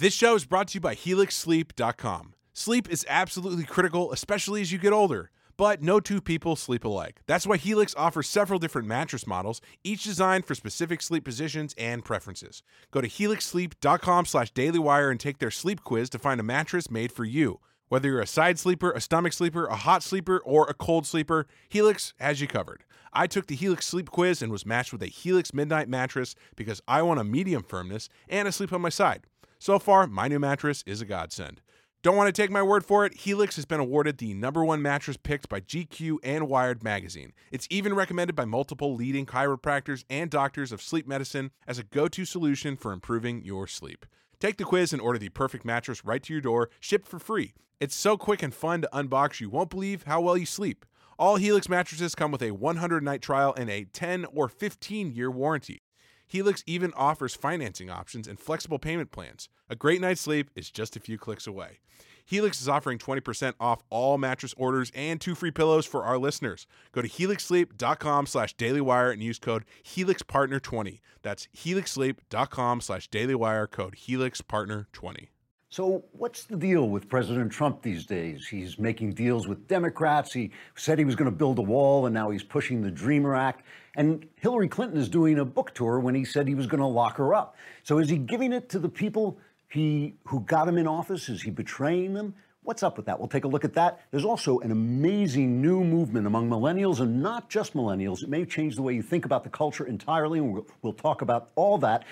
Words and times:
This 0.00 0.14
show 0.14 0.34
is 0.34 0.46
brought 0.46 0.68
to 0.68 0.76
you 0.76 0.80
by 0.80 0.94
HelixSleep.com. 0.94 2.32
Sleep 2.54 2.88
is 2.88 3.04
absolutely 3.06 3.64
critical, 3.64 4.12
especially 4.12 4.62
as 4.62 4.72
you 4.72 4.78
get 4.78 4.94
older. 4.94 5.30
But 5.58 5.82
no 5.82 6.00
two 6.00 6.22
people 6.22 6.56
sleep 6.56 6.86
alike. 6.86 7.20
That's 7.26 7.46
why 7.46 7.58
Helix 7.58 7.94
offers 7.94 8.26
several 8.26 8.58
different 8.58 8.88
mattress 8.88 9.26
models, 9.26 9.60
each 9.84 10.04
designed 10.04 10.46
for 10.46 10.54
specific 10.54 11.02
sleep 11.02 11.22
positions 11.22 11.74
and 11.76 12.02
preferences. 12.02 12.62
Go 12.90 13.02
to 13.02 13.08
helixsleep.com 13.08 14.24
slash 14.24 14.50
dailywire 14.54 15.10
and 15.10 15.20
take 15.20 15.38
their 15.38 15.50
sleep 15.50 15.84
quiz 15.84 16.08
to 16.08 16.18
find 16.18 16.40
a 16.40 16.44
mattress 16.44 16.90
made 16.90 17.12
for 17.12 17.26
you. 17.26 17.60
Whether 17.88 18.08
you're 18.08 18.22
a 18.22 18.26
side 18.26 18.58
sleeper, 18.58 18.92
a 18.92 19.02
stomach 19.02 19.34
sleeper, 19.34 19.66
a 19.66 19.76
hot 19.76 20.02
sleeper, 20.02 20.38
or 20.46 20.64
a 20.70 20.72
cold 20.72 21.06
sleeper, 21.06 21.46
Helix 21.68 22.14
has 22.18 22.40
you 22.40 22.46
covered. 22.46 22.84
I 23.12 23.26
took 23.26 23.48
the 23.48 23.54
Helix 23.54 23.84
sleep 23.84 24.10
quiz 24.10 24.40
and 24.40 24.50
was 24.50 24.64
matched 24.64 24.94
with 24.94 25.02
a 25.02 25.08
Helix 25.08 25.52
Midnight 25.52 25.90
mattress 25.90 26.34
because 26.56 26.80
I 26.88 27.02
want 27.02 27.20
a 27.20 27.24
medium 27.24 27.64
firmness 27.64 28.08
and 28.30 28.48
a 28.48 28.52
sleep 28.52 28.72
on 28.72 28.80
my 28.80 28.88
side. 28.88 29.26
So 29.62 29.78
far, 29.78 30.06
my 30.06 30.26
new 30.26 30.38
mattress 30.38 30.82
is 30.86 31.02
a 31.02 31.04
godsend. 31.04 31.60
Don't 32.02 32.16
want 32.16 32.34
to 32.34 32.42
take 32.42 32.50
my 32.50 32.62
word 32.62 32.82
for 32.82 33.04
it? 33.04 33.12
Helix 33.12 33.56
has 33.56 33.66
been 33.66 33.78
awarded 33.78 34.16
the 34.16 34.32
number 34.32 34.64
one 34.64 34.80
mattress 34.80 35.18
picked 35.18 35.50
by 35.50 35.60
GQ 35.60 36.16
and 36.24 36.48
Wired 36.48 36.82
magazine. 36.82 37.34
It's 37.52 37.66
even 37.68 37.92
recommended 37.92 38.34
by 38.34 38.46
multiple 38.46 38.94
leading 38.94 39.26
chiropractors 39.26 40.04
and 40.08 40.30
doctors 40.30 40.72
of 40.72 40.80
sleep 40.80 41.06
medicine 41.06 41.50
as 41.66 41.78
a 41.78 41.82
go 41.82 42.08
to 42.08 42.24
solution 42.24 42.74
for 42.74 42.90
improving 42.90 43.44
your 43.44 43.66
sleep. 43.66 44.06
Take 44.38 44.56
the 44.56 44.64
quiz 44.64 44.94
and 44.94 45.02
order 45.02 45.18
the 45.18 45.28
perfect 45.28 45.66
mattress 45.66 46.06
right 46.06 46.22
to 46.22 46.32
your 46.32 46.40
door, 46.40 46.70
shipped 46.80 47.06
for 47.06 47.18
free. 47.18 47.52
It's 47.80 47.94
so 47.94 48.16
quick 48.16 48.42
and 48.42 48.54
fun 48.54 48.80
to 48.80 48.88
unbox, 48.94 49.40
you 49.40 49.50
won't 49.50 49.68
believe 49.68 50.04
how 50.04 50.22
well 50.22 50.38
you 50.38 50.46
sleep. 50.46 50.86
All 51.18 51.36
Helix 51.36 51.68
mattresses 51.68 52.14
come 52.14 52.32
with 52.32 52.40
a 52.40 52.52
100 52.52 53.02
night 53.02 53.20
trial 53.20 53.52
and 53.58 53.68
a 53.68 53.84
10 53.84 54.24
or 54.32 54.48
15 54.48 55.12
year 55.12 55.30
warranty. 55.30 55.82
Helix 56.30 56.62
even 56.64 56.92
offers 56.94 57.34
financing 57.34 57.90
options 57.90 58.28
and 58.28 58.38
flexible 58.38 58.78
payment 58.78 59.10
plans. 59.10 59.48
A 59.68 59.74
great 59.74 60.00
night's 60.00 60.20
sleep 60.20 60.48
is 60.54 60.70
just 60.70 60.94
a 60.94 61.00
few 61.00 61.18
clicks 61.18 61.44
away. 61.44 61.80
Helix 62.24 62.60
is 62.60 62.68
offering 62.68 62.98
20% 62.98 63.54
off 63.58 63.82
all 63.90 64.16
mattress 64.16 64.54
orders 64.56 64.92
and 64.94 65.20
two 65.20 65.34
free 65.34 65.50
pillows 65.50 65.86
for 65.86 66.04
our 66.04 66.18
listeners. 66.18 66.68
Go 66.92 67.02
to 67.02 67.08
helixsleep.com 67.08 68.26
slash 68.26 68.54
dailywire 68.54 69.12
and 69.12 69.20
use 69.20 69.40
code 69.40 69.64
HelixPartner20. 69.82 71.00
That's 71.22 71.48
helixsleep.com 71.56 72.80
slash 72.80 73.10
dailywire, 73.10 73.68
code 73.68 73.96
HelixPartner20. 73.96 75.26
So, 75.72 76.02
what's 76.10 76.42
the 76.42 76.56
deal 76.56 76.88
with 76.88 77.08
President 77.08 77.52
Trump 77.52 77.80
these 77.80 78.04
days? 78.04 78.48
He's 78.48 78.76
making 78.76 79.12
deals 79.12 79.46
with 79.46 79.68
Democrats. 79.68 80.32
He 80.32 80.50
said 80.74 80.98
he 80.98 81.04
was 81.04 81.14
going 81.14 81.30
to 81.30 81.36
build 81.36 81.60
a 81.60 81.62
wall, 81.62 82.06
and 82.06 82.12
now 82.12 82.30
he's 82.30 82.42
pushing 82.42 82.82
the 82.82 82.90
Dreamer 82.90 83.36
Act. 83.36 83.64
And 83.94 84.26
Hillary 84.34 84.66
Clinton 84.66 84.98
is 84.98 85.08
doing 85.08 85.38
a 85.38 85.44
book 85.44 85.72
tour 85.72 86.00
when 86.00 86.12
he 86.12 86.24
said 86.24 86.48
he 86.48 86.56
was 86.56 86.66
going 86.66 86.80
to 86.80 86.86
lock 86.86 87.18
her 87.18 87.36
up. 87.36 87.54
So, 87.84 87.98
is 87.98 88.10
he 88.10 88.18
giving 88.18 88.52
it 88.52 88.68
to 88.70 88.80
the 88.80 88.88
people 88.88 89.38
he, 89.68 90.14
who 90.24 90.40
got 90.40 90.66
him 90.66 90.76
in 90.76 90.88
office? 90.88 91.28
Is 91.28 91.40
he 91.40 91.52
betraying 91.52 92.14
them? 92.14 92.34
What's 92.64 92.82
up 92.82 92.96
with 92.96 93.06
that? 93.06 93.20
We'll 93.20 93.28
take 93.28 93.44
a 93.44 93.48
look 93.48 93.64
at 93.64 93.74
that. 93.74 94.00
There's 94.10 94.24
also 94.24 94.58
an 94.58 94.72
amazing 94.72 95.62
new 95.62 95.84
movement 95.84 96.26
among 96.26 96.50
millennials, 96.50 96.98
and 96.98 97.22
not 97.22 97.48
just 97.48 97.74
millennials. 97.74 98.24
It 98.24 98.28
may 98.28 98.44
change 98.44 98.74
the 98.74 98.82
way 98.82 98.94
you 98.94 99.02
think 99.02 99.24
about 99.24 99.44
the 99.44 99.50
culture 99.50 99.86
entirely, 99.86 100.40
and 100.40 100.52
we'll, 100.52 100.66
we'll 100.82 100.92
talk 100.94 101.22
about 101.22 101.50
all 101.54 101.78
that. 101.78 102.02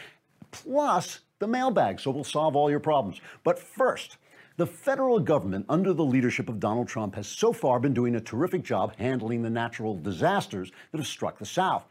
Plus, 0.52 1.20
the 1.38 1.46
mailbag, 1.46 2.00
so 2.00 2.10
we'll 2.10 2.24
solve 2.24 2.56
all 2.56 2.70
your 2.70 2.80
problems. 2.80 3.20
But 3.44 3.58
first, 3.58 4.16
the 4.56 4.66
federal 4.66 5.20
government, 5.20 5.66
under 5.68 5.92
the 5.92 6.04
leadership 6.04 6.48
of 6.48 6.58
Donald 6.58 6.88
Trump, 6.88 7.14
has 7.14 7.28
so 7.28 7.52
far 7.52 7.78
been 7.78 7.94
doing 7.94 8.16
a 8.16 8.20
terrific 8.20 8.64
job 8.64 8.94
handling 8.96 9.42
the 9.42 9.50
natural 9.50 9.96
disasters 9.96 10.72
that 10.90 10.98
have 10.98 11.06
struck 11.06 11.38
the 11.38 11.46
South. 11.46 11.84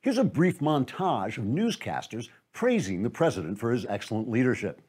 Here's 0.00 0.18
a 0.18 0.24
brief 0.24 0.58
montage 0.58 1.38
of 1.38 1.44
newscasters 1.44 2.28
praising 2.52 3.02
the 3.02 3.10
president 3.10 3.58
for 3.58 3.70
his 3.70 3.86
excellent 3.88 4.28
leadership. 4.28 4.80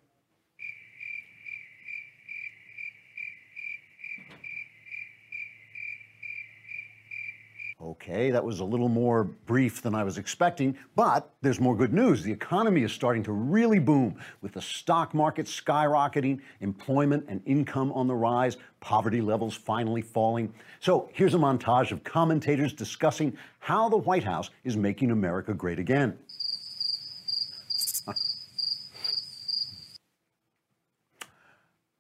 Okay, 7.82 8.30
that 8.32 8.44
was 8.44 8.60
a 8.60 8.66
little 8.66 8.90
more 8.90 9.24
brief 9.24 9.82
than 9.82 9.96
I 9.96 10.04
was 10.04 10.18
expecting, 10.18 10.78
but 10.98 11.32
there's 11.42 11.62
more 11.62 11.78
good 11.78 11.94
news. 11.94 12.22
The 12.22 12.32
economy 12.32 12.84
is 12.84 12.92
starting 12.92 13.24
to 13.24 13.32
really 13.32 13.80
boom 13.80 14.20
with 14.42 14.52
the 14.52 14.62
stock 14.62 15.14
market 15.14 15.46
skyrocketing, 15.46 16.42
employment 16.60 17.24
and 17.30 17.42
income 17.46 17.94
on 17.94 18.06
the 18.06 18.16
rise, 18.16 18.58
poverty 18.82 19.22
levels 19.22 19.56
finally 19.56 20.02
falling. 20.02 20.54
So 20.82 21.10
here's 21.14 21.36
a 21.36 21.38
montage 21.38 21.94
of 21.94 22.04
commentators 22.04 22.74
discussing 22.74 23.38
how 23.60 23.88
the 23.88 23.98
White 23.98 24.26
House 24.26 24.50
is 24.66 24.76
making 24.76 25.12
America 25.12 25.54
great 25.54 25.80
again. 25.80 26.18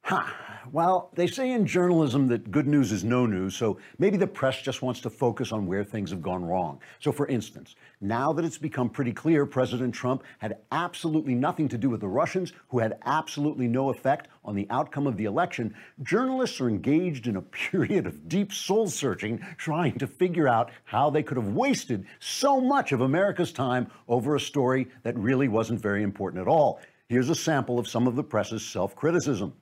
Ha! 0.04 0.49
Well, 0.72 1.10
they 1.16 1.26
say 1.26 1.52
in 1.52 1.66
journalism 1.66 2.28
that 2.28 2.52
good 2.52 2.68
news 2.68 2.92
is 2.92 3.04
no 3.04 3.26
news, 3.26 3.56
so 3.56 3.80
maybe 3.98 4.18
the 4.18 4.28
press 4.28 4.62
just 4.62 4.84
wants 4.84 5.00
to 5.02 5.10
focus 5.10 5.52
on 5.52 5.66
where 5.66 5.84
things 5.84 6.12
have 6.12 6.22
gone 6.22 6.46
wrong. 6.46 6.80
So, 7.00 7.12
for 7.12 7.26
instance, 7.28 7.76
now 8.02 8.34
that 8.34 8.46
it's 8.46 8.60
become 8.60 8.88
pretty 8.88 9.12
clear 9.12 9.48
President 9.48 9.96
Trump 9.96 10.24
had 10.38 10.60
absolutely 10.72 11.34
nothing 11.34 11.68
to 11.70 11.78
do 11.78 11.90
with 11.90 12.02
the 12.02 12.08
Russians, 12.08 12.54
who 12.70 12.78
had 12.78 13.00
absolutely 13.06 13.68
no 13.68 13.90
effect 13.90 14.28
on 14.46 14.54
the 14.54 14.68
outcome 14.70 15.08
of 15.08 15.18
the 15.18 15.26
election, 15.26 15.74
journalists 16.04 16.62
are 16.62 16.70
engaged 16.70 17.26
in 17.26 17.36
a 17.38 17.42
period 17.72 18.06
of 18.06 18.30
deep 18.30 18.54
soul 18.54 18.88
searching, 18.88 19.40
trying 19.58 19.98
to 19.98 20.06
figure 20.06 20.48
out 20.48 20.70
how 20.84 21.10
they 21.10 21.24
could 21.24 21.38
have 21.38 21.54
wasted 21.54 22.06
so 22.20 22.62
much 22.62 22.92
of 22.92 23.02
America's 23.02 23.52
time 23.52 23.88
over 24.08 24.36
a 24.36 24.40
story 24.40 24.88
that 25.02 25.18
really 25.18 25.48
wasn't 25.48 25.82
very 25.82 26.04
important 26.04 26.42
at 26.42 26.48
all. 26.48 26.80
Here's 27.08 27.30
a 27.30 27.36
sample 27.36 27.80
of 27.80 27.88
some 27.88 28.06
of 28.06 28.16
the 28.16 28.24
press's 28.24 28.64
self 28.64 28.96
criticism. 28.96 29.54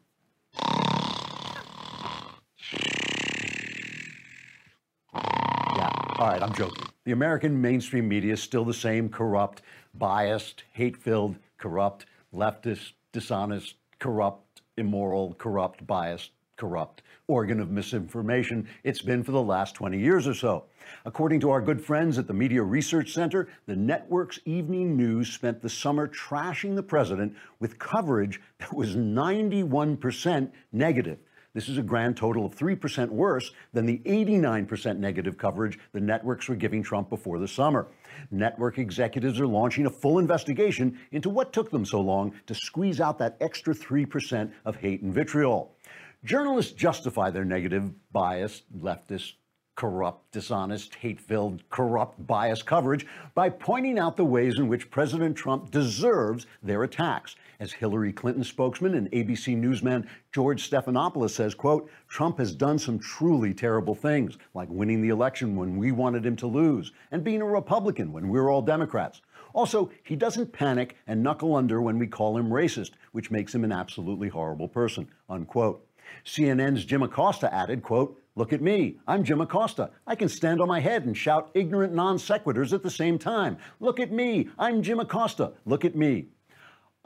All 6.20 6.26
right, 6.26 6.42
I'm 6.42 6.54
joking. 6.54 6.84
The 7.04 7.12
American 7.12 7.62
mainstream 7.62 8.08
media 8.08 8.34
is 8.34 8.42
still 8.42 8.66
the 8.66 8.74
same 8.74 9.08
corrupt, 9.08 9.62
biased, 9.94 10.64
hate 10.72 10.98
filled, 10.98 11.36
corrupt, 11.60 12.08
leftist, 12.34 12.94
dishonest, 13.12 13.76
corrupt, 14.00 14.64
immoral, 14.78 15.36
corrupt, 15.36 15.86
biased, 15.86 16.32
corrupt 16.56 17.04
organ 17.28 17.60
of 17.60 17.70
misinformation 17.70 18.68
it's 18.84 19.02
been 19.02 19.22
for 19.22 19.34
the 19.34 19.42
last 19.42 19.76
20 19.76 20.00
years 20.00 20.28
or 20.28 20.34
so. 20.34 20.64
According 21.06 21.42
to 21.42 21.50
our 21.50 21.62
good 21.62 21.84
friends 21.84 22.18
at 22.18 22.26
the 22.26 22.34
Media 22.34 22.64
Research 22.64 23.14
Center, 23.14 23.50
the 23.66 23.76
network's 23.76 24.40
evening 24.46 24.96
news 24.96 25.32
spent 25.34 25.62
the 25.62 25.70
summer 25.70 26.08
trashing 26.08 26.76
the 26.76 26.84
president 26.84 27.36
with 27.60 27.78
coverage 27.78 28.42
that 28.60 28.74
was 28.74 28.96
91% 28.96 30.52
negative. 30.72 31.20
This 31.57 31.69
is 31.69 31.79
a 31.79 31.81
grand 31.81 32.16
total 32.16 32.45
of 32.45 32.56
3% 32.56 33.09
worse 33.09 33.50
than 33.73 33.88
the 33.88 33.97
89% 34.06 35.00
negative 35.00 35.40
coverage 35.40 35.79
the 35.91 36.00
networks 36.00 36.47
were 36.47 36.56
giving 36.56 36.84
Trump 36.84 37.09
before 37.09 37.40
the 37.40 37.47
summer. 37.47 37.88
Network 38.29 38.78
executives 38.78 39.40
are 39.40 39.47
launching 39.47 39.88
a 39.88 39.90
full 39.90 40.19
investigation 40.19 41.00
into 41.12 41.31
what 41.31 41.53
took 41.53 41.72
them 41.72 41.84
so 41.84 42.00
long 42.00 42.31
to 42.45 42.53
squeeze 42.53 43.01
out 43.01 43.18
that 43.18 43.38
extra 43.41 43.73
3% 43.73 44.51
of 44.66 44.75
hate 44.75 45.01
and 45.01 45.12
vitriol. 45.12 45.75
Journalists 46.23 46.73
justify 46.73 47.31
their 47.31 47.44
negative, 47.44 47.91
biased, 48.12 48.72
leftist, 48.78 49.34
corrupt, 49.78 50.32
dishonest, 50.32 50.96
hate 50.96 51.22
filled, 51.22 51.64
corrupt, 51.70 52.26
biased 52.26 52.66
coverage 52.66 53.06
by 53.36 53.48
pointing 53.48 54.00
out 54.00 54.18
the 54.18 54.26
ways 54.26 54.58
in 54.58 54.68
which 54.68 54.90
President 54.90 55.38
Trump 55.38 55.70
deserves 55.70 56.48
their 56.64 56.82
attacks. 56.82 57.36
As 57.60 57.72
Hillary 57.72 58.12
Clinton 58.12 58.44
spokesman 58.44 58.96
and 58.96 59.10
ABC 59.12 59.56
newsman 59.56 60.10
George 60.32 60.68
Stephanopoulos 60.68 61.30
says, 61.30 61.54
quote, 61.54 61.90
Trump 62.08 62.40
has 62.40 62.56
done 62.56 62.80
some 62.80 62.98
truly 62.98 63.54
terrible 63.54 63.94
things, 63.94 64.40
like 64.56 64.68
winning 64.70 65.02
the 65.02 65.10
election 65.10 65.56
when 65.56 65.78
we 65.78 65.92
wanted 65.92 66.26
him 66.26 66.36
to 66.38 66.48
lose, 66.48 66.92
and 67.12 67.24
being 67.24 67.44
a 67.44 67.46
Republican 67.46 68.12
when 68.12 68.30
we're 68.30 68.50
all 68.50 68.64
Democrats. 68.64 69.22
Also, 69.54 69.92
he 70.04 70.16
doesn't 70.16 70.52
panic 70.52 70.98
and 71.06 71.22
knuckle 71.22 71.56
under 71.56 71.84
when 71.84 72.00
we 72.00 72.08
call 72.08 72.36
him 72.36 72.50
racist, 72.50 72.92
which 73.12 73.30
makes 73.30 73.54
him 73.54 73.64
an 73.64 73.72
absolutely 73.72 74.30
horrible 74.30 74.68
person, 74.68 75.07
unquote. 75.30 75.88
CNN's 76.25 76.84
Jim 76.84 77.04
Acosta 77.04 77.54
added, 77.54 77.84
quote, 77.84 78.19
Look 78.38 78.54
at 78.54 78.62
me. 78.62 79.00
I'm 79.07 79.24
Jim 79.24 79.42
Acosta. 79.42 79.89
I 80.06 80.13
can 80.13 80.30
stand 80.30 80.62
on 80.62 80.68
my 80.68 80.80
head 80.80 81.06
and 81.06 81.18
shout 81.18 81.50
ignorant 81.56 81.92
non 81.95 82.18
sequiturs 82.18 82.72
at 82.72 82.84
the 82.84 82.89
same 82.89 83.18
time. 83.18 83.57
Look 83.80 84.00
at 84.00 84.12
me. 84.12 84.48
I'm 84.60 84.84
Jim 84.84 85.00
Acosta. 85.00 85.54
Look 85.66 85.84
at 85.84 85.95
me. 85.95 86.28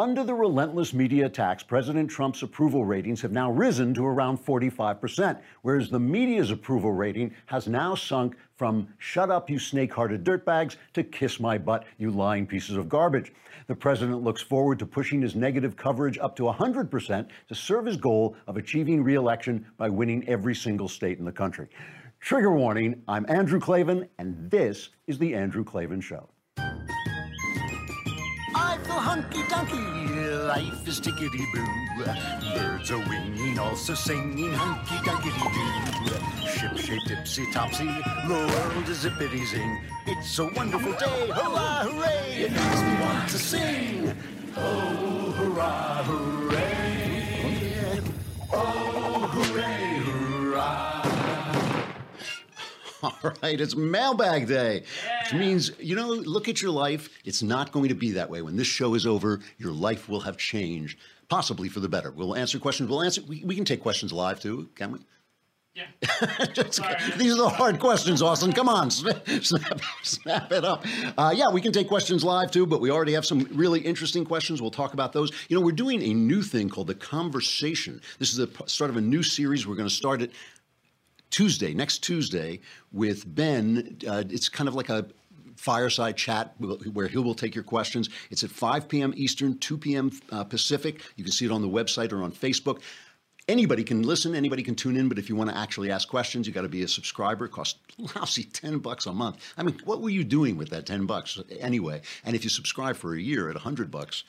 Under 0.02 0.24
the 0.24 0.34
relentless 0.34 0.96
media 0.96 1.28
attacks, 1.28 1.62
President 1.62 2.10
Trump's 2.10 2.42
approval 2.42 2.86
ratings 2.86 3.22
have 3.22 3.32
now 3.32 3.52
risen 3.52 3.94
to 3.94 4.04
around 4.04 4.44
45%, 4.44 5.40
whereas 5.62 5.92
the 5.92 6.00
media's 6.00 6.50
approval 6.50 6.92
rating 6.92 7.36
has 7.46 7.68
now 7.68 7.94
sunk 7.94 8.36
from 8.56 8.88
shut 8.98 9.30
up, 9.30 9.48
you 9.48 9.60
snake 9.60 9.94
hearted 9.94 10.24
dirtbags, 10.24 10.78
to 10.94 11.04
kiss 11.04 11.40
my 11.40 11.56
butt, 11.56 11.86
you 12.00 12.10
lying 12.10 12.48
pieces 12.48 12.78
of 12.78 12.90
garbage. 12.90 13.32
The 13.68 13.76
president 13.76 14.24
looks 14.24 14.42
forward 14.42 14.80
to 14.80 14.88
pushing 14.88 15.22
his 15.22 15.36
negative 15.36 15.78
coverage 15.78 16.18
up 16.18 16.36
to 16.38 16.44
100% 16.46 17.28
to 17.50 17.54
serve 17.54 17.86
his 17.86 17.98
goal 17.98 18.36
of 18.48 18.58
achieving 18.58 19.04
re 19.04 19.14
election 19.14 19.68
by 19.78 19.90
winning 19.90 20.28
every 20.28 20.56
single 20.56 20.88
state 20.88 21.20
in 21.20 21.26
the 21.26 21.32
country. 21.32 21.68
Trigger 22.20 22.56
warning 22.56 23.04
I'm 23.08 23.28
Andrew 23.30 23.60
Klavan, 23.60 24.10
and 24.18 24.50
this 24.50 24.90
is 25.06 25.20
The 25.20 25.36
Andrew 25.36 25.64
Klavan 25.64 26.02
Show 26.02 26.28
hunky 29.12 29.44
dunky 29.52 30.48
life 30.48 30.88
is 30.88 31.02
tickety 31.02 31.46
boo. 31.54 31.68
Birds 32.56 32.92
are 32.92 33.04
winging, 33.10 33.60
also 33.60 33.94
singing 33.94 34.54
hunky 34.54 34.96
dunkety 35.06 35.48
doo. 35.56 36.48
Ship 36.48 36.78
shape 36.78 37.04
tipsy 37.08 37.46
topsy, 37.52 37.88
the 38.30 38.40
world 38.54 38.88
is 38.88 39.04
zippity 39.04 39.46
zing. 39.46 39.74
It's 40.08 40.40
a 40.40 40.46
wonderful 40.46 40.94
day, 40.94 41.28
hurrah, 41.28 41.84
hooray! 41.88 42.44
It 42.46 42.52
makes 42.54 42.82
me 42.88 42.94
want 43.04 43.30
to 43.32 43.38
sing. 43.38 44.16
Oh, 44.56 45.34
hurrah, 45.38 46.04
hooray! 46.04 46.61
All 53.24 53.32
right, 53.44 53.60
it's 53.60 53.76
mailbag 53.76 54.48
day, 54.48 54.84
which 55.24 55.34
means, 55.34 55.72
you 55.80 55.96
know, 55.96 56.08
look 56.08 56.50
at 56.50 56.62
your 56.62 56.72
life. 56.72 57.10
It's 57.26 57.44
not 57.44 57.72
going 57.72 57.90
to 57.90 57.96
be 57.96 58.12
that 58.12 58.30
way. 58.30 58.42
When 58.42 58.56
this 58.56 58.68
show 58.68 58.94
is 58.94 59.06
over, 59.06 59.42
your 59.58 59.72
life 59.72 60.10
will 60.10 60.22
have 60.22 60.38
changed, 60.38 60.98
possibly 61.30 61.70
for 61.70 61.80
the 61.80 61.90
better. 61.90 62.12
We'll 62.12 62.36
answer 62.36 62.60
questions. 62.60 62.90
We'll 62.90 63.02
answer, 63.02 63.22
we, 63.28 63.44
we 63.44 63.56
can 63.56 63.66
take 63.66 63.82
questions 63.82 64.12
live 64.12 64.40
too, 64.40 64.70
can 64.76 64.92
we? 64.92 65.00
Yeah. 65.74 65.86
Just- 66.54 66.82
these 67.18 67.32
are 67.34 67.38
the 67.38 67.50
hard 67.50 67.80
questions, 67.80 68.22
Austin. 68.22 68.52
Come 68.52 68.68
on, 68.68 68.92
snap, 68.92 69.26
snap, 70.04 70.52
it 70.52 70.66
up. 70.66 70.86
Uh, 71.18 71.32
yeah, 71.34 71.50
we 71.50 71.62
can 71.62 71.72
take 71.72 71.88
questions 71.88 72.26
live 72.26 72.52
too, 72.52 72.66
but 72.66 72.82
we 72.82 72.92
already 72.92 73.14
have 73.14 73.26
some 73.26 73.48
really 73.54 73.80
interesting 73.80 74.26
questions. 74.26 74.62
We'll 74.62 74.72
talk 74.72 74.94
about 74.94 75.14
those. 75.14 75.32
You 75.48 75.58
know, 75.58 75.66
we're 75.66 75.72
doing 75.72 76.02
a 76.04 76.14
new 76.14 76.42
thing 76.42 76.68
called 76.68 76.88
the 76.88 76.96
conversation. 76.96 78.02
This 78.20 78.32
is 78.32 78.38
the 78.38 78.50
start 78.66 78.90
of 78.90 78.98
a 78.98 79.02
new 79.02 79.24
series. 79.24 79.66
We're 79.66 79.76
going 79.76 79.88
to 79.88 79.96
start 79.96 80.22
it 80.22 80.32
Tuesday, 81.32 81.74
next 81.74 82.00
Tuesday, 82.00 82.60
with 82.92 83.24
Ben. 83.34 83.98
Uh, 84.08 84.24
it's 84.30 84.50
kind 84.50 84.68
of 84.68 84.76
like 84.76 84.90
a 84.90 85.08
fireside 85.56 86.18
chat 86.18 86.56
where 86.94 87.08
he 87.08 87.18
will 87.18 87.36
take 87.36 87.56
your 87.56 87.64
questions. 87.64 88.10
It's 88.30 88.44
at 88.44 88.50
5 88.50 88.88
p.m. 88.88 89.14
Eastern, 89.16 89.58
2 89.60 89.78
p.m. 89.78 90.12
Uh, 90.32 90.44
Pacific. 90.44 91.02
You 91.16 91.24
can 91.24 91.32
see 91.32 91.46
it 91.46 91.52
on 91.52 91.62
the 91.62 91.70
website 91.70 92.12
or 92.12 92.24
on 92.24 92.32
Facebook. 92.32 92.82
Anybody 93.48 93.84
can 93.84 94.04
listen, 94.04 94.36
anybody 94.36 94.64
can 94.64 94.76
tune 94.76 94.96
in, 94.96 95.10
but 95.10 95.18
if 95.18 95.28
you 95.28 95.36
want 95.36 95.50
to 95.50 95.58
actually 95.58 95.92
ask 95.92 96.08
questions, 96.08 96.48
you 96.48 96.54
got 96.54 96.62
to 96.62 96.70
be 96.70 96.84
a 96.84 96.88
subscriber. 96.88 97.46
It 97.46 97.52
costs 97.52 97.80
lousy 98.16 98.44
10 98.44 98.80
bucks 98.80 99.08
a 99.08 99.14
month. 99.14 99.54
I 99.58 99.64
mean, 99.64 99.80
what 99.84 100.02
were 100.02 100.10
you 100.10 100.24
doing 100.24 100.58
with 100.58 100.70
that 100.70 100.86
10 100.86 101.06
bucks 101.06 101.40
anyway? 101.60 102.02
And 102.24 102.36
if 102.36 102.44
you 102.44 102.50
subscribe 102.50 102.96
for 102.96 103.16
a 103.16 103.20
year 103.20 103.50
at 103.50 103.56
100 103.56 103.90
bucks, 103.90 104.24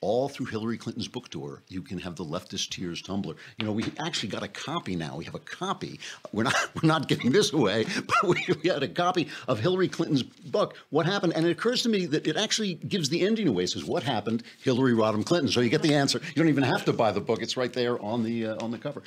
all 0.00 0.28
through 0.28 0.46
Hillary 0.46 0.78
Clinton's 0.78 1.08
book 1.08 1.28
tour, 1.28 1.62
you 1.68 1.82
can 1.82 1.98
have 1.98 2.16
the 2.16 2.24
Leftist 2.24 2.70
Tears 2.70 3.02
tumbler. 3.02 3.34
You 3.58 3.66
know, 3.66 3.72
we 3.72 3.84
actually 3.98 4.30
got 4.30 4.42
a 4.42 4.48
copy 4.48 4.96
now. 4.96 5.16
We 5.16 5.24
have 5.24 5.34
a 5.34 5.40
copy. 5.40 6.00
We're 6.32 6.44
not 6.44 6.54
we're 6.82 6.86
not 6.86 7.08
giving 7.08 7.32
this 7.32 7.52
away, 7.52 7.84
but 8.06 8.24
we, 8.24 8.44
we 8.62 8.70
had 8.70 8.82
a 8.82 8.88
copy 8.88 9.28
of 9.48 9.60
Hillary 9.60 9.88
Clinton's 9.88 10.22
book, 10.22 10.76
What 10.90 11.06
Happened. 11.06 11.34
And 11.34 11.46
it 11.46 11.50
occurs 11.50 11.82
to 11.82 11.88
me 11.88 12.06
that 12.06 12.26
it 12.26 12.36
actually 12.36 12.74
gives 12.74 13.08
the 13.08 13.26
ending 13.26 13.48
away. 13.48 13.64
It 13.64 13.70
says, 13.70 13.84
What 13.84 14.02
happened? 14.02 14.42
Hillary 14.62 14.92
Rodham 14.92 15.24
Clinton. 15.24 15.50
So 15.50 15.60
you 15.60 15.68
get 15.68 15.82
the 15.82 15.94
answer. 15.94 16.20
You 16.28 16.34
don't 16.34 16.48
even 16.48 16.64
have 16.64 16.84
to 16.86 16.92
buy 16.92 17.12
the 17.12 17.20
book. 17.20 17.42
It's 17.42 17.56
right 17.56 17.72
there 17.72 18.00
on 18.02 18.22
the 18.22 18.46
uh, 18.46 18.64
on 18.64 18.70
the 18.70 18.78
cover. 18.78 19.02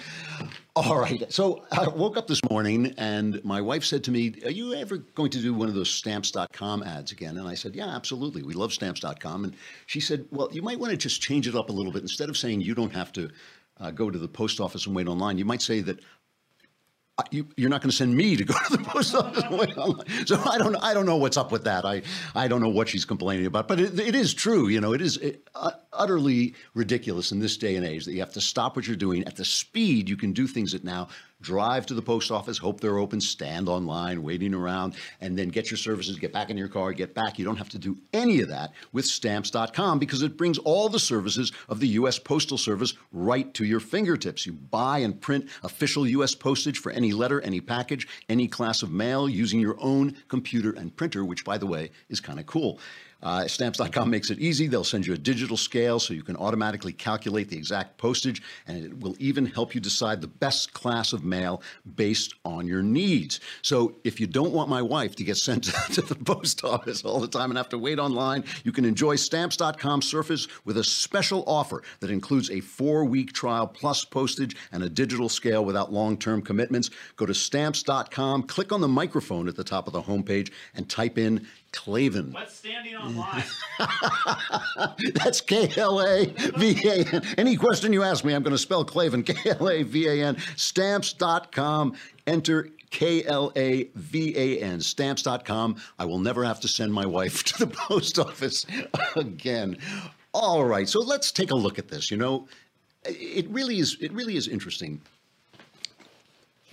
All 0.76 1.00
right. 1.00 1.32
So 1.32 1.66
I 1.72 1.88
woke 1.88 2.18
up 2.18 2.26
this 2.26 2.42
morning 2.50 2.96
and 2.98 3.44
my 3.46 3.62
wife 3.62 3.84
said 3.84 4.04
to 4.06 4.12
me, 4.12 4.34
Are 4.44 4.50
you 4.50 4.74
ever 4.74 4.98
going 4.98 5.30
to 5.30 5.40
do 5.40 5.54
one 5.54 5.68
of 5.68 5.76
those 5.76 5.92
stamps.com 5.92 6.82
ads 6.82 7.12
again? 7.12 7.38
And 7.38 7.48
I 7.48 7.54
said, 7.54 7.76
Yeah, 7.76 7.88
absolutely. 7.88 8.42
We 8.42 8.56
love 8.56 8.74
stamps.com. 8.74 9.44
And 9.44 9.56
she 9.86 10.00
said, 10.00 10.26
Well, 10.32 10.50
you 10.52 10.64
might 10.64 10.80
want 10.80 10.90
to 10.90 10.98
just 10.98 11.22
change 11.22 11.48
it 11.48 11.54
up 11.54 11.70
a 11.70 11.72
little 11.72 11.92
bit. 11.92 12.02
Instead 12.02 12.28
of 12.28 12.38
saying 12.38 12.62
you 12.62 12.74
don't 12.74 12.94
have 12.94 13.14
to 13.14 13.30
uh, 13.80 13.92
go 13.92 14.10
to 14.10 14.18
the 14.18 14.28
post 14.28 14.60
office 14.60 14.88
and 14.88 14.96
wait 14.96 15.08
online, 15.08 15.38
you 15.38 15.46
might 15.46 15.62
say 15.62 15.82
that 15.82 16.00
uh, 16.00 16.04
you, 17.30 17.48
you're 17.58 17.70
not 17.70 17.82
going 17.82 17.92
to 17.92 17.96
send 17.96 18.16
me 18.16 18.36
to 18.36 18.44
go 18.44 18.54
to 18.68 18.78
the 18.78 18.84
post 18.84 19.14
office. 19.14 19.44
So 20.28 20.42
I 20.50 20.58
don't, 20.58 20.76
I 20.78 20.94
don't 20.94 21.06
know 21.06 21.18
what's 21.18 21.38
up 21.38 21.52
with 21.52 21.64
that. 21.66 21.86
I, 21.86 22.02
I 22.34 22.48
don't 22.48 22.62
know 22.62 22.70
what 22.70 22.90
she's 22.90 23.06
complaining 23.06 23.46
about, 23.46 23.68
but 23.68 23.80
it, 23.80 24.00
it 24.00 24.16
is 24.16 24.34
true. 24.34 24.68
You 24.68 24.82
know, 24.82 24.94
it 24.94 25.02
is 25.02 25.20
uh, 25.54 25.72
utterly 25.92 26.56
ridiculous 26.74 27.32
in 27.32 27.40
this 27.40 27.56
day 27.56 27.76
and 27.76 27.86
age 27.86 28.06
that 28.06 28.14
you 28.14 28.20
have 28.20 28.34
to 28.34 28.42
stop 28.42 28.76
what 28.76 28.88
you're 28.88 28.96
doing 28.96 29.24
at 29.26 29.36
the 29.36 29.46
speed 29.46 30.10
you 30.10 30.18
can 30.18 30.34
do 30.34 30.48
things 30.48 30.74
at 30.74 30.84
now. 30.84 31.08
Drive 31.44 31.86
to 31.88 31.94
the 31.94 32.02
post 32.02 32.32
office, 32.32 32.58
hope 32.58 32.80
they're 32.80 32.98
open, 32.98 33.20
stand 33.20 33.68
online, 33.68 34.24
waiting 34.24 34.54
around, 34.54 34.96
and 35.20 35.38
then 35.38 35.50
get 35.50 35.70
your 35.70 35.78
services, 35.78 36.18
get 36.18 36.32
back 36.32 36.50
in 36.50 36.58
your 36.58 36.70
car, 36.70 36.94
get 36.94 37.14
back. 37.14 37.38
You 37.38 37.44
don't 37.44 37.58
have 37.58 37.70
to 37.70 37.78
do 37.78 37.98
any 38.14 38.40
of 38.40 38.48
that 38.48 38.72
with 38.94 39.06
stamps.com 39.06 40.00
because 40.00 40.22
it 40.22 40.38
brings 40.38 40.58
all 40.60 40.88
the 40.88 41.00
services 41.00 41.52
of 41.68 41.82
the 41.82 41.88
U.S. 41.90 42.18
Postal 42.18 42.58
Service 42.58 42.94
right 43.12 43.54
to 43.56 43.66
your 43.66 43.82
fingertips. 43.82 44.46
You 44.46 44.54
buy 44.54 45.00
and 45.00 45.20
print 45.20 45.50
official 45.64 46.08
U.S. 46.08 46.34
postage 46.34 46.80
for 46.80 46.94
any 46.94 47.12
letter, 47.12 47.42
any 47.42 47.60
package, 47.60 48.08
any 48.30 48.48
class 48.48 48.82
of 48.82 48.92
mail 48.92 49.28
using 49.28 49.60
your 49.60 49.76
own 49.80 50.16
computer 50.30 50.72
and 50.72 50.96
printer, 50.96 51.26
which, 51.26 51.44
by 51.44 51.58
the 51.58 51.68
way, 51.68 51.92
is 52.08 52.22
kind 52.22 52.40
of 52.40 52.46
cool. 52.46 52.80
Uh, 53.24 53.48
stamps.com 53.48 54.10
makes 54.10 54.30
it 54.30 54.40
easy. 54.40 54.68
They'll 54.68 54.84
send 54.84 55.08
you 55.08 55.14
a 55.14 55.18
digital 55.18 55.58
scale 55.58 56.00
so 56.00 56.14
you 56.14 56.24
can 56.24 56.36
automatically 56.36 56.92
calculate 56.92 57.50
the 57.50 57.58
exact 57.58 57.98
postage, 57.98 58.42
and 58.68 58.84
it 58.84 59.00
will 59.00 59.16
even 59.18 59.46
help 59.46 59.74
you 59.74 59.82
decide 59.82 60.22
the 60.22 60.28
best 60.28 60.74
class 60.74 61.14
of 61.14 61.24
mail 61.24 61.62
based 61.96 62.36
on 62.44 62.68
your 62.68 62.84
needs. 62.84 63.40
So 63.62 63.96
if 64.04 64.20
you 64.20 64.28
don't 64.28 64.52
want 64.52 64.70
my 64.70 64.82
wife 64.82 65.16
to 65.16 65.24
get 65.24 65.38
sent 65.38 65.64
to 65.94 66.02
the 66.02 66.16
post 66.16 66.64
office 66.64 67.04
all 67.06 67.20
the 67.20 67.28
time 67.28 67.50
and 67.50 67.58
have 67.58 67.70
to 67.70 67.80
wait 67.80 67.98
online, 67.98 68.44
you 68.64 68.72
can 68.72 68.86
enjoy 68.86 69.16
stamps.com 69.16 70.02
Surface 70.02 70.48
with 70.66 70.78
a 70.78 70.84
special 70.84 71.44
offer 71.48 71.82
that 72.02 72.12
includes 72.12 72.50
a 72.52 72.60
four 72.60 73.06
week 73.06 73.32
trial 73.32 73.68
plus 73.68 74.04
postage 74.04 74.56
and 74.72 74.84
a 74.84 74.90
digital 74.90 75.30
scale 75.30 75.64
without 75.64 75.94
long 75.94 76.18
term 76.18 76.42
commitments. 76.42 76.90
Go 77.16 77.26
to 77.26 77.34
stamps.com, 77.34 78.44
click 78.44 78.72
on 78.72 78.82
the 78.82 78.88
microphone 78.88 79.48
at 79.48 79.56
the 79.56 79.64
top 79.64 79.88
of 79.88 79.94
the 79.94 80.02
homepage, 80.02 80.52
and 80.76 80.90
type 80.90 81.18
in 81.18 81.48
Klavan. 81.74 82.32
What's 82.32 82.56
standing 82.56 82.96
on 82.96 83.16
line? 83.18 83.44
That's 85.16 85.42
K 85.42 85.70
L 85.76 86.02
A 86.02 86.28
V 86.28 86.88
A 86.88 87.04
N. 87.16 87.22
Any 87.38 87.58
question 87.58 87.92
you 87.92 88.04
ask 88.04 88.24
me, 88.24 88.34
I'm 88.34 88.44
going 88.44 88.54
to 88.54 88.58
spell 88.58 88.86
Klavan. 88.86 89.24
K 89.24 89.36
L 89.60 89.70
A 89.70 89.84
V 89.84 90.08
A 90.08 90.26
N. 90.26 90.38
Stamps.com. 90.56 91.96
Enter 92.26 92.70
K 92.92 93.26
L 93.26 93.52
A 93.56 93.90
V 93.96 94.38
A 94.38 94.62
N. 94.62 94.80
Stamps.com. 94.80 95.76
I 96.00 96.06
will 96.06 96.20
never 96.20 96.44
have 96.46 96.60
to 96.62 96.68
send 96.68 96.94
my 96.94 97.06
wife 97.06 97.44
to 97.46 97.66
the 97.66 97.68
post 97.68 98.18
office 98.20 98.66
again. 99.16 99.78
All 100.34 100.64
right, 100.64 100.88
so 100.88 101.00
let's 101.02 101.32
take 101.32 101.52
a 101.52 101.56
look 101.56 101.78
at 101.78 101.90
this. 101.90 102.10
You 102.10 102.18
know, 102.18 102.48
it 103.06 103.50
really 103.50 103.80
is. 103.80 103.98
It 104.00 104.14
really 104.14 104.38
is 104.38 104.48
interesting. 104.48 105.02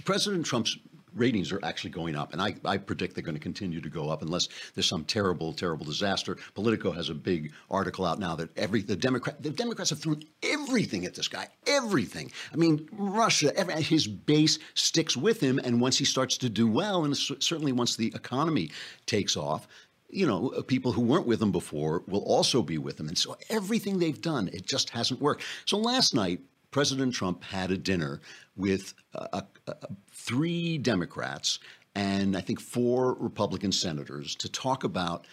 President 0.05 0.47
Trump's 0.47 0.79
ratings 1.15 1.53
are 1.53 1.61
actually 1.63 1.91
going 1.91 2.17
up, 2.17 2.33
and 2.33 2.41
I, 2.41 2.55
I 2.65 2.77
predict 2.77 3.15
they're 3.15 3.25
going 3.25 3.37
to 3.37 3.41
continue 3.41 3.81
to 3.81 3.89
go 3.89 4.11
up 4.11 4.23
unless 4.23 4.49
there's 4.75 4.89
some 4.89 5.05
terrible, 5.05 5.53
terrible 5.53 5.85
disaster. 5.85 6.37
Politico 6.55 6.91
has 6.93 7.09
a 7.09 7.15
big 7.15 7.53
article 7.71 8.05
out 8.05 8.19
now 8.19 8.37
that 8.37 8.57
every 8.57 8.83
the 8.83 8.97
Democrat 8.97 9.43
the 9.43 9.51
Democrats 9.51 9.91
have 9.91 10.01
thrown 10.01 10.23
everything 10.43 11.05
at 11.05 11.15
this 11.15 11.29
guy, 11.29 11.49
everything. 11.67 12.31
I 12.53 12.57
mean, 12.57 12.89
Russia, 12.93 13.57
every, 13.57 13.83
his 13.83 14.07
base 14.07 14.59
sticks 14.75 15.17
with 15.17 15.41
him, 15.41 15.59
and 15.63 15.81
once 15.81 15.99
he 15.99 16.05
starts 16.05 16.39
to 16.39 16.49
do 16.49 16.67
well, 16.67 17.05
and 17.05 17.17
certainly 17.17 17.73
once 17.73 17.97
the 17.97 18.09
economy 18.15 18.71
takes 19.07 19.37
off. 19.37 19.67
You 20.13 20.27
know, 20.27 20.63
people 20.67 20.91
who 20.91 21.03
weren't 21.03 21.27
with 21.29 21.41
him 21.41 21.53
before 21.53 22.03
will 22.09 22.25
also 22.25 22.63
be 22.63 22.79
with 22.79 22.99
him. 22.99 23.07
And 23.07 23.17
so 23.17 23.37
everything 23.49 24.01
they've 24.01 24.21
done, 24.21 24.49
it 24.53 24.67
just 24.67 24.91
hasn't 24.91 25.21
worked. 25.21 25.45
So 25.67 25.79
last 25.79 26.17
night, 26.17 26.41
President 26.71 27.15
Trump 27.15 27.43
had 27.43 27.71
a 27.71 27.77
dinner 27.77 28.21
with 28.57 28.95
uh, 29.15 29.43
uh, 29.67 29.73
three 30.13 30.79
Democrats 30.79 31.59
and 31.95 32.37
I 32.37 32.41
think 32.41 32.61
four 32.61 33.15
Republican 33.15 33.73
senators 33.73 34.35
to 34.37 34.49
talk 34.49 34.85
about 34.85 35.27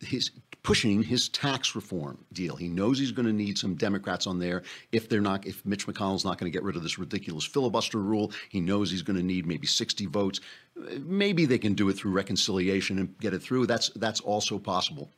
his 0.00 0.30
pushing 0.62 1.02
his 1.02 1.28
tax 1.28 1.74
reform 1.74 2.24
deal. 2.32 2.56
He 2.56 2.68
knows 2.68 2.98
he's 2.98 3.12
going 3.12 3.26
to 3.26 3.32
need 3.32 3.58
some 3.58 3.74
Democrats 3.74 4.26
on 4.26 4.38
there 4.38 4.62
if 4.92 5.08
they're 5.08 5.20
not 5.20 5.46
if 5.46 5.64
Mitch 5.64 5.86
McConnell's 5.86 6.24
not 6.24 6.38
going 6.38 6.50
to 6.50 6.56
get 6.56 6.62
rid 6.62 6.76
of 6.76 6.82
this 6.82 6.98
ridiculous 6.98 7.44
filibuster 7.44 7.98
rule. 7.98 8.32
He 8.48 8.60
knows 8.60 8.90
he's 8.90 9.02
going 9.02 9.16
to 9.16 9.22
need 9.22 9.46
maybe 9.46 9.66
60 9.66 10.06
votes. 10.06 10.40
Maybe 10.76 11.46
they 11.46 11.58
can 11.58 11.74
do 11.74 11.88
it 11.88 11.94
through 11.94 12.12
reconciliation 12.12 12.98
and 12.98 13.18
get 13.18 13.34
it 13.34 13.42
through. 13.42 13.66
That's 13.66 13.90
that's 13.90 14.20
also 14.20 14.58
possible. 14.58 15.10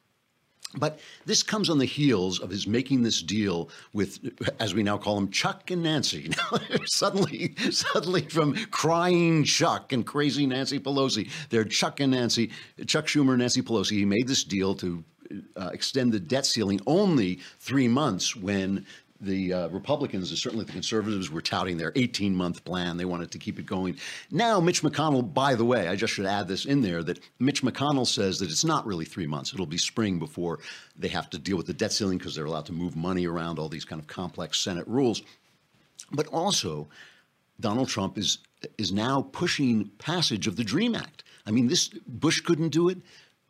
But 0.76 1.00
this 1.26 1.42
comes 1.42 1.68
on 1.68 1.78
the 1.78 1.84
heels 1.84 2.38
of 2.38 2.50
his 2.50 2.66
making 2.66 3.02
this 3.02 3.22
deal 3.22 3.70
with, 3.92 4.20
as 4.60 4.72
we 4.72 4.84
now 4.84 4.98
call 4.98 5.18
him, 5.18 5.30
Chuck 5.30 5.70
and 5.70 5.82
Nancy. 5.82 6.30
suddenly, 6.86 7.56
suddenly 7.70 8.22
from 8.22 8.54
crying 8.66 9.42
Chuck 9.42 9.92
and 9.92 10.06
crazy 10.06 10.46
Nancy 10.46 10.78
Pelosi, 10.78 11.28
they're 11.48 11.64
Chuck 11.64 11.98
and 11.98 12.12
Nancy, 12.12 12.50
Chuck 12.86 13.06
Schumer, 13.06 13.30
and 13.30 13.38
Nancy 13.38 13.62
Pelosi. 13.62 13.92
He 13.92 14.04
made 14.04 14.28
this 14.28 14.44
deal 14.44 14.74
to 14.76 15.02
uh, 15.56 15.70
extend 15.72 16.12
the 16.12 16.20
debt 16.20 16.46
ceiling 16.46 16.80
only 16.86 17.40
three 17.58 17.88
months 17.88 18.36
when 18.36 18.86
the 19.20 19.52
uh, 19.52 19.68
Republicans, 19.68 20.30
and 20.30 20.38
certainly 20.38 20.64
the 20.64 20.72
conservatives, 20.72 21.30
were 21.30 21.42
touting 21.42 21.76
their 21.76 21.92
18 21.94 22.34
month 22.34 22.64
plan. 22.64 22.96
They 22.96 23.04
wanted 23.04 23.30
to 23.32 23.38
keep 23.38 23.58
it 23.58 23.66
going. 23.66 23.96
Now, 24.30 24.60
Mitch 24.60 24.82
McConnell, 24.82 25.34
by 25.34 25.54
the 25.54 25.64
way, 25.64 25.88
I 25.88 25.96
just 25.96 26.14
should 26.14 26.26
add 26.26 26.48
this 26.48 26.64
in 26.64 26.80
there 26.80 27.02
that 27.02 27.20
Mitch 27.38 27.62
McConnell 27.62 28.06
says 28.06 28.38
that 28.38 28.50
it's 28.50 28.64
not 28.64 28.86
really 28.86 29.04
three 29.04 29.26
months. 29.26 29.52
It'll 29.52 29.66
be 29.66 29.78
spring 29.78 30.18
before 30.18 30.60
they 30.96 31.08
have 31.08 31.28
to 31.30 31.38
deal 31.38 31.56
with 31.56 31.66
the 31.66 31.74
debt 31.74 31.92
ceiling 31.92 32.18
because 32.18 32.34
they're 32.34 32.46
allowed 32.46 32.66
to 32.66 32.72
move 32.72 32.96
money 32.96 33.26
around, 33.26 33.58
all 33.58 33.68
these 33.68 33.84
kind 33.84 34.00
of 34.00 34.06
complex 34.06 34.58
Senate 34.58 34.86
rules. 34.88 35.22
But 36.12 36.26
also, 36.28 36.88
Donald 37.60 37.88
Trump 37.88 38.16
is 38.18 38.38
is 38.76 38.92
now 38.92 39.22
pushing 39.32 39.90
passage 39.98 40.46
of 40.46 40.56
the 40.56 40.64
Dream 40.64 40.94
Act. 40.94 41.24
I 41.46 41.50
mean, 41.50 41.68
this 41.68 41.88
Bush 42.06 42.40
couldn't 42.40 42.68
do 42.68 42.88
it. 42.90 42.98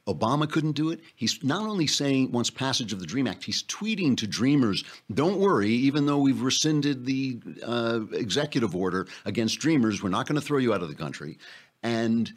Obama 0.07 0.51
couldn't 0.51 0.73
do 0.73 0.91
it. 0.91 1.01
He's 1.15 1.43
not 1.45 1.63
only 1.63 1.87
saying 1.87 2.33
wants 2.33 2.51
passage 2.51 2.93
of 2.93 3.01
the 3.01 3.07
Dream 3.07 3.27
Act, 3.27 3.45
he's 3.45 3.63
tweeting 3.65 4.17
to 4.17 4.27
Dreamers, 4.27 4.83
"Don't 5.13 5.39
worry, 5.39 5.71
even 5.71 6.07
though 6.07 6.19
we've 6.19 6.43
rescinded 6.43 7.05
the 7.05 7.41
uh, 7.65 8.01
executive 8.13 8.75
order 8.75 9.07
against 9.25 9.61
Dreamers, 9.61 10.03
we're 10.03 10.09
not 10.09 10.27
going 10.27 10.41
to 10.41 10.47
throw 10.47 10.59
you 10.59 10.73
out 10.75 10.83
of 10.83 10.89
the 10.89 10.95
country, 10.95 11.39
and 11.83 12.33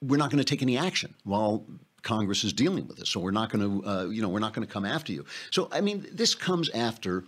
we're 0.00 0.16
not 0.16 0.30
going 0.30 0.42
to 0.42 0.44
take 0.44 0.62
any 0.62 0.78
action 0.78 1.14
while." 1.24 1.66
Congress 2.02 2.44
is 2.44 2.52
dealing 2.52 2.86
with 2.86 2.98
this, 2.98 3.08
so 3.08 3.18
we're 3.18 3.30
not 3.30 3.50
going 3.50 3.80
to, 3.82 3.88
uh, 3.88 4.04
you 4.04 4.20
know, 4.20 4.28
we're 4.28 4.38
not 4.38 4.52
going 4.52 4.66
to 4.66 4.70
come 4.70 4.84
after 4.84 5.10
you. 5.10 5.24
So, 5.50 5.70
I 5.72 5.80
mean, 5.80 6.06
this 6.12 6.34
comes 6.34 6.68
after. 6.68 7.24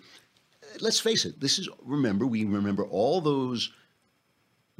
Let's 0.80 1.00
face 1.00 1.24
it. 1.24 1.40
This 1.40 1.58
is 1.58 1.66
remember 1.82 2.26
we 2.26 2.44
remember 2.44 2.84
all 2.84 3.22
those 3.22 3.72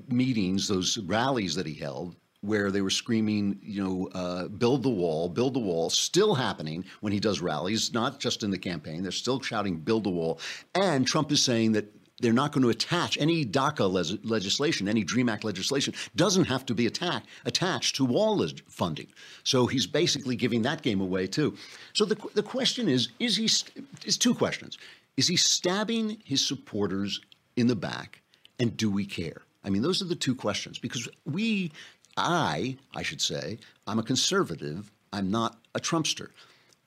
meetings, 0.08 0.68
those 0.68 0.98
rallies 0.98 1.54
that 1.54 1.66
he 1.66 1.72
held, 1.72 2.14
where 2.40 2.70
they 2.70 2.80
were 2.80 2.90
screaming, 2.90 3.58
you 3.62 3.82
know, 3.82 4.08
uh, 4.14 4.48
build 4.48 4.82
the 4.82 4.90
wall, 4.90 5.28
build 5.28 5.54
the 5.54 5.60
wall, 5.60 5.90
still 5.90 6.34
happening 6.34 6.84
when 7.00 7.12
he 7.12 7.20
does 7.20 7.40
rallies, 7.40 7.92
not 7.92 8.20
just 8.20 8.42
in 8.42 8.50
the 8.50 8.58
campaign. 8.58 9.02
They're 9.02 9.12
still 9.12 9.40
shouting, 9.40 9.76
build 9.78 10.04
the 10.04 10.10
wall. 10.10 10.38
And 10.74 11.06
Trump 11.06 11.32
is 11.32 11.42
saying 11.42 11.72
that 11.72 11.92
they're 12.20 12.32
not 12.32 12.52
going 12.52 12.62
to 12.62 12.70
attach 12.70 13.18
any 13.18 13.44
DACA 13.44 14.20
legislation, 14.24 14.88
any 14.88 15.04
DREAM 15.04 15.28
Act 15.28 15.44
legislation, 15.44 15.92
doesn't 16.14 16.44
have 16.44 16.64
to 16.66 16.74
be 16.74 16.86
attack- 16.86 17.24
attached 17.44 17.96
to 17.96 18.04
wall 18.04 18.38
leg- 18.38 18.62
funding. 18.68 19.08
So 19.44 19.66
he's 19.66 19.86
basically 19.86 20.34
giving 20.34 20.62
that 20.62 20.82
game 20.82 21.00
away 21.00 21.26
too. 21.26 21.56
So 21.92 22.04
the, 22.04 22.16
the 22.34 22.42
question 22.42 22.88
is, 22.88 23.08
is 23.18 23.36
he, 23.36 23.48
st- 23.48 23.86
two 24.18 24.34
questions. 24.34 24.78
Is 25.16 25.28
he 25.28 25.36
stabbing 25.36 26.18
his 26.24 26.46
supporters 26.46 27.20
in 27.56 27.66
the 27.66 27.76
back? 27.76 28.22
And 28.58 28.76
do 28.76 28.90
we 28.90 29.04
care? 29.04 29.42
I 29.62 29.68
mean, 29.68 29.82
those 29.82 30.00
are 30.00 30.06
the 30.06 30.14
two 30.14 30.34
questions 30.34 30.78
because 30.78 31.08
we, 31.24 31.72
I, 32.16 32.76
I 32.94 33.02
should 33.02 33.20
say, 33.20 33.58
I'm 33.86 33.98
a 33.98 34.02
conservative. 34.02 34.90
I'm 35.12 35.30
not 35.30 35.58
a 35.74 35.80
Trumpster. 35.80 36.30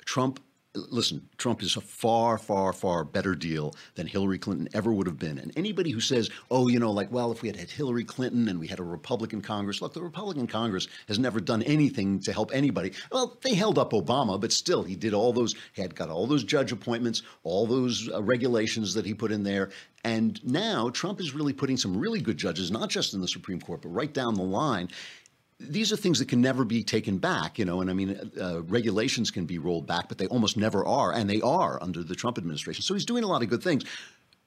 Trump, 0.06 0.40
listen, 0.74 1.28
Trump 1.38 1.62
is 1.62 1.78
a 1.78 1.82
far, 1.82 2.38
far, 2.38 2.74
far 2.74 3.04
better 3.04 3.36
deal 3.36 3.74
than 3.96 4.08
Hillary 4.08 4.40
Clinton 4.40 4.68
ever 4.74 4.92
would 4.92 5.08
have 5.08 5.20
been. 5.20 5.38
And 5.38 5.52
anybody 5.56 5.92
who 5.92 6.00
says, 6.00 6.30
oh, 6.50 6.68
you 6.68 6.80
know, 6.80 6.92
like, 6.92 7.12
well, 7.12 7.32
if 7.32 7.42
we 7.42 7.48
had 7.48 7.58
had 7.58 7.70
Hillary 7.70 8.04
Clinton 8.04 8.48
and 8.48 8.60
we 8.60 8.68
had 8.68 8.80
a 8.80 8.84
Republican 8.84 9.42
Congress, 9.42 9.82
look, 9.82 9.94
the 9.94 10.02
Republican 10.02 10.48
Congress 10.48 10.88
has 11.08 11.20
never 11.20 11.40
done 11.40 11.62
anything 11.64 12.20
to 12.22 12.34
help 12.34 12.52
anybody. 12.54 12.92
Well, 13.12 13.38
they 13.42 13.54
held 13.54 13.78
up 13.78 13.92
Obama, 13.92 14.40
but 14.40 14.52
still, 14.52 14.84
he 14.84 14.96
did 14.96 15.14
all 15.14 15.32
those, 15.32 15.54
he 15.74 15.82
had 15.82 15.96
got 15.96 16.10
all 16.10 16.26
those 16.26 16.44
judge 16.44 16.72
appointments, 16.72 17.22
all 17.44 17.68
those 17.68 18.10
uh, 18.12 18.22
regulations 18.24 18.94
that 18.96 19.06
he 19.06 19.14
put 19.14 19.32
in 19.32 19.44
there. 19.44 19.70
And 20.04 20.44
now 20.46 20.90
Trump 20.90 21.20
is 21.20 21.36
really 21.36 21.52
putting 21.54 21.78
some 21.78 21.98
really 21.98 22.22
good 22.22 22.38
judges, 22.38 22.72
not 22.72 22.90
just 22.90 23.14
in 23.14 23.22
the 23.22 23.28
Supreme 23.28 23.60
Court, 23.60 23.82
but 23.82 23.90
right 23.90 24.14
down 24.14 24.34
the 24.34 24.44
line 24.44 24.90
these 25.60 25.92
are 25.92 25.98
things 25.98 26.20
that 26.20 26.30
can 26.30 26.42
never 26.42 26.64
be 26.64 26.84
taken 26.84 27.18
back, 27.18 27.60
you 27.60 27.66
know, 27.66 27.82
and 27.82 27.90
I 27.90 27.94
mean, 27.94 28.32
uh, 28.40 28.62
regulations 28.64 29.30
can 29.30 29.46
be 29.46 29.58
rolled 29.58 29.86
back, 29.86 30.08
but 30.08 30.18
they 30.18 30.28
almost 30.28 30.56
never 30.56 30.86
are, 30.86 31.12
and 31.14 31.30
they 31.30 31.42
are 31.42 31.82
under 31.82 32.02
the 32.02 32.16
Trump 32.16 32.38
administration. 32.38 32.82
So 32.82 32.94
he's 32.94 33.06
doing 33.06 33.24
a 33.24 33.28
lot 33.28 33.44
of 33.44 33.50
good 33.50 33.62
things 33.62 33.84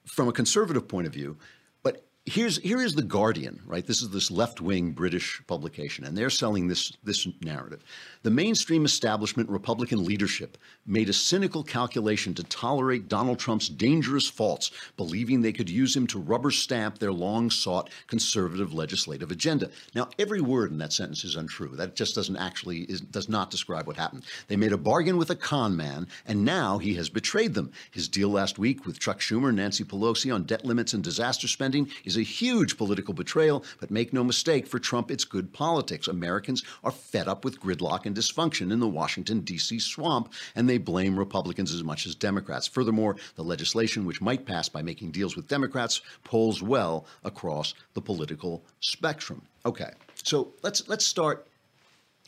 from 0.05 0.27
a 0.27 0.33
conservative 0.33 0.87
point 0.87 1.05
of 1.05 1.13
view. 1.13 1.37
But 1.83 2.03
here's 2.25 2.57
here 2.57 2.81
is 2.81 2.95
the 2.95 3.03
Guardian, 3.03 3.61
right? 3.65 3.85
This 3.85 4.01
is 4.01 4.09
this 4.09 4.31
left-wing 4.31 4.93
British 4.93 5.41
publication, 5.45 6.03
and 6.03 6.17
they're 6.17 6.31
selling 6.31 6.67
this 6.67 6.93
this 7.03 7.27
narrative. 7.41 7.83
The 8.23 8.31
mainstream 8.31 8.85
establishment 8.85 9.49
Republican 9.49 10.05
leadership 10.05 10.57
made 10.85 11.09
a 11.09 11.13
cynical 11.13 11.61
calculation 11.61 12.33
to 12.35 12.43
tolerate 12.43 13.09
Donald 13.09 13.37
Trump's 13.37 13.67
dangerous 13.67 14.29
faults, 14.29 14.71
believing 14.95 15.41
they 15.41 15.51
could 15.51 15.69
use 15.69 15.93
him 15.93 16.07
to 16.07 16.19
rubber 16.19 16.49
stamp 16.49 16.99
their 16.99 17.11
long-sought 17.11 17.89
conservative 18.07 18.73
legislative 18.73 19.29
agenda. 19.29 19.69
Now, 19.93 20.09
every 20.17 20.39
word 20.39 20.71
in 20.71 20.77
that 20.77 20.93
sentence 20.93 21.25
is 21.25 21.35
untrue. 21.35 21.75
That 21.75 21.97
just 21.97 22.15
doesn't 22.15 22.37
actually 22.37 22.83
is, 22.83 23.01
does 23.01 23.27
not 23.27 23.51
describe 23.51 23.87
what 23.87 23.97
happened. 23.97 24.23
They 24.47 24.55
made 24.55 24.71
a 24.71 24.77
bargain 24.77 25.17
with 25.17 25.29
a 25.29 25.35
con 25.35 25.75
man, 25.75 26.07
and 26.25 26.45
now 26.45 26.77
he 26.77 26.93
has 26.93 27.09
betrayed 27.09 27.53
them. 27.53 27.73
His 27.91 28.07
deal 28.07 28.29
last 28.29 28.57
week 28.57 28.85
with 28.85 29.01
Chuck 29.01 29.19
Schumer 29.19 29.53
Nancy 29.53 29.83
Pelosi 29.83 30.33
on 30.33 30.43
debt 30.43 30.63
limits 30.63 30.93
and 30.93 31.03
disaster 31.03 31.49
spending 31.49 31.89
is 32.05 32.15
a 32.15 32.23
huge 32.23 32.77
political 32.77 33.13
betrayal, 33.13 33.65
but 33.81 33.91
make 33.91 34.13
no 34.13 34.23
mistake, 34.23 34.65
for 34.65 34.79
Trump, 34.79 35.11
it's 35.11 35.25
good 35.25 35.51
politics. 35.51 36.07
Americans 36.07 36.63
are 36.85 36.91
fed 36.91 37.27
up 37.27 37.43
with 37.43 37.59
gridlock 37.59 38.05
and 38.05 38.12
dysfunction 38.13 38.71
in 38.71 38.79
the 38.79 38.87
Washington, 38.87 39.41
D.C. 39.41 39.79
swamp, 39.79 40.33
and 40.55 40.69
they 40.69 40.77
blame 40.77 41.17
Republicans 41.17 41.73
as 41.73 41.83
much 41.83 42.05
as 42.05 42.15
Democrats. 42.15 42.67
Furthermore, 42.67 43.15
the 43.35 43.43
legislation, 43.43 44.05
which 44.05 44.21
might 44.21 44.45
pass 44.45 44.69
by 44.69 44.81
making 44.81 45.11
deals 45.11 45.35
with 45.35 45.47
Democrats, 45.47 46.01
polls 46.23 46.61
well 46.61 47.05
across 47.23 47.73
the 47.93 48.01
political 48.01 48.63
spectrum. 48.79 49.41
Okay, 49.65 49.91
so 50.23 50.53
let's 50.61 50.87
let's 50.87 51.05
start 51.05 51.47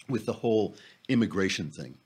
with 0.08 0.25
the 0.25 0.34
whole 0.34 0.75
immigration 1.10 1.70
thing. 1.70 1.98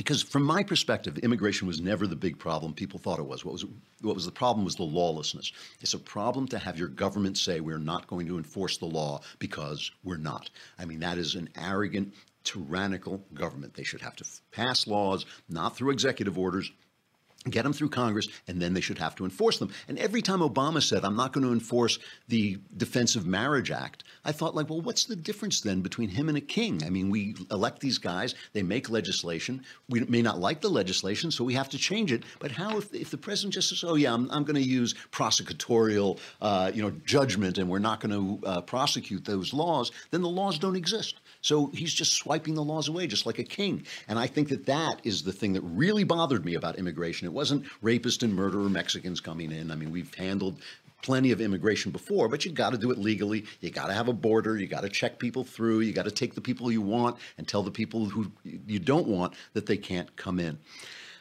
Because 0.00 0.22
from 0.22 0.44
my 0.44 0.62
perspective, 0.62 1.18
immigration 1.18 1.68
was 1.68 1.78
never 1.78 2.06
the 2.06 2.16
big 2.16 2.38
problem 2.38 2.72
people 2.72 2.98
thought 2.98 3.18
it 3.18 3.26
was. 3.26 3.44
What 3.44 3.52
was 3.52 3.66
what 4.00 4.14
was 4.14 4.24
the 4.24 4.32
problem 4.32 4.64
was 4.64 4.76
the 4.76 4.82
lawlessness. 4.82 5.52
It's 5.82 5.92
a 5.92 5.98
problem 5.98 6.48
to 6.48 6.58
have 6.58 6.78
your 6.78 6.88
government 6.88 7.36
say 7.36 7.60
we're 7.60 7.76
not 7.76 8.06
going 8.06 8.26
to 8.28 8.38
enforce 8.38 8.78
the 8.78 8.86
law 8.86 9.20
because 9.38 9.90
we're 10.02 10.16
not. 10.16 10.48
I 10.78 10.86
mean, 10.86 11.00
that 11.00 11.18
is 11.18 11.34
an 11.34 11.50
arrogant, 11.54 12.14
tyrannical 12.44 13.22
government. 13.34 13.74
They 13.74 13.82
should 13.82 14.00
have 14.00 14.16
to 14.16 14.24
pass 14.52 14.86
laws, 14.86 15.26
not 15.50 15.76
through 15.76 15.90
executive 15.90 16.38
orders, 16.38 16.72
get 17.48 17.62
them 17.62 17.72
through 17.72 17.88
Congress, 17.88 18.28
and 18.48 18.60
then 18.60 18.74
they 18.74 18.82
should 18.82 18.98
have 18.98 19.14
to 19.16 19.24
enforce 19.24 19.58
them. 19.58 19.70
And 19.88 19.98
every 19.98 20.20
time 20.20 20.40
Obama 20.40 20.82
said, 20.82 21.04
I'm 21.04 21.16
not 21.16 21.32
going 21.32 21.46
to 21.46 21.52
enforce 21.52 21.98
the 22.28 22.58
Defense 22.76 23.16
of 23.16 23.26
Marriage 23.26 23.70
Act, 23.70 24.04
I 24.24 24.32
thought, 24.32 24.54
like, 24.54 24.68
well, 24.68 24.82
what's 24.82 25.06
the 25.06 25.16
difference 25.16 25.62
then 25.62 25.80
between 25.80 26.10
him 26.10 26.28
and 26.28 26.36
a 26.36 26.42
king? 26.42 26.82
I 26.84 26.90
mean, 26.90 27.08
we 27.08 27.34
elect 27.50 27.80
these 27.80 27.96
guys, 27.96 28.34
they 28.52 28.62
make 28.62 28.90
legislation. 28.90 29.64
We 29.88 30.00
may 30.00 30.20
not 30.20 30.38
like 30.38 30.60
the 30.60 30.68
legislation, 30.68 31.30
so 31.30 31.42
we 31.44 31.54
have 31.54 31.70
to 31.70 31.78
change 31.78 32.12
it. 32.12 32.24
But 32.40 32.52
how 32.52 32.76
if, 32.76 32.92
if 32.92 33.10
the 33.10 33.16
president 33.16 33.54
just 33.54 33.70
says, 33.70 33.84
oh, 33.84 33.94
yeah, 33.94 34.12
I'm, 34.12 34.30
I'm 34.30 34.44
going 34.44 34.56
to 34.56 34.62
use 34.62 34.94
prosecutorial, 35.10 36.18
uh, 36.42 36.70
you 36.74 36.82
know, 36.82 36.90
judgment, 37.06 37.56
and 37.56 37.70
we're 37.70 37.78
not 37.78 38.00
going 38.00 38.12
to 38.40 38.46
uh, 38.46 38.60
prosecute 38.60 39.24
those 39.24 39.54
laws, 39.54 39.92
then 40.10 40.20
the 40.20 40.28
laws 40.28 40.58
don't 40.58 40.76
exist. 40.76 41.20
So 41.42 41.68
he's 41.68 41.92
just 41.92 42.12
swiping 42.12 42.54
the 42.54 42.62
laws 42.62 42.88
away, 42.88 43.06
just 43.06 43.26
like 43.26 43.38
a 43.38 43.44
king. 43.44 43.86
And 44.08 44.18
I 44.18 44.26
think 44.26 44.48
that 44.50 44.66
that 44.66 45.00
is 45.04 45.22
the 45.22 45.32
thing 45.32 45.54
that 45.54 45.62
really 45.62 46.04
bothered 46.04 46.44
me 46.44 46.54
about 46.54 46.78
immigration. 46.78 47.26
It 47.26 47.32
wasn't 47.32 47.64
rapist 47.80 48.22
and 48.22 48.34
murderer 48.34 48.68
Mexicans 48.68 49.20
coming 49.20 49.50
in. 49.50 49.70
I 49.70 49.74
mean, 49.74 49.90
we've 49.90 50.12
handled 50.14 50.60
plenty 51.02 51.32
of 51.32 51.40
immigration 51.40 51.92
before, 51.92 52.28
but 52.28 52.44
you 52.44 52.52
got 52.52 52.70
to 52.70 52.78
do 52.78 52.90
it 52.90 52.98
legally. 52.98 53.44
You 53.60 53.70
got 53.70 53.86
to 53.86 53.94
have 53.94 54.08
a 54.08 54.12
border. 54.12 54.58
You 54.58 54.66
got 54.66 54.82
to 54.82 54.88
check 54.88 55.18
people 55.18 55.44
through. 55.44 55.80
You 55.80 55.92
got 55.92 56.04
to 56.04 56.10
take 56.10 56.34
the 56.34 56.40
people 56.40 56.70
you 56.70 56.82
want 56.82 57.16
and 57.38 57.48
tell 57.48 57.62
the 57.62 57.70
people 57.70 58.06
who 58.06 58.30
you 58.44 58.78
don't 58.78 59.06
want 59.06 59.34
that 59.54 59.66
they 59.66 59.76
can't 59.76 60.14
come 60.16 60.38
in. 60.38 60.58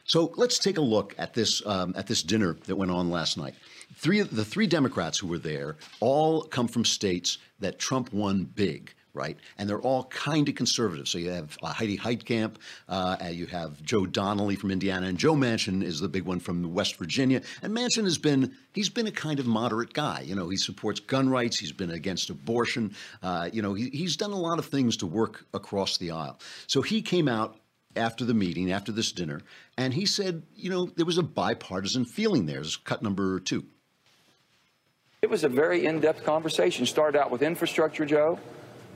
So 0.03 0.33
let's 0.37 0.57
take 0.57 0.77
a 0.77 0.81
look 0.81 1.13
at 1.19 1.35
this 1.35 1.63
um, 1.67 1.93
at 1.95 2.07
this 2.07 2.23
dinner 2.23 2.57
that 2.65 2.75
went 2.75 2.89
on 2.89 3.11
last 3.11 3.37
night. 3.37 3.53
Three 3.95 4.21
the 4.21 4.43
three 4.43 4.65
Democrats 4.65 5.19
who 5.19 5.27
were 5.27 5.37
there 5.37 5.77
all 5.99 6.41
come 6.41 6.67
from 6.67 6.83
states 6.83 7.37
that 7.59 7.77
Trump 7.77 8.11
won 8.11 8.43
big 8.43 8.93
right? 9.13 9.37
And 9.57 9.69
they're 9.69 9.81
all 9.81 10.05
kind 10.05 10.47
of 10.47 10.55
conservative. 10.55 11.07
So 11.07 11.17
you 11.17 11.31
have 11.31 11.57
uh, 11.63 11.73
Heidi 11.73 11.97
Heitkamp, 11.97 12.55
uh, 12.87 13.17
you 13.31 13.47
have 13.47 13.81
Joe 13.83 14.05
Donnelly 14.05 14.55
from 14.55 14.71
Indiana, 14.71 15.07
and 15.07 15.17
Joe 15.17 15.33
Manchin 15.33 15.83
is 15.83 15.99
the 15.99 16.07
big 16.07 16.23
one 16.23 16.39
from 16.39 16.73
West 16.73 16.97
Virginia. 16.97 17.41
And 17.61 17.75
Manchin 17.75 18.03
has 18.03 18.17
been 18.17 18.55
he's 18.73 18.89
been 18.89 19.07
a 19.07 19.11
kind 19.11 19.39
of 19.39 19.45
moderate 19.45 19.93
guy. 19.93 20.21
You 20.21 20.35
know, 20.35 20.49
he 20.49 20.57
supports 20.57 20.99
gun 20.99 21.29
rights. 21.29 21.59
He's 21.59 21.71
been 21.71 21.91
against 21.91 22.29
abortion. 22.29 22.95
Uh, 23.21 23.49
you 23.51 23.61
know, 23.61 23.73
he, 23.73 23.89
he's 23.89 24.15
done 24.15 24.31
a 24.31 24.39
lot 24.39 24.59
of 24.59 24.65
things 24.65 24.97
to 24.97 25.07
work 25.07 25.45
across 25.53 25.97
the 25.97 26.11
aisle. 26.11 26.39
So 26.67 26.81
he 26.81 27.01
came 27.01 27.27
out 27.27 27.57
after 27.95 28.23
the 28.23 28.35
meeting, 28.35 28.71
after 28.71 28.91
this 28.91 29.11
dinner, 29.11 29.41
and 29.75 29.93
he 29.93 30.05
said, 30.05 30.43
you 30.55 30.69
know, 30.69 30.85
there 30.95 31.05
was 31.05 31.17
a 31.17 31.23
bipartisan 31.23 32.05
feeling 32.05 32.45
there. 32.45 32.61
Is 32.61 32.77
cut 32.77 33.01
number 33.01 33.39
two. 33.39 33.65
It 35.21 35.29
was 35.29 35.43
a 35.43 35.49
very 35.49 35.85
in-depth 35.85 36.23
conversation. 36.23 36.85
Started 36.85 37.19
out 37.19 37.29
with 37.29 37.41
infrastructure, 37.41 38.05
Joe 38.05 38.39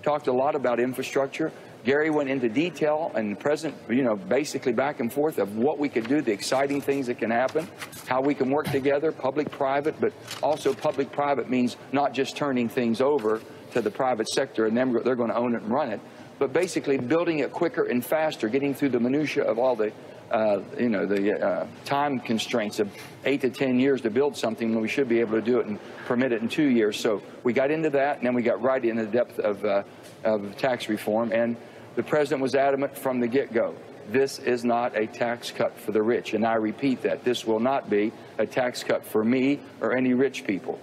talked 0.03 0.27
a 0.27 0.33
lot 0.33 0.55
about 0.55 0.79
infrastructure. 0.79 1.51
Gary 1.83 2.09
went 2.09 2.29
into 2.29 2.47
detail 2.47 3.11
and 3.15 3.33
the 3.33 3.39
president, 3.39 3.77
you 3.89 4.03
know, 4.03 4.15
basically 4.15 4.71
back 4.71 4.99
and 4.99 5.11
forth 5.11 5.37
of 5.37 5.57
what 5.57 5.79
we 5.79 5.89
could 5.89 6.07
do, 6.07 6.21
the 6.21 6.31
exciting 6.31 6.79
things 6.79 7.07
that 7.07 7.17
can 7.19 7.31
happen, 7.31 7.67
how 8.07 8.21
we 8.21 8.33
can 8.33 8.49
work 8.49 8.69
together, 8.71 9.11
public 9.11 9.49
private, 9.51 9.99
but 9.99 10.13
also 10.41 10.73
public 10.73 11.11
private 11.11 11.49
means 11.49 11.75
not 11.91 12.13
just 12.13 12.37
turning 12.37 12.69
things 12.69 13.01
over 13.01 13.41
to 13.71 13.81
the 13.81 13.91
private 13.91 14.29
sector 14.29 14.65
and 14.65 14.77
then 14.77 14.93
they're 15.03 15.15
going 15.15 15.29
to 15.29 15.35
own 15.35 15.55
it 15.55 15.61
and 15.61 15.71
run 15.71 15.91
it, 15.91 15.99
but 16.39 16.53
basically 16.53 16.97
building 16.97 17.39
it 17.39 17.51
quicker 17.51 17.83
and 17.83 18.05
faster, 18.05 18.47
getting 18.47 18.73
through 18.73 18.89
the 18.89 18.99
minutia 18.99 19.43
of 19.43 19.59
all 19.59 19.75
the 19.75 19.91
uh, 20.33 20.61
you 20.79 20.89
know, 20.89 21.05
the 21.05 21.39
uh, 21.39 21.67
time 21.85 22.19
constraints 22.19 22.79
of 22.79 22.91
eight 23.23 23.41
to 23.41 23.51
10 23.51 23.79
years 23.79 24.01
to 24.01 24.09
build 24.09 24.35
something 24.35 24.71
when 24.71 24.81
we 24.81 24.87
should 24.87 25.07
be 25.07 25.19
able 25.19 25.33
to 25.33 25.41
do 25.41 25.59
it 25.59 25.67
and 25.67 25.79
permit 26.07 26.31
it 26.31 26.41
in 26.41 26.49
two 26.49 26.67
years. 26.67 26.99
So 26.99 27.21
we 27.43 27.53
got 27.53 27.69
into 27.69 27.91
that, 27.91 28.17
and 28.17 28.25
then 28.25 28.33
we 28.33 28.41
got 28.41 28.59
right 28.61 28.83
into 28.83 29.05
the 29.05 29.11
depth 29.11 29.39
of, 29.39 29.63
uh, 29.63 29.83
of 30.23 30.57
tax 30.57 30.89
reform. 30.89 31.31
And 31.31 31.55
the 31.95 32.01
president 32.01 32.41
was 32.41 32.55
adamant 32.55 32.97
from 32.97 33.19
the 33.19 33.27
get 33.27 33.53
go. 33.53 33.75
This 34.09 34.39
is 34.39 34.65
not 34.65 34.97
a 34.97 35.05
tax 35.05 35.51
cut 35.51 35.77
for 35.79 35.91
the 35.91 36.01
rich. 36.01 36.33
And 36.33 36.45
I 36.45 36.55
repeat 36.55 37.03
that. 37.03 37.23
This 37.23 37.45
will 37.45 37.59
not 37.59 37.89
be 37.89 38.11
a 38.39 38.47
tax 38.47 38.83
cut 38.83 39.05
for 39.05 39.23
me 39.23 39.59
or 39.81 39.95
any 39.95 40.15
rich 40.15 40.45
people. 40.45 40.79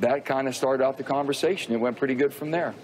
That 0.00 0.24
kind 0.24 0.48
of 0.48 0.56
started 0.56 0.84
out 0.84 0.98
the 0.98 1.04
conversation. 1.04 1.72
It 1.72 1.78
went 1.78 1.96
pretty 1.96 2.16
good 2.16 2.34
from 2.34 2.50
there. 2.50 2.74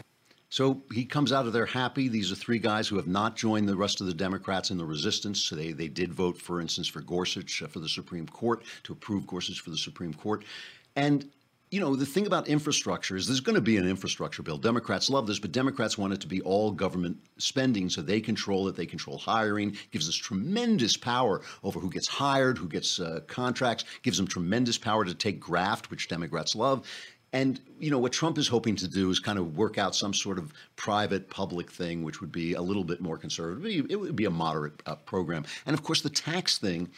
So 0.51 0.83
he 0.93 1.05
comes 1.05 1.33
out 1.33 1.47
of 1.47 1.53
there 1.53 1.67
happy. 1.67 2.09
These 2.09 2.33
are 2.33 2.37
three 2.37 2.59
guys 2.59 2.89
who 2.89 2.97
have 2.97 3.07
not 3.07 3.37
joined 3.37 3.69
the 3.69 3.77
rest 3.77 4.01
of 4.01 4.07
the 4.07 4.15
Democrats 4.15 4.71
in 4.71 4.79
the 4.79 4.87
resistance. 4.87 5.43
So 5.43 5.57
they, 5.57 5.73
they 5.73 5.89
did 5.89 6.13
vote, 6.13 6.41
for 6.41 6.61
instance, 6.61 6.89
for 6.89 7.03
Gorsuch 7.03 7.63
uh, 7.63 7.67
for 7.67 7.81
the 7.81 7.89
Supreme 7.89 8.27
Court, 8.27 8.65
to 8.85 8.93
approve 8.93 9.27
Gorsuch 9.27 9.61
for 9.61 9.71
the 9.71 9.77
Supreme 9.77 10.15
Court. 10.15 10.45
And 10.97 11.31
you 11.71 11.81
know, 11.81 11.95
the 11.95 12.07
thing 12.07 12.27
about 12.27 12.49
infrastructure 12.49 13.15
is 13.15 13.27
there's 13.27 13.41
going 13.41 13.55
to 13.55 13.61
be 13.61 13.77
an 13.77 13.87
infrastructure 13.87 14.43
bill. 14.43 14.57
Democrats 14.57 15.11
love 15.11 15.27
this, 15.27 15.39
but 15.39 15.53
Democrats 15.53 15.99
want 15.99 16.15
it 16.15 16.21
to 16.23 16.27
be 16.27 16.41
all 16.41 16.71
government 16.71 17.19
spending 17.37 17.91
so 17.91 18.01
they 18.01 18.21
control 18.21 18.69
it. 18.69 18.77
They 18.77 18.87
control 18.87 19.19
hiring, 19.19 19.77
gives 19.91 20.09
us 20.09 20.15
tremendous 20.15 20.97
power 20.97 21.43
over 21.63 21.79
who 21.79 21.91
gets 21.91 22.09
hired, 22.09 22.57
who 22.57 22.69
gets 22.69 22.99
uh, 23.01 23.21
contracts, 23.27 23.85
gives 24.03 24.17
them 24.17 24.27
tremendous 24.27 24.79
power 24.79 25.05
to 25.05 25.15
take 25.15 25.41
graft, 25.41 25.91
which 25.91 26.09
Democrats 26.09 26.57
love. 26.57 26.89
And 27.33 27.61
you 27.79 27.91
know 27.91 27.99
what 27.99 28.13
Trump 28.13 28.39
is 28.39 28.49
hoping 28.49 28.77
to 28.77 28.89
do 28.89 29.11
is 29.11 29.19
kind 29.19 29.39
of 29.39 29.57
work 29.57 29.77
out 29.77 29.95
some 29.95 30.15
sort 30.15 30.39
of 30.39 30.53
private 30.77 31.29
public 31.29 31.71
thing, 31.71 32.03
which 32.03 32.21
would 32.21 32.33
be 32.33 32.55
a 32.55 32.63
little 32.63 32.85
bit 32.85 33.01
more 33.01 33.19
conservative. 33.19 33.87
It 33.91 33.97
would 33.97 34.17
be 34.17 34.25
a 34.25 34.31
moderate 34.31 34.83
uh, 34.87 34.95
program, 34.97 35.45
and 35.67 35.75
of 35.75 35.83
course 35.83 36.01
the 36.01 36.11
tax 36.11 36.59
thing. 36.59 36.89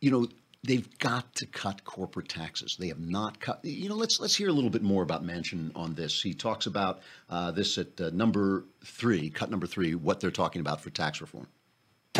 You 0.00 0.10
know, 0.10 0.26
they've 0.64 0.98
got 0.98 1.34
to 1.36 1.46
cut 1.46 1.84
corporate 1.84 2.28
taxes. 2.28 2.76
They 2.78 2.88
have 2.88 2.98
not 2.98 3.38
cut. 3.38 3.64
You 3.64 3.88
know, 3.88 3.94
let's 3.94 4.18
let's 4.18 4.34
hear 4.34 4.48
a 4.48 4.52
little 4.52 4.70
bit 4.70 4.82
more 4.82 5.02
about 5.02 5.24
Manchin 5.24 5.70
on 5.76 5.94
this. 5.94 6.20
He 6.20 6.34
talks 6.34 6.66
about 6.66 7.00
uh, 7.28 7.52
this 7.52 7.78
at 7.78 8.00
uh, 8.00 8.10
number 8.12 8.64
three, 8.84 9.30
cut 9.30 9.50
number 9.50 9.66
three, 9.66 9.94
what 9.94 10.20
they're 10.20 10.30
talking 10.30 10.60
about 10.60 10.80
for 10.80 10.90
tax 10.90 11.20
reform. 11.20 11.46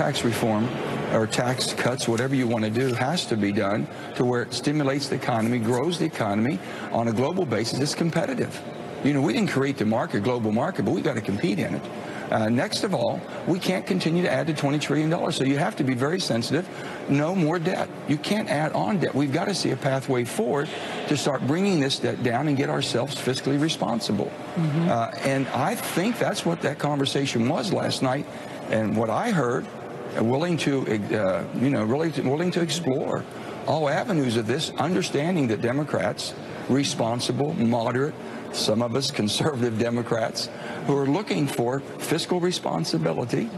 Tax 0.01 0.25
reform 0.25 0.67
or 1.13 1.27
tax 1.27 1.75
cuts, 1.75 2.09
whatever 2.09 2.35
you 2.35 2.47
want 2.47 2.65
to 2.65 2.71
do, 2.71 2.95
has 2.95 3.27
to 3.27 3.37
be 3.37 3.53
done 3.53 3.87
to 4.15 4.25
where 4.25 4.41
it 4.41 4.55
stimulates 4.55 5.09
the 5.09 5.17
economy, 5.17 5.59
grows 5.59 5.99
the 5.99 6.07
economy 6.07 6.59
on 6.91 7.09
a 7.09 7.13
global 7.13 7.45
basis. 7.45 7.81
It's 7.81 7.95
competitive. 7.95 8.59
You 9.05 9.13
know, 9.13 9.21
we 9.21 9.35
didn't 9.35 9.51
create 9.51 9.77
the 9.77 9.85
market, 9.85 10.23
global 10.23 10.53
market, 10.53 10.87
but 10.87 10.93
we've 10.93 11.05
got 11.05 11.17
to 11.17 11.21
compete 11.21 11.59
in 11.59 11.75
it. 11.75 11.83
Uh, 12.31 12.49
next 12.49 12.83
of 12.83 12.95
all, 12.95 13.21
we 13.47 13.59
can't 13.59 13.85
continue 13.87 14.23
to 14.23 14.33
add 14.33 14.47
to 14.47 14.55
$20 14.55 14.81
trillion. 14.81 15.33
So 15.33 15.45
you 15.45 15.59
have 15.59 15.77
to 15.77 15.85
be 15.85 15.93
very 15.93 16.19
sensitive. 16.19 16.67
No 17.11 17.35
more 17.35 17.59
debt. 17.59 17.91
You 18.09 18.17
can't 18.17 18.49
add 18.49 18.73
on 18.73 19.01
debt. 19.01 19.15
We've 19.15 19.35
got 19.35 19.49
to 19.49 19.55
see 19.55 19.73
a 19.73 19.77
pathway 19.77 20.25
forward 20.25 20.71
to 21.09 21.17
start 21.19 21.47
bringing 21.47 21.79
this 21.79 21.99
debt 21.99 22.23
down 22.23 22.49
and 22.49 22.57
get 22.57 22.71
ourselves 22.71 23.17
fiscally 23.17 23.61
responsible. 23.61 24.33
Mm-hmm. 24.55 24.89
Uh, 24.89 25.11
and 25.25 25.47
I 25.49 25.75
think 25.75 26.19
that's 26.19 26.47
what 26.47 26.63
that 26.63 26.79
conversation 26.79 27.51
was 27.51 27.71
last 27.71 28.01
night. 28.01 28.25
And 28.71 28.97
what 28.97 29.11
I 29.11 29.33
heard 29.33 29.67
willing 30.19 30.57
to, 30.59 30.81
uh, 30.83 31.45
you 31.59 31.71
know, 31.71 31.85
really 31.85 32.11
willing 32.23 32.51
to 32.53 32.61
explore 32.61 33.25
all 33.67 33.89
avenues 33.89 34.37
of 34.37 34.47
this, 34.47 34.71
understanding 34.79 35.49
that 35.49 35.61
Democrats, 35.61 36.35
responsible, 36.69 37.55
moderate, 37.55 38.15
some 38.53 38.83
of 38.83 38.97
us 38.97 39.11
conservative 39.23 39.79
Democrats, 39.79 40.49
who 40.87 40.97
are 40.97 41.07
looking 41.07 41.47
for 41.47 41.81
fiscal 41.81 42.41
responsibility. 42.41 43.49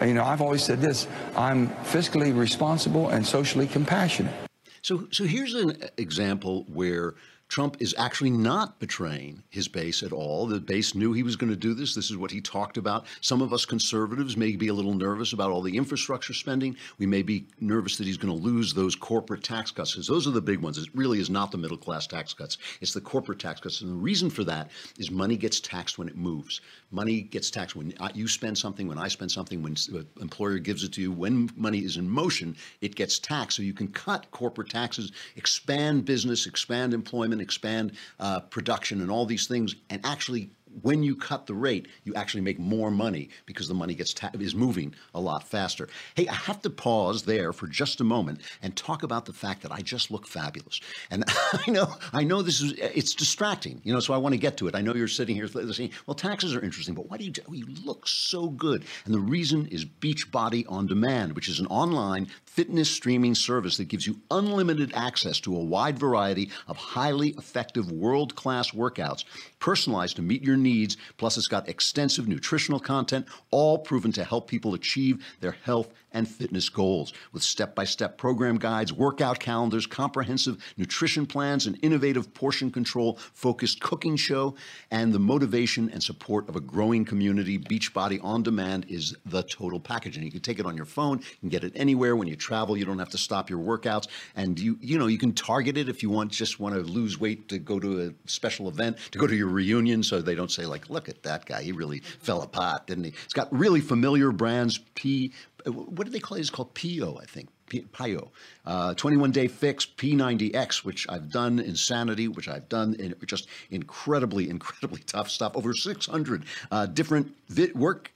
You 0.00 0.14
know, 0.14 0.24
I've 0.24 0.40
always 0.40 0.64
said 0.64 0.80
this 0.80 1.06
I'm 1.36 1.68
fiscally 1.84 2.36
responsible 2.36 3.10
and 3.10 3.24
socially 3.24 3.66
compassionate. 3.66 4.34
So, 4.82 5.06
so 5.12 5.24
here's 5.24 5.54
an 5.54 5.76
example 5.96 6.66
where 6.72 7.14
Trump 7.52 7.76
is 7.80 7.94
actually 7.98 8.30
not 8.30 8.80
betraying 8.80 9.42
his 9.50 9.68
base 9.68 10.02
at 10.02 10.10
all. 10.10 10.46
The 10.46 10.58
base 10.58 10.94
knew 10.94 11.12
he 11.12 11.22
was 11.22 11.36
going 11.36 11.50
to 11.50 11.56
do 11.56 11.74
this. 11.74 11.94
This 11.94 12.10
is 12.10 12.16
what 12.16 12.30
he 12.30 12.40
talked 12.40 12.78
about. 12.78 13.04
Some 13.20 13.42
of 13.42 13.52
us 13.52 13.66
conservatives 13.66 14.38
may 14.38 14.56
be 14.56 14.68
a 14.68 14.72
little 14.72 14.94
nervous 14.94 15.34
about 15.34 15.50
all 15.50 15.60
the 15.60 15.76
infrastructure 15.76 16.32
spending. 16.32 16.74
We 16.98 17.04
may 17.04 17.20
be 17.20 17.46
nervous 17.60 17.98
that 17.98 18.06
he's 18.06 18.16
going 18.16 18.34
to 18.34 18.42
lose 18.42 18.72
those 18.72 18.96
corporate 18.96 19.44
tax 19.44 19.70
cuts 19.70 19.92
because 19.92 20.06
those 20.06 20.26
are 20.26 20.30
the 20.30 20.40
big 20.40 20.60
ones. 20.60 20.78
It 20.78 20.88
really 20.94 21.20
is 21.20 21.28
not 21.28 21.50
the 21.50 21.58
middle 21.58 21.76
class 21.76 22.06
tax 22.06 22.32
cuts, 22.32 22.56
it's 22.80 22.94
the 22.94 23.02
corporate 23.02 23.40
tax 23.40 23.60
cuts. 23.60 23.82
And 23.82 23.90
the 23.90 24.02
reason 24.02 24.30
for 24.30 24.44
that 24.44 24.70
is 24.98 25.10
money 25.10 25.36
gets 25.36 25.60
taxed 25.60 25.98
when 25.98 26.08
it 26.08 26.16
moves. 26.16 26.62
Money 26.90 27.20
gets 27.20 27.50
taxed 27.50 27.76
when 27.76 27.92
uh, 28.00 28.08
you 28.14 28.28
spend 28.28 28.56
something, 28.56 28.88
when 28.88 28.98
I 28.98 29.08
spend 29.08 29.30
something, 29.30 29.62
when 29.62 29.76
an 29.90 29.98
uh, 29.98 30.22
employer 30.22 30.56
gives 30.56 30.84
it 30.84 30.92
to 30.94 31.02
you. 31.02 31.12
When 31.12 31.50
money 31.54 31.80
is 31.80 31.98
in 31.98 32.08
motion, 32.08 32.56
it 32.80 32.94
gets 32.94 33.18
taxed. 33.18 33.58
So 33.58 33.62
you 33.62 33.74
can 33.74 33.88
cut 33.88 34.30
corporate 34.30 34.70
taxes, 34.70 35.12
expand 35.36 36.06
business, 36.06 36.46
expand 36.46 36.94
employment 36.94 37.41
expand 37.42 37.92
uh, 38.20 38.40
production 38.40 39.00
and 39.00 39.10
all 39.10 39.26
these 39.26 39.46
things, 39.46 39.74
and 39.90 40.00
actually 40.04 40.50
when 40.80 41.02
you 41.02 41.16
cut 41.16 41.46
the 41.46 41.54
rate, 41.54 41.88
you 42.04 42.14
actually 42.14 42.40
make 42.40 42.58
more 42.58 42.90
money 42.90 43.28
because 43.46 43.68
the 43.68 43.74
money 43.74 43.94
gets 43.94 44.14
is 44.34 44.54
moving 44.54 44.94
a 45.14 45.20
lot 45.20 45.46
faster. 45.46 45.88
Hey, 46.14 46.26
I 46.28 46.34
have 46.34 46.62
to 46.62 46.70
pause 46.70 47.22
there 47.22 47.52
for 47.52 47.66
just 47.66 48.00
a 48.00 48.04
moment 48.04 48.40
and 48.62 48.74
talk 48.74 49.02
about 49.02 49.26
the 49.26 49.32
fact 49.32 49.62
that 49.62 49.72
I 49.72 49.80
just 49.80 50.10
look 50.10 50.26
fabulous. 50.26 50.80
And 51.10 51.24
I 51.66 51.70
know, 51.70 51.94
I 52.12 52.24
know 52.24 52.42
this 52.42 52.60
is 52.60 52.72
it's 52.72 53.14
distracting, 53.14 53.80
you 53.84 53.92
know. 53.92 54.00
So 54.00 54.14
I 54.14 54.16
want 54.16 54.32
to 54.34 54.38
get 54.38 54.56
to 54.58 54.68
it. 54.68 54.74
I 54.74 54.80
know 54.80 54.94
you're 54.94 55.08
sitting 55.08 55.36
here 55.36 55.48
saying, 55.48 55.90
"Well, 56.06 56.14
taxes 56.14 56.54
are 56.54 56.60
interesting, 56.62 56.94
but 56.94 57.08
why 57.08 57.16
do 57.16 57.24
you 57.24 57.30
do? 57.30 57.42
You 57.50 57.66
look 57.84 58.08
so 58.08 58.48
good." 58.48 58.84
And 59.04 59.14
the 59.14 59.20
reason 59.20 59.66
is 59.66 59.84
Beachbody 59.84 60.64
on 60.68 60.86
Demand, 60.86 61.34
which 61.34 61.48
is 61.48 61.60
an 61.60 61.66
online 61.66 62.28
fitness 62.44 62.90
streaming 62.90 63.34
service 63.34 63.76
that 63.78 63.88
gives 63.88 64.06
you 64.06 64.20
unlimited 64.30 64.92
access 64.94 65.40
to 65.40 65.56
a 65.56 65.64
wide 65.64 65.98
variety 65.98 66.50
of 66.68 66.76
highly 66.76 67.30
effective 67.30 67.90
world-class 67.90 68.72
workouts, 68.72 69.24
personalized 69.58 70.16
to 70.16 70.22
meet 70.22 70.42
your 70.42 70.56
needs. 70.62 70.96
Plus, 71.16 71.36
it's 71.36 71.48
got 71.48 71.68
extensive 71.68 72.28
nutritional 72.28 72.80
content, 72.80 73.26
all 73.50 73.78
proven 73.78 74.12
to 74.12 74.24
help 74.24 74.48
people 74.48 74.74
achieve 74.74 75.24
their 75.40 75.56
health 75.64 75.92
and 76.12 76.28
fitness 76.28 76.68
goals. 76.68 77.12
With 77.32 77.42
step 77.42 77.74
by 77.74 77.84
step 77.84 78.18
program 78.18 78.58
guides, 78.58 78.92
workout 78.92 79.38
calendars, 79.38 79.86
comprehensive 79.86 80.62
nutrition 80.76 81.26
plans, 81.26 81.66
an 81.66 81.76
innovative 81.82 82.32
portion 82.34 82.70
control 82.70 83.18
focused 83.34 83.80
cooking 83.80 84.16
show, 84.16 84.54
and 84.90 85.12
the 85.12 85.18
motivation 85.18 85.90
and 85.90 86.02
support 86.02 86.48
of 86.48 86.56
a 86.56 86.60
growing 86.60 87.04
community, 87.04 87.58
Beachbody 87.58 88.22
On 88.22 88.42
Demand 88.42 88.86
is 88.88 89.16
the 89.26 89.42
total 89.42 89.80
package. 89.80 90.16
And 90.16 90.24
you 90.24 90.30
can 90.30 90.40
take 90.40 90.58
it 90.58 90.66
on 90.66 90.76
your 90.76 90.86
phone, 90.86 91.18
you 91.18 91.36
can 91.40 91.48
get 91.48 91.64
it 91.64 91.72
anywhere. 91.76 92.16
When 92.16 92.28
you 92.28 92.36
travel, 92.36 92.76
you 92.76 92.84
don't 92.84 92.98
have 92.98 93.10
to 93.10 93.18
stop 93.18 93.50
your 93.50 93.58
workouts. 93.58 94.08
And 94.36 94.58
you, 94.58 94.78
you 94.80 94.98
know, 94.98 95.06
you 95.06 95.18
can 95.18 95.32
target 95.32 95.76
it 95.76 95.88
if 95.88 96.02
you 96.02 96.10
want, 96.10 96.30
just 96.30 96.60
want 96.60 96.74
to 96.74 96.80
lose 96.82 97.18
weight 97.18 97.48
to 97.48 97.58
go 97.58 97.78
to 97.78 98.06
a 98.06 98.28
special 98.28 98.68
event, 98.68 98.98
to 99.12 99.18
go 99.18 99.26
to 99.26 99.34
your 99.34 99.48
reunion, 99.48 100.02
so 100.02 100.20
they 100.20 100.34
don't 100.34 100.50
say, 100.50 100.66
like, 100.66 100.90
look 100.90 101.08
at 101.08 101.22
that 101.22 101.46
guy, 101.46 101.62
he 101.62 101.72
really 101.72 102.00
fell 102.00 102.42
apart, 102.42 102.86
didn't 102.86 103.04
he? 103.04 103.12
It's 103.24 103.34
got 103.34 103.52
really 103.52 103.80
familiar 103.80 104.32
brands, 104.32 104.78
P 104.94 105.32
what 105.66 106.04
do 106.04 106.10
they 106.10 106.20
call 106.20 106.36
it? 106.36 106.40
It's 106.40 106.50
called 106.50 106.74
PiYo, 106.74 107.20
I 107.20 107.24
think. 107.24 107.48
PiYo, 107.70 108.28
uh, 108.66 108.94
21 108.94 109.30
day 109.30 109.48
fix, 109.48 109.86
P90X, 109.86 110.84
which 110.84 111.06
I've 111.08 111.30
done, 111.30 111.58
Insanity, 111.58 112.28
which 112.28 112.48
I've 112.48 112.68
done, 112.68 112.94
in 112.94 113.14
just 113.26 113.48
incredibly, 113.70 114.50
incredibly 114.56 115.00
tough 115.02 115.30
stuff. 115.30 115.56
Over 115.56 115.72
600 115.72 116.44
uh, 116.70 116.86
different 116.86 117.34
vi- 117.48 117.72
work 117.74 118.12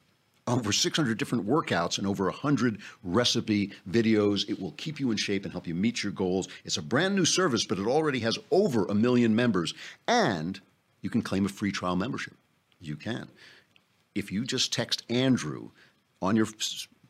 over 0.48 0.72
600 0.72 1.18
different 1.18 1.46
workouts 1.46 1.98
and 1.98 2.06
over 2.06 2.24
100 2.26 2.80
recipe 3.02 3.72
videos. 3.90 4.48
It 4.48 4.60
will 4.60 4.72
keep 4.72 5.00
you 5.00 5.10
in 5.10 5.16
shape 5.16 5.44
and 5.44 5.52
help 5.52 5.66
you 5.66 5.74
meet 5.74 6.04
your 6.04 6.12
goals. 6.12 6.48
It's 6.64 6.76
a 6.76 6.82
brand 6.82 7.16
new 7.16 7.24
service, 7.24 7.64
but 7.64 7.78
it 7.78 7.86
already 7.86 8.20
has 8.20 8.38
over 8.52 8.86
a 8.86 8.94
million 8.94 9.34
members. 9.34 9.74
And 10.06 10.60
you 11.00 11.10
can 11.10 11.22
claim 11.22 11.46
a 11.46 11.48
free 11.48 11.72
trial 11.72 11.96
membership. 11.96 12.34
You 12.80 12.96
can. 12.96 13.28
If 14.14 14.30
you 14.30 14.44
just 14.44 14.72
text 14.72 15.02
Andrew 15.10 15.70
on 16.22 16.36
your 16.36 16.46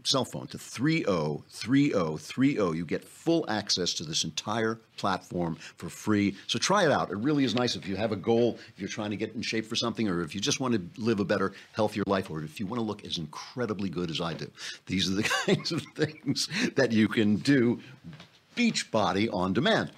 cell 0.07 0.25
phone 0.25 0.47
to 0.49 0.59
303030. 0.59 2.77
You 2.77 2.85
get 2.85 3.05
full 3.05 3.45
access 3.49 3.95
to 3.95 4.05
this 4.05 4.25
entire 4.25 4.79
platform 4.97 5.57
for 5.77 5.89
free. 5.89 6.37
So 6.47 6.59
try 6.59 6.85
it 6.85 6.93
out. 6.93 7.11
It 7.11 7.19
really 7.19 7.45
is 7.45 7.55
nice 7.55 7.77
if 7.77 7.87
you 7.87 7.97
have 7.97 8.13
a 8.13 8.17
goal, 8.17 8.59
if 8.75 8.81
you're 8.81 8.89
trying 8.89 9.11
to 9.11 9.17
get 9.17 9.35
in 9.35 9.43
shape 9.43 9.67
for 9.67 9.77
something, 9.77 10.09
or 10.09 10.23
if 10.23 10.35
you 10.35 10.41
just 10.41 10.61
want 10.61 10.75
to 10.75 11.01
live 11.01 11.21
a 11.21 11.25
better, 11.25 11.53
healthier 11.73 12.05
life, 12.07 12.31
or 12.31 12.43
if 12.43 12.61
you 12.61 12.67
want 12.67 12.81
to 12.81 12.85
look 12.85 13.05
as 13.05 13.19
incredibly 13.19 13.89
good 13.89 14.11
as 14.11 14.21
I 14.21 14.35
do. 14.35 14.51
These 14.87 15.11
are 15.11 15.15
the 15.15 15.23
kinds 15.47 15.73
of 15.73 15.83
things 15.95 16.49
that 16.77 16.93
you 16.93 17.09
can 17.09 17.37
do 17.37 17.81
Beachbody 18.57 19.33
on 19.33 19.53
demand. 19.53 19.91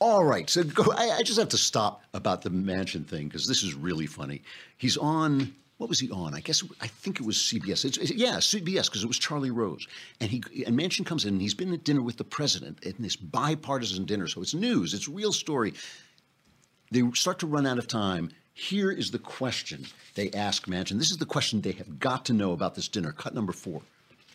All 0.00 0.24
right, 0.24 0.48
so 0.48 0.64
go, 0.64 0.92
I, 0.96 1.18
I 1.18 1.22
just 1.22 1.38
have 1.38 1.50
to 1.50 1.58
stop 1.58 2.02
about 2.14 2.40
the 2.40 2.48
Manchin 2.48 3.06
thing 3.06 3.28
because 3.28 3.46
this 3.46 3.62
is 3.62 3.74
really 3.74 4.06
funny. 4.06 4.40
He's 4.78 4.96
on 4.96 5.54
what 5.80 5.88
was 5.88 5.98
he 5.98 6.10
on? 6.10 6.34
I 6.34 6.40
guess 6.40 6.62
I 6.82 6.88
think 6.88 7.20
it 7.20 7.24
was 7.24 7.38
CBS. 7.38 7.86
It's, 7.86 8.12
yeah, 8.12 8.36
CBS 8.36 8.84
because 8.84 9.02
it 9.02 9.06
was 9.06 9.18
Charlie 9.18 9.50
Rose, 9.50 9.86
and 10.20 10.30
he 10.30 10.42
and 10.66 10.78
Manchin 10.78 11.06
comes 11.06 11.24
in 11.24 11.32
and 11.32 11.40
he's 11.40 11.54
been 11.54 11.72
at 11.72 11.84
dinner 11.84 12.02
with 12.02 12.18
the 12.18 12.24
president 12.24 12.84
in 12.84 12.96
this 12.98 13.16
bipartisan 13.16 14.04
dinner, 14.04 14.28
so 14.28 14.42
it's 14.42 14.52
news, 14.52 14.92
it's 14.92 15.08
real 15.08 15.32
story. 15.32 15.72
They 16.90 17.02
start 17.14 17.38
to 17.38 17.46
run 17.46 17.66
out 17.66 17.78
of 17.78 17.86
time. 17.88 18.28
Here 18.52 18.90
is 18.90 19.10
the 19.10 19.18
question 19.18 19.86
they 20.16 20.30
ask 20.32 20.66
Manchin. 20.66 20.98
This 20.98 21.10
is 21.10 21.16
the 21.16 21.24
question 21.24 21.62
they 21.62 21.72
have 21.72 21.98
got 21.98 22.26
to 22.26 22.34
know 22.34 22.52
about 22.52 22.74
this 22.74 22.86
dinner. 22.86 23.12
Cut 23.12 23.34
number 23.34 23.54
four. 23.54 23.80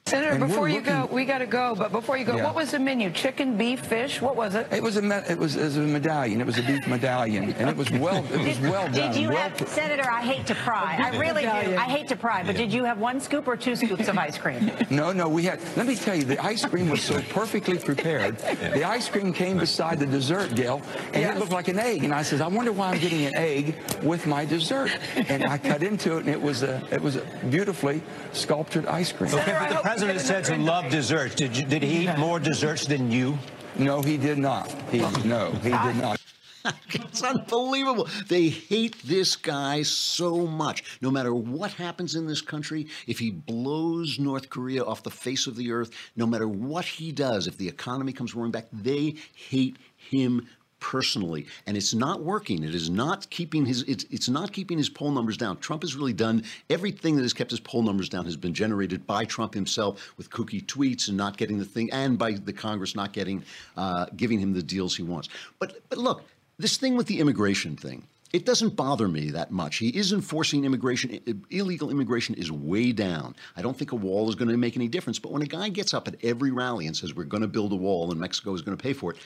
Senator, 0.08 0.34
And 0.34 0.41
we're 0.41 0.48
before 0.50 0.70
you 0.70 0.76
looking- 0.76 0.94
go, 0.94 1.10
we 1.12 1.26
got 1.26 1.39
to 1.39 1.48
go. 1.48 1.74
But 1.76 1.91
before 1.91 2.15
you 2.15 2.26
go, 2.26 2.36
Yeah. 2.36 2.44
what 2.44 2.54
was 2.54 2.70
the 2.70 2.78
menu? 2.78 3.10
Chicken, 3.10 3.58
beef, 3.58 3.80
fish? 3.80 4.22
What 4.22 4.36
was 4.36 4.54
it? 4.54 4.68
It 4.72 4.84
was 4.84 4.98
a 4.98 5.02
me- 5.02 5.15
it 5.28 5.36
was, 5.36 5.56
it 5.56 5.63
was 5.63 5.78
a 5.78 5.82
medallion. 5.82 6.39
It 6.41 6.46
was 6.46 6.60
a 6.60 6.62
beef 6.62 6.86
medallion, 6.88 7.56
and 7.58 7.68
it 7.68 7.76
was 7.76 7.89
well 8.06 8.24
it 8.32 8.48
was 8.48 8.60
well 8.60 8.84
done. 8.84 8.91
Did 8.94 9.15
you 9.15 9.30
well 9.30 9.38
have, 9.39 9.58
put- 9.58 9.68
Senator, 9.68 10.08
I 10.08 10.22
hate 10.22 10.46
to 10.46 10.54
pry. 10.54 10.96
I 11.12 11.18
really 11.18 11.41
do. 11.41 11.48
I 11.48 11.86
hate 11.89 12.08
to 12.10 12.15
pry, 12.15 12.44
but 12.44 12.56
did 12.56 12.72
you 12.72 12.84
have 12.84 13.00
one 13.00 13.20
scoop 13.20 13.48
or 13.48 13.58
two 13.58 13.76
scoops 13.76 14.08
of 14.08 14.15
ice 14.20 14.38
cream? 14.38 14.70
No, 14.91 15.12
no, 15.12 15.28
we 15.28 15.41
had. 15.41 15.60
Let 15.76 15.88
me 15.88 15.96
tell 15.96 16.13
you, 16.15 16.24
the 16.24 16.38
ice 16.38 16.63
cream 16.63 16.88
was 16.88 17.02
so 17.02 17.20
perfectly 17.32 17.80
prepared. 17.80 18.38
The 18.38 18.84
ice 18.84 19.10
cream 19.10 19.34
came 19.34 19.58
beside 19.58 19.98
the 20.00 20.06
dessert, 20.06 20.54
Gayle, 20.54 20.84
and 21.13 21.24
it 21.24 21.39
looked 21.39 21.52
like 21.52 21.68
an 21.68 21.80
egg. 21.80 22.04
And 22.04 22.13
I 22.13 22.22
said, 22.22 22.41
I 22.41 22.48
wonder 22.48 22.72
why 22.72 22.91
I'm 22.91 23.00
getting 23.00 23.26
an 23.26 23.36
egg 23.36 23.76
with 24.04 24.28
my 24.28 24.46
dessert. 24.46 24.91
And 25.15 25.46
I 25.46 25.58
cut 25.58 25.82
into 25.82 26.18
it, 26.18 26.26
and 26.26 26.30
it 26.30 26.39
was 26.39 26.62
a 26.62 26.84
it 26.91 27.02
was 27.02 27.15
a 27.15 27.22
beautifully 27.50 28.04
sculptured 28.34 28.86
ice 28.86 29.12
cream. 29.12 29.34
Okay, 29.34 29.58
but 29.60 29.84
the 29.84 29.94
president 29.95 30.19
said 30.19 30.43
to 30.43 30.58
love 30.58 30.89
desserts. 30.91 31.36
Did 31.36 31.55
you, 31.55 31.63
did 31.63 31.81
he 31.81 32.05
eat 32.05 32.17
more 32.17 32.38
desserts 32.38 32.86
than 32.86 33.10
you? 33.10 33.38
No, 33.77 34.01
he 34.01 34.17
did 34.17 34.38
not. 34.38 34.69
He 34.91 34.99
no, 35.23 35.51
he 35.63 35.69
did 35.69 35.95
not. 35.95 36.19
It's 36.89 37.23
unbelievable. 37.23 38.10
They 38.27 38.49
hate 38.49 38.97
this 39.05 39.36
guy 39.36 39.84
so 39.84 40.47
much. 40.47 40.99
No 40.99 41.12
matter 41.12 41.34
what 41.34 41.71
happens 41.73 42.15
in 42.15 42.25
this 42.25 42.41
country, 42.41 42.88
if 43.08 43.19
he 43.19 43.29
blows 43.29 44.17
North 44.19 44.49
Korea 44.49 44.84
off 44.84 45.03
the 45.03 45.12
face 45.12 45.45
of 45.47 45.55
the 45.55 45.71
earth, 45.71 45.91
no 46.15 46.25
matter 46.25 46.47
what 46.47 46.84
he 46.84 47.12
does, 47.12 47.47
if 47.47 47.58
the 47.58 47.67
economy 47.67 48.12
comes 48.12 48.34
roaring 48.34 48.51
back, 48.51 48.65
they 48.73 49.15
hate 49.36 49.77
him 49.95 50.47
personally 50.86 51.48
and 51.65 51.76
it's 51.76 51.95
not 51.95 52.21
working 52.21 52.63
it 52.63 52.76
is 52.76 52.91
not 52.91 53.28
keeping 53.32 53.65
his 53.65 53.82
it's, 53.84 54.06
it's 54.12 54.30
not 54.30 54.54
keeping 54.54 54.78
his 54.78 54.88
poll 54.88 55.10
numbers 55.10 55.36
down 55.36 55.58
trump 55.58 55.82
has 55.82 55.95
really 55.95 56.13
done 56.13 56.43
everything 56.69 57.15
that 57.15 57.24
has 57.24 57.34
kept 57.34 57.50
his 57.50 57.60
poll 57.60 57.82
numbers 57.82 58.08
down 58.08 58.24
has 58.24 58.38
been 58.38 58.54
generated 58.54 59.04
by 59.08 59.26
trump 59.26 59.56
himself 59.56 60.13
with 60.15 60.30
kooky 60.30 60.63
tweets 60.63 61.08
and 61.08 61.17
not 61.17 61.38
getting 61.38 61.58
the 61.58 61.65
thing 61.65 61.91
and 61.91 62.19
by 62.19 62.34
the 62.34 62.54
congress 62.54 62.95
not 62.95 63.13
getting 63.13 63.43
uh, 63.78 64.06
giving 64.15 64.39
him 64.39 64.54
the 64.54 64.62
deals 64.62 64.95
he 64.95 65.02
wants 65.02 65.28
but 65.58 65.82
but 65.89 65.98
look 65.98 66.24
this 66.60 66.78
thing 66.78 66.95
with 66.95 67.08
the 67.08 67.19
immigration 67.19 67.76
thing 67.76 68.04
it 68.36 68.45
doesn't 68.45 68.76
bother 68.76 69.08
me 69.08 69.30
that 69.30 69.52
much. 69.52 69.78
He 69.78 69.88
is 69.88 70.12
enforcing 70.12 70.65
immigration. 70.65 71.21
Illegal 71.52 71.89
immigration 71.89 72.36
is 72.36 72.52
way 72.52 72.91
down. 72.91 73.34
I 73.56 73.62
don't 73.62 73.78
think 73.78 73.93
a 73.93 73.95
wall 73.95 74.28
is 74.28 74.36
going 74.36 74.50
to 74.50 74.58
make 74.58 74.76
any 74.76 74.89
difference. 74.89 75.19
But 75.19 75.32
when 75.32 75.41
a 75.41 75.45
guy 75.45 75.69
gets 75.69 75.93
up 75.93 76.06
at 76.10 76.17
every 76.21 76.52
rally 76.52 76.86
and 76.88 76.98
says, 76.98 77.15
We're 77.15 77.24
going 77.24 77.43
to 77.43 77.48
build 77.48 77.71
a 77.71 77.78
wall 77.78 78.12
and 78.12 78.19
Mexico 78.19 78.54
is 78.54 78.62
going 78.62 78.76
to 78.76 78.84
pay 78.84 78.91
for 78.91 79.12
it, 79.12 79.19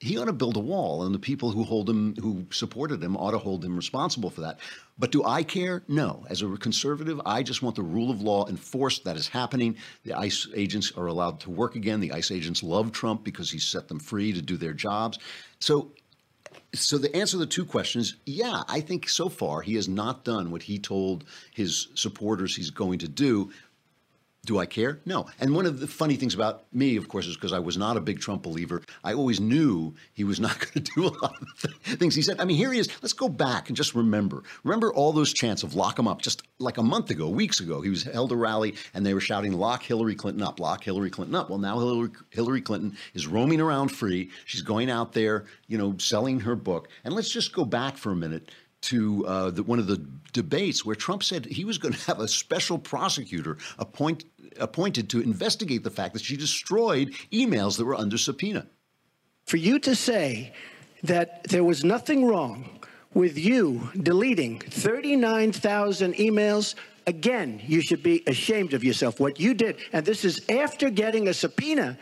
he 0.00 0.18
ought 0.18 0.26
to 0.26 0.32
build 0.32 0.56
a 0.56 0.60
wall, 0.60 1.04
and 1.04 1.14
the 1.14 1.18
people 1.18 1.50
who 1.50 1.62
hold 1.62 1.88
him, 1.88 2.14
who 2.20 2.46
supported 2.50 3.02
him, 3.02 3.16
ought 3.16 3.30
to 3.30 3.38
hold 3.38 3.64
him 3.64 3.76
responsible 3.76 4.28
for 4.28 4.42
that. 4.42 4.58
But 4.98 5.12
do 5.12 5.24
I 5.24 5.42
care? 5.42 5.82
No. 5.88 6.26
As 6.28 6.42
a 6.42 6.48
conservative, 6.56 7.20
I 7.24 7.42
just 7.42 7.62
want 7.62 7.76
the 7.76 7.82
rule 7.82 8.10
of 8.10 8.20
law 8.20 8.46
enforced. 8.48 9.04
That 9.04 9.16
is 9.16 9.28
happening. 9.28 9.76
The 10.04 10.14
ICE 10.14 10.48
agents 10.54 10.92
are 10.96 11.06
allowed 11.06 11.40
to 11.40 11.50
work 11.50 11.74
again. 11.76 12.00
The 12.00 12.12
ICE 12.12 12.30
agents 12.32 12.62
love 12.62 12.92
Trump 12.92 13.24
because 13.24 13.50
he 13.50 13.58
set 13.58 13.88
them 13.88 13.98
free 13.98 14.32
to 14.32 14.42
do 14.42 14.56
their 14.56 14.74
jobs. 14.74 15.18
So 15.58 15.92
so 16.72 16.98
the 16.98 17.14
answer 17.14 17.32
to 17.32 17.38
the 17.38 17.46
two 17.46 17.64
questions, 17.64 18.16
yeah, 18.26 18.62
I 18.68 18.80
think 18.80 19.08
so 19.08 19.28
far 19.28 19.60
he 19.60 19.74
has 19.74 19.88
not 19.88 20.24
done 20.24 20.50
what 20.50 20.62
he 20.62 20.78
told 20.78 21.24
his 21.52 21.88
supporters 21.94 22.54
he's 22.54 22.70
going 22.70 22.98
to 23.00 23.08
do. 23.08 23.50
Do 24.44 24.58
I 24.58 24.66
care? 24.66 25.00
No. 25.06 25.26
And 25.40 25.54
one 25.54 25.66
of 25.66 25.80
the 25.80 25.86
funny 25.86 26.16
things 26.16 26.34
about 26.34 26.64
me, 26.72 26.96
of 26.96 27.08
course, 27.08 27.26
is 27.26 27.34
because 27.34 27.52
I 27.52 27.58
was 27.58 27.78
not 27.78 27.96
a 27.96 28.00
big 28.00 28.20
Trump 28.20 28.42
believer. 28.42 28.82
I 29.02 29.14
always 29.14 29.40
knew 29.40 29.94
he 30.12 30.24
was 30.24 30.38
not 30.38 30.58
going 30.74 30.84
to 30.84 30.92
do 30.94 31.06
a 31.06 31.14
lot 31.22 31.34
of 31.40 31.70
things 31.98 32.14
he 32.14 32.22
said. 32.22 32.40
I 32.40 32.44
mean, 32.44 32.56
here 32.56 32.72
he 32.72 32.78
is. 32.78 32.88
Let's 33.02 33.14
go 33.14 33.28
back 33.28 33.68
and 33.68 33.76
just 33.76 33.94
remember. 33.94 34.42
Remember 34.62 34.92
all 34.92 35.12
those 35.12 35.32
chants 35.32 35.62
of 35.62 35.74
lock 35.74 35.98
him 35.98 36.06
up. 36.06 36.20
Just 36.20 36.42
like 36.58 36.78
a 36.78 36.82
month 36.82 37.10
ago, 37.10 37.28
weeks 37.28 37.60
ago, 37.60 37.80
he 37.80 37.90
was 37.90 38.02
held 38.02 38.32
a 38.32 38.36
rally 38.36 38.74
and 38.92 39.04
they 39.04 39.14
were 39.14 39.20
shouting, 39.20 39.52
"Lock 39.52 39.82
Hillary 39.82 40.14
Clinton 40.14 40.42
up! 40.42 40.60
Lock 40.60 40.84
Hillary 40.84 41.10
Clinton 41.10 41.34
up!" 41.34 41.48
Well, 41.48 41.58
now 41.58 41.78
Hillary, 41.78 42.10
Hillary 42.30 42.60
Clinton 42.60 42.96
is 43.14 43.26
roaming 43.26 43.60
around 43.60 43.88
free. 43.88 44.30
She's 44.44 44.62
going 44.62 44.90
out 44.90 45.12
there, 45.12 45.46
you 45.66 45.78
know, 45.78 45.96
selling 45.98 46.40
her 46.40 46.54
book. 46.54 46.88
And 47.04 47.14
let's 47.14 47.30
just 47.30 47.52
go 47.52 47.64
back 47.64 47.96
for 47.96 48.12
a 48.12 48.16
minute 48.16 48.50
to 48.84 49.26
uh, 49.26 49.50
the, 49.50 49.62
one 49.62 49.78
of 49.78 49.86
the 49.86 50.04
debates 50.32 50.84
where 50.84 50.96
Trump 50.96 51.22
said 51.22 51.46
he 51.46 51.64
was 51.64 51.78
going 51.78 51.94
to 51.94 52.00
have 52.06 52.20
a 52.20 52.28
special 52.28 52.78
prosecutor 52.78 53.56
appoint, 53.78 54.24
appointed 54.60 55.08
to 55.10 55.20
investigate 55.20 55.82
the 55.84 55.90
fact 55.90 56.14
that 56.14 56.22
she 56.22 56.36
destroyed 56.36 57.12
emails 57.32 57.76
that 57.78 57.84
were 57.84 57.94
under 57.94 58.18
subpoena. 58.18 58.66
For 59.46 59.56
you 59.56 59.78
to 59.80 59.94
say 59.94 60.52
that 61.02 61.44
there 61.44 61.64
was 61.64 61.84
nothing 61.84 62.26
wrong 62.26 62.80
with 63.14 63.38
you 63.38 63.90
deleting 64.02 64.58
39,000 64.60 66.14
emails, 66.14 66.74
again, 67.06 67.62
you 67.66 67.80
should 67.80 68.02
be 68.02 68.22
ashamed 68.26 68.74
of 68.74 68.82
yourself. 68.82 69.20
What 69.20 69.38
you 69.38 69.54
did, 69.54 69.76
and 69.92 70.04
this 70.04 70.24
is 70.24 70.44
after 70.48 70.90
getting 70.90 71.28
a 71.28 71.34
subpoena 71.34 71.96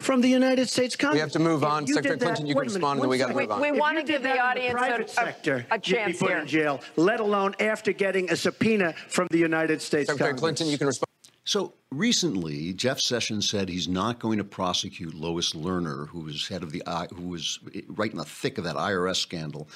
from 0.00 0.20
the 0.20 0.28
United 0.28 0.68
States 0.68 0.96
Congress. 0.96 1.16
We 1.16 1.20
have 1.20 1.32
to 1.32 1.38
move 1.38 1.62
on. 1.62 1.86
You 1.86 1.94
Secretary 1.94 2.18
Clinton, 2.18 2.46
you 2.46 2.54
can 2.54 2.60
wait 2.60 2.68
a 2.68 2.70
minute, 2.70 2.74
respond, 2.80 2.98
and 2.98 3.02
then 3.04 3.10
we 3.10 3.18
gotta 3.18 3.34
move 3.34 3.50
on. 3.50 3.60
We 3.60 3.68
If 3.68 3.76
wanna 3.78 4.02
give 4.02 4.22
the 4.22 4.28
that 4.28 4.34
in 4.36 4.40
audience 4.40 4.74
a- 4.74 4.76
private 4.78 5.06
a- 5.06 5.12
sector, 5.12 5.66
a 5.70 5.74
you'd 5.76 5.82
be 5.82 5.90
chance 5.92 6.18
put 6.18 6.28
here. 6.30 6.38
in 6.38 6.46
jail, 6.46 6.80
let 6.96 7.20
alone 7.20 7.54
after 7.60 7.92
getting 7.92 8.30
a 8.30 8.36
subpoena 8.36 8.94
from 9.08 9.28
the 9.30 9.38
United 9.38 9.80
States 9.82 10.08
Secretary 10.08 10.30
Congress. 10.30 10.40
Clinton, 10.40 10.66
you 10.68 10.78
can 10.78 10.86
respond. 10.86 11.06
So 11.44 11.74
recently, 11.90 12.72
Jeff 12.74 13.00
Sessions 13.00 13.48
said 13.48 13.68
he's 13.68 13.88
not 13.88 14.18
going 14.20 14.38
to 14.38 14.44
prosecute 14.44 15.14
Lois 15.14 15.52
Lerner, 15.52 16.08
who 16.08 16.20
was 16.20 16.48
head 16.48 16.62
of 16.62 16.70
the 16.72 16.82
I- 16.86 17.06
who 17.14 17.28
was 17.28 17.58
right 17.88 18.10
in 18.10 18.18
the 18.18 18.24
thick 18.24 18.58
of 18.58 18.64
that 18.64 18.76
IRS 18.76 19.18
scandal, 19.20 19.68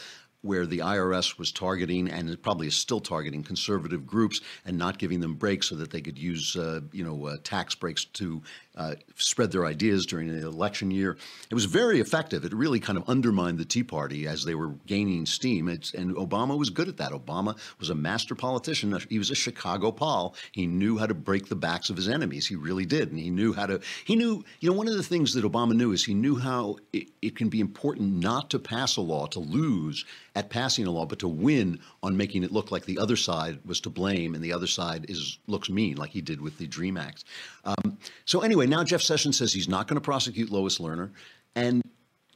where 0.42 0.66
the 0.66 0.82
IRS 0.82 1.38
was 1.38 1.50
targeting 1.50 2.06
and 2.10 2.40
probably 2.42 2.66
is 2.66 2.74
still 2.76 3.00
targeting 3.00 3.42
conservative 3.42 4.06
groups 4.06 4.42
and 4.66 4.76
not 4.76 4.98
giving 4.98 5.18
them 5.20 5.34
breaks 5.34 5.68
so 5.68 5.74
that 5.74 5.90
they 5.90 6.02
could 6.02 6.18
use 6.18 6.54
uh, 6.54 6.80
you 6.92 7.02
know 7.02 7.26
uh, 7.26 7.36
tax 7.42 7.74
breaks 7.74 8.04
to 8.04 8.42
uh, 8.76 8.94
spread 9.16 9.52
their 9.52 9.66
ideas 9.66 10.06
during 10.06 10.28
the 10.28 10.46
election 10.46 10.90
year. 10.90 11.16
It 11.50 11.54
was 11.54 11.64
very 11.64 12.00
effective. 12.00 12.44
It 12.44 12.52
really 12.52 12.80
kind 12.80 12.98
of 12.98 13.08
undermined 13.08 13.58
the 13.58 13.64
Tea 13.64 13.84
Party 13.84 14.26
as 14.26 14.44
they 14.44 14.54
were 14.54 14.74
gaining 14.86 15.26
steam. 15.26 15.68
It's, 15.68 15.94
and 15.94 16.14
Obama 16.16 16.58
was 16.58 16.70
good 16.70 16.88
at 16.88 16.96
that. 16.96 17.12
Obama 17.12 17.56
was 17.78 17.90
a 17.90 17.94
master 17.94 18.34
politician. 18.34 18.98
He 19.08 19.18
was 19.18 19.30
a 19.30 19.34
Chicago 19.34 19.92
pol. 19.92 20.34
He 20.52 20.66
knew 20.66 20.98
how 20.98 21.06
to 21.06 21.14
break 21.14 21.48
the 21.48 21.56
backs 21.56 21.90
of 21.90 21.96
his 21.96 22.08
enemies. 22.08 22.46
He 22.46 22.56
really 22.56 22.86
did. 22.86 23.10
And 23.10 23.18
he 23.18 23.30
knew 23.30 23.52
how 23.52 23.66
to, 23.66 23.80
he 24.04 24.16
knew, 24.16 24.44
you 24.60 24.70
know, 24.70 24.76
one 24.76 24.88
of 24.88 24.96
the 24.96 25.02
things 25.02 25.34
that 25.34 25.44
Obama 25.44 25.74
knew 25.74 25.92
is 25.92 26.04
he 26.04 26.14
knew 26.14 26.36
how 26.36 26.76
it, 26.92 27.08
it 27.22 27.36
can 27.36 27.48
be 27.48 27.60
important 27.60 28.14
not 28.14 28.50
to 28.50 28.58
pass 28.58 28.96
a 28.96 29.00
law, 29.00 29.26
to 29.26 29.38
lose 29.38 30.04
at 30.36 30.50
passing 30.50 30.86
a 30.86 30.90
law, 30.90 31.06
but 31.06 31.20
to 31.20 31.28
win 31.28 31.78
on 32.02 32.16
making 32.16 32.42
it 32.42 32.50
look 32.50 32.72
like 32.72 32.84
the 32.84 32.98
other 32.98 33.16
side 33.16 33.60
was 33.64 33.80
to 33.80 33.90
blame 33.90 34.34
and 34.34 34.42
the 34.42 34.52
other 34.52 34.66
side 34.66 35.06
is 35.08 35.38
looks 35.46 35.70
mean, 35.70 35.96
like 35.96 36.10
he 36.10 36.20
did 36.20 36.40
with 36.40 36.58
the 36.58 36.66
Dream 36.66 36.96
Act. 36.96 37.24
Um, 37.64 37.98
so 38.24 38.40
anyway, 38.40 38.63
now 38.68 38.84
Jeff 38.84 39.02
Sessions 39.02 39.38
says 39.38 39.52
he's 39.52 39.68
not 39.68 39.88
going 39.88 39.96
to 39.96 40.00
prosecute 40.00 40.50
Lois 40.50 40.78
Lerner, 40.78 41.10
and 41.54 41.82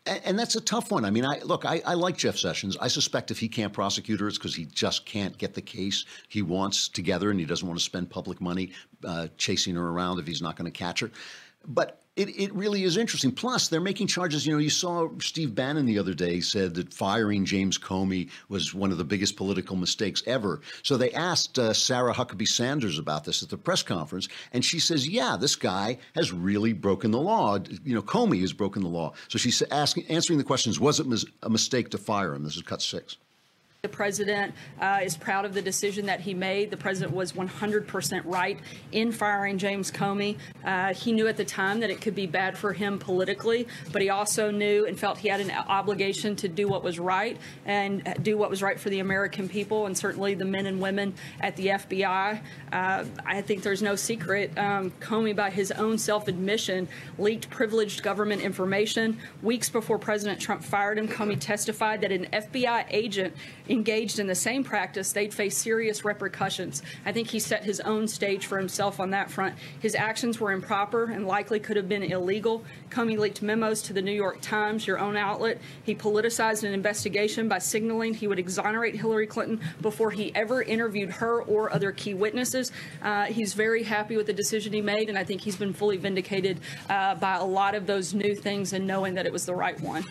and 0.06 0.20
and 0.24 0.38
that's 0.38 0.56
a 0.56 0.60
tough 0.60 0.90
one. 0.90 1.04
I 1.04 1.10
mean, 1.10 1.24
I 1.24 1.40
look, 1.40 1.64
I, 1.64 1.82
I 1.86 1.94
like 1.94 2.16
Jeff 2.16 2.36
Sessions. 2.36 2.76
I 2.80 2.88
suspect 2.88 3.30
if 3.30 3.38
he 3.38 3.48
can't 3.48 3.72
prosecute 3.72 4.20
her, 4.20 4.28
it's 4.28 4.38
because 4.38 4.54
he 4.54 4.64
just 4.64 5.06
can't 5.06 5.36
get 5.38 5.54
the 5.54 5.62
case 5.62 6.04
he 6.28 6.42
wants 6.42 6.88
together, 6.88 7.30
and 7.30 7.38
he 7.38 7.46
doesn't 7.46 7.66
want 7.66 7.78
to 7.78 7.84
spend 7.84 8.10
public 8.10 8.40
money 8.40 8.72
uh, 9.04 9.28
chasing 9.36 9.74
her 9.76 9.88
around 9.88 10.18
if 10.18 10.26
he's 10.26 10.42
not 10.42 10.56
going 10.56 10.70
to 10.70 10.76
catch 10.76 11.00
her. 11.00 11.10
But 11.66 12.02
it, 12.18 12.30
it 12.30 12.52
really 12.52 12.82
is 12.82 12.96
interesting. 12.96 13.30
Plus, 13.30 13.68
they're 13.68 13.80
making 13.80 14.08
charges. 14.08 14.44
You 14.44 14.52
know, 14.52 14.58
you 14.58 14.70
saw 14.70 15.08
Steve 15.20 15.54
Bannon 15.54 15.86
the 15.86 15.98
other 16.00 16.14
day 16.14 16.40
said 16.40 16.74
that 16.74 16.92
firing 16.92 17.44
James 17.44 17.78
Comey 17.78 18.28
was 18.48 18.74
one 18.74 18.90
of 18.90 18.98
the 18.98 19.04
biggest 19.04 19.36
political 19.36 19.76
mistakes 19.76 20.22
ever. 20.26 20.60
So 20.82 20.96
they 20.96 21.12
asked 21.12 21.58
uh, 21.60 21.72
Sarah 21.72 22.12
Huckabee 22.12 22.48
Sanders 22.48 22.98
about 22.98 23.24
this 23.24 23.42
at 23.44 23.50
the 23.50 23.56
press 23.56 23.84
conference, 23.84 24.28
and 24.52 24.64
she 24.64 24.80
says, 24.80 25.08
"Yeah, 25.08 25.36
this 25.36 25.54
guy 25.54 25.98
has 26.16 26.32
really 26.32 26.72
broken 26.72 27.12
the 27.12 27.20
law. 27.20 27.58
You 27.84 27.94
know, 27.94 28.02
Comey 28.02 28.40
has 28.40 28.52
broken 28.52 28.82
the 28.82 28.88
law." 28.88 29.12
So 29.28 29.38
she's 29.38 29.62
asking, 29.70 30.06
answering 30.08 30.38
the 30.38 30.44
questions: 30.44 30.80
Was 30.80 30.98
it 30.98 31.06
mis- 31.06 31.24
a 31.44 31.50
mistake 31.50 31.90
to 31.90 31.98
fire 31.98 32.34
him? 32.34 32.42
This 32.42 32.56
is 32.56 32.62
cut 32.62 32.82
six. 32.82 33.16
The 33.88 33.96
president 33.96 34.54
uh, 34.82 35.00
is 35.02 35.16
proud 35.16 35.46
of 35.46 35.54
the 35.54 35.62
decision 35.62 36.04
that 36.06 36.20
he 36.20 36.34
made. 36.34 36.70
The 36.70 36.76
president 36.76 37.16
was 37.16 37.32
100% 37.32 38.20
right 38.26 38.58
in 38.92 39.12
firing 39.12 39.56
James 39.56 39.90
Comey. 39.90 40.36
Uh, 40.62 40.92
he 40.92 41.10
knew 41.10 41.26
at 41.26 41.38
the 41.38 41.44
time 41.46 41.80
that 41.80 41.88
it 41.88 42.02
could 42.02 42.14
be 42.14 42.26
bad 42.26 42.58
for 42.58 42.74
him 42.74 42.98
politically, 42.98 43.66
but 43.90 44.02
he 44.02 44.10
also 44.10 44.50
knew 44.50 44.84
and 44.84 45.00
felt 45.00 45.16
he 45.16 45.28
had 45.28 45.40
an 45.40 45.50
obligation 45.50 46.36
to 46.36 46.48
do 46.48 46.68
what 46.68 46.84
was 46.84 46.98
right 46.98 47.38
and 47.64 48.14
do 48.20 48.36
what 48.36 48.50
was 48.50 48.62
right 48.62 48.78
for 48.78 48.90
the 48.90 49.00
American 49.00 49.48
people 49.48 49.86
and 49.86 49.96
certainly 49.96 50.34
the 50.34 50.44
men 50.44 50.66
and 50.66 50.82
women 50.82 51.14
at 51.40 51.56
the 51.56 51.68
FBI. 51.68 52.42
Uh, 52.70 53.04
I 53.24 53.40
think 53.40 53.62
there's 53.62 53.80
no 53.80 53.96
secret. 53.96 54.56
Um, 54.58 54.90
Comey, 55.00 55.34
by 55.34 55.48
his 55.48 55.72
own 55.72 55.96
self 55.96 56.28
admission, 56.28 56.88
leaked 57.18 57.48
privileged 57.48 58.02
government 58.02 58.42
information. 58.42 59.16
Weeks 59.42 59.70
before 59.70 59.98
President 59.98 60.38
Trump 60.38 60.62
fired 60.62 60.98
him, 60.98 61.08
Comey 61.08 61.40
testified 61.40 62.02
that 62.02 62.12
an 62.12 62.26
FBI 62.26 62.84
agent 62.90 63.34
engaged 63.78 64.18
in 64.18 64.26
the 64.26 64.34
same 64.34 64.64
practice, 64.64 65.12
they'd 65.12 65.32
face 65.32 65.56
serious 65.56 66.04
repercussions. 66.04 66.82
I 67.06 67.12
think 67.12 67.28
he 67.28 67.38
set 67.38 67.62
his 67.62 67.78
own 67.80 68.08
stage 68.08 68.46
for 68.46 68.58
himself 68.58 68.98
on 68.98 69.10
that 69.10 69.30
front. 69.30 69.54
His 69.78 69.94
actions 69.94 70.40
were 70.40 70.50
improper 70.50 71.04
and 71.04 71.28
likely 71.28 71.60
could 71.60 71.76
have 71.76 71.88
been 71.88 72.02
illegal. 72.02 72.64
Comey 72.90 73.16
leaked 73.16 73.40
memos 73.40 73.80
to 73.82 73.92
the 73.92 74.02
New 74.02 74.12
York 74.12 74.38
Times, 74.40 74.84
your 74.84 74.98
own 74.98 75.16
outlet. 75.16 75.60
He 75.84 75.94
politicized 75.94 76.64
an 76.64 76.74
investigation 76.74 77.48
by 77.48 77.60
signaling 77.60 78.14
he 78.14 78.26
would 78.26 78.40
exonerate 78.40 78.96
Hillary 78.96 79.28
Clinton 79.28 79.60
before 79.80 80.10
he 80.10 80.34
ever 80.34 80.60
interviewed 80.60 81.10
her 81.10 81.42
or 81.42 81.72
other 81.72 81.92
key 81.92 82.14
witnesses. 82.14 82.72
Uh, 83.00 83.26
he's 83.26 83.54
very 83.54 83.84
happy 83.84 84.16
with 84.16 84.26
the 84.26 84.32
decision 84.32 84.72
he 84.72 84.82
made, 84.82 85.08
and 85.08 85.16
I 85.16 85.22
think 85.22 85.40
he's 85.40 85.56
been 85.56 85.72
fully 85.72 85.98
vindicated 85.98 86.58
uh, 86.90 87.14
by 87.14 87.36
a 87.36 87.44
lot 87.44 87.76
of 87.76 87.86
those 87.86 88.12
new 88.12 88.34
things 88.34 88.72
and 88.72 88.88
knowing 88.88 89.14
that 89.14 89.24
it 89.24 89.32
was 89.32 89.46
the 89.46 89.54
right 89.54 89.80
one. 89.80 90.04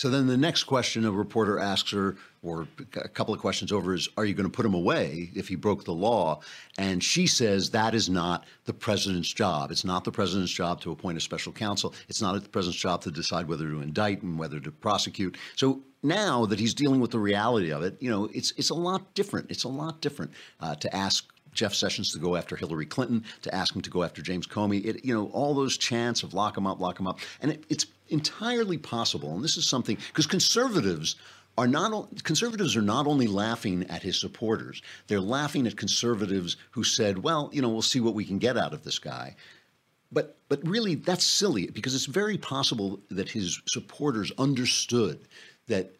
So 0.00 0.08
then 0.08 0.26
the 0.26 0.36
next 0.38 0.64
question 0.64 1.04
a 1.04 1.12
reporter 1.12 1.58
asks 1.58 1.90
her, 1.90 2.16
or 2.42 2.66
a 2.94 3.08
couple 3.10 3.34
of 3.34 3.40
questions 3.40 3.70
over, 3.70 3.92
is 3.92 4.08
Are 4.16 4.24
you 4.24 4.32
going 4.32 4.50
to 4.50 4.50
put 4.50 4.64
him 4.64 4.72
away 4.72 5.30
if 5.34 5.46
he 5.46 5.56
broke 5.56 5.84
the 5.84 5.92
law? 5.92 6.40
And 6.78 7.04
she 7.04 7.26
says 7.26 7.68
that 7.68 7.94
is 7.94 8.08
not 8.08 8.46
the 8.64 8.72
president's 8.72 9.30
job. 9.30 9.70
It's 9.70 9.84
not 9.84 10.04
the 10.04 10.10
president's 10.10 10.52
job 10.52 10.80
to 10.80 10.90
appoint 10.90 11.18
a 11.18 11.20
special 11.20 11.52
counsel. 11.52 11.92
It's 12.08 12.22
not 12.22 12.42
the 12.42 12.48
president's 12.48 12.80
job 12.80 13.02
to 13.02 13.10
decide 13.10 13.46
whether 13.46 13.68
to 13.68 13.82
indict 13.82 14.22
and 14.22 14.38
whether 14.38 14.58
to 14.58 14.70
prosecute. 14.70 15.36
So 15.54 15.82
now 16.02 16.46
that 16.46 16.58
he's 16.58 16.72
dealing 16.72 17.00
with 17.00 17.10
the 17.10 17.18
reality 17.18 17.70
of 17.70 17.82
it, 17.82 17.98
you 18.00 18.08
know, 18.08 18.30
it's 18.32 18.52
it's 18.52 18.70
a 18.70 18.74
lot 18.74 19.12
different. 19.12 19.50
It's 19.50 19.64
a 19.64 19.68
lot 19.68 20.00
different 20.00 20.32
uh, 20.60 20.76
to 20.76 20.96
ask 20.96 21.28
Jeff 21.52 21.74
Sessions 21.74 22.10
to 22.14 22.18
go 22.18 22.36
after 22.36 22.56
Hillary 22.56 22.86
Clinton, 22.86 23.22
to 23.42 23.54
ask 23.54 23.76
him 23.76 23.82
to 23.82 23.90
go 23.90 24.02
after 24.02 24.22
James 24.22 24.46
Comey. 24.46 24.82
It, 24.82 25.04
you 25.04 25.12
know, 25.12 25.26
all 25.26 25.52
those 25.52 25.76
chants 25.76 26.22
of 26.22 26.32
lock 26.32 26.56
him 26.56 26.66
up, 26.66 26.80
lock 26.80 26.98
him 26.98 27.06
up, 27.06 27.18
and 27.42 27.52
it, 27.52 27.64
it's 27.68 27.84
entirely 28.10 28.78
possible. 28.78 29.34
And 29.34 29.44
this 29.44 29.56
is 29.56 29.66
something 29.66 29.96
because 30.08 30.26
conservatives 30.26 31.16
are 31.58 31.66
not 31.66 32.22
conservatives 32.24 32.76
are 32.76 32.82
not 32.82 33.06
only 33.06 33.26
laughing 33.26 33.84
at 33.88 34.02
his 34.02 34.18
supporters; 34.18 34.82
they're 35.06 35.20
laughing 35.20 35.66
at 35.66 35.76
conservatives 35.76 36.56
who 36.70 36.84
said, 36.84 37.18
"Well, 37.18 37.50
you 37.52 37.60
know, 37.60 37.68
we'll 37.68 37.82
see 37.82 38.00
what 38.00 38.14
we 38.14 38.24
can 38.24 38.38
get 38.38 38.56
out 38.56 38.72
of 38.72 38.84
this 38.84 38.98
guy." 38.98 39.36
But 40.12 40.36
but 40.48 40.66
really, 40.66 40.94
that's 40.94 41.24
silly 41.24 41.66
because 41.68 41.94
it's 41.94 42.06
very 42.06 42.38
possible 42.38 43.00
that 43.10 43.28
his 43.30 43.60
supporters 43.68 44.32
understood 44.38 45.20
that 45.66 45.92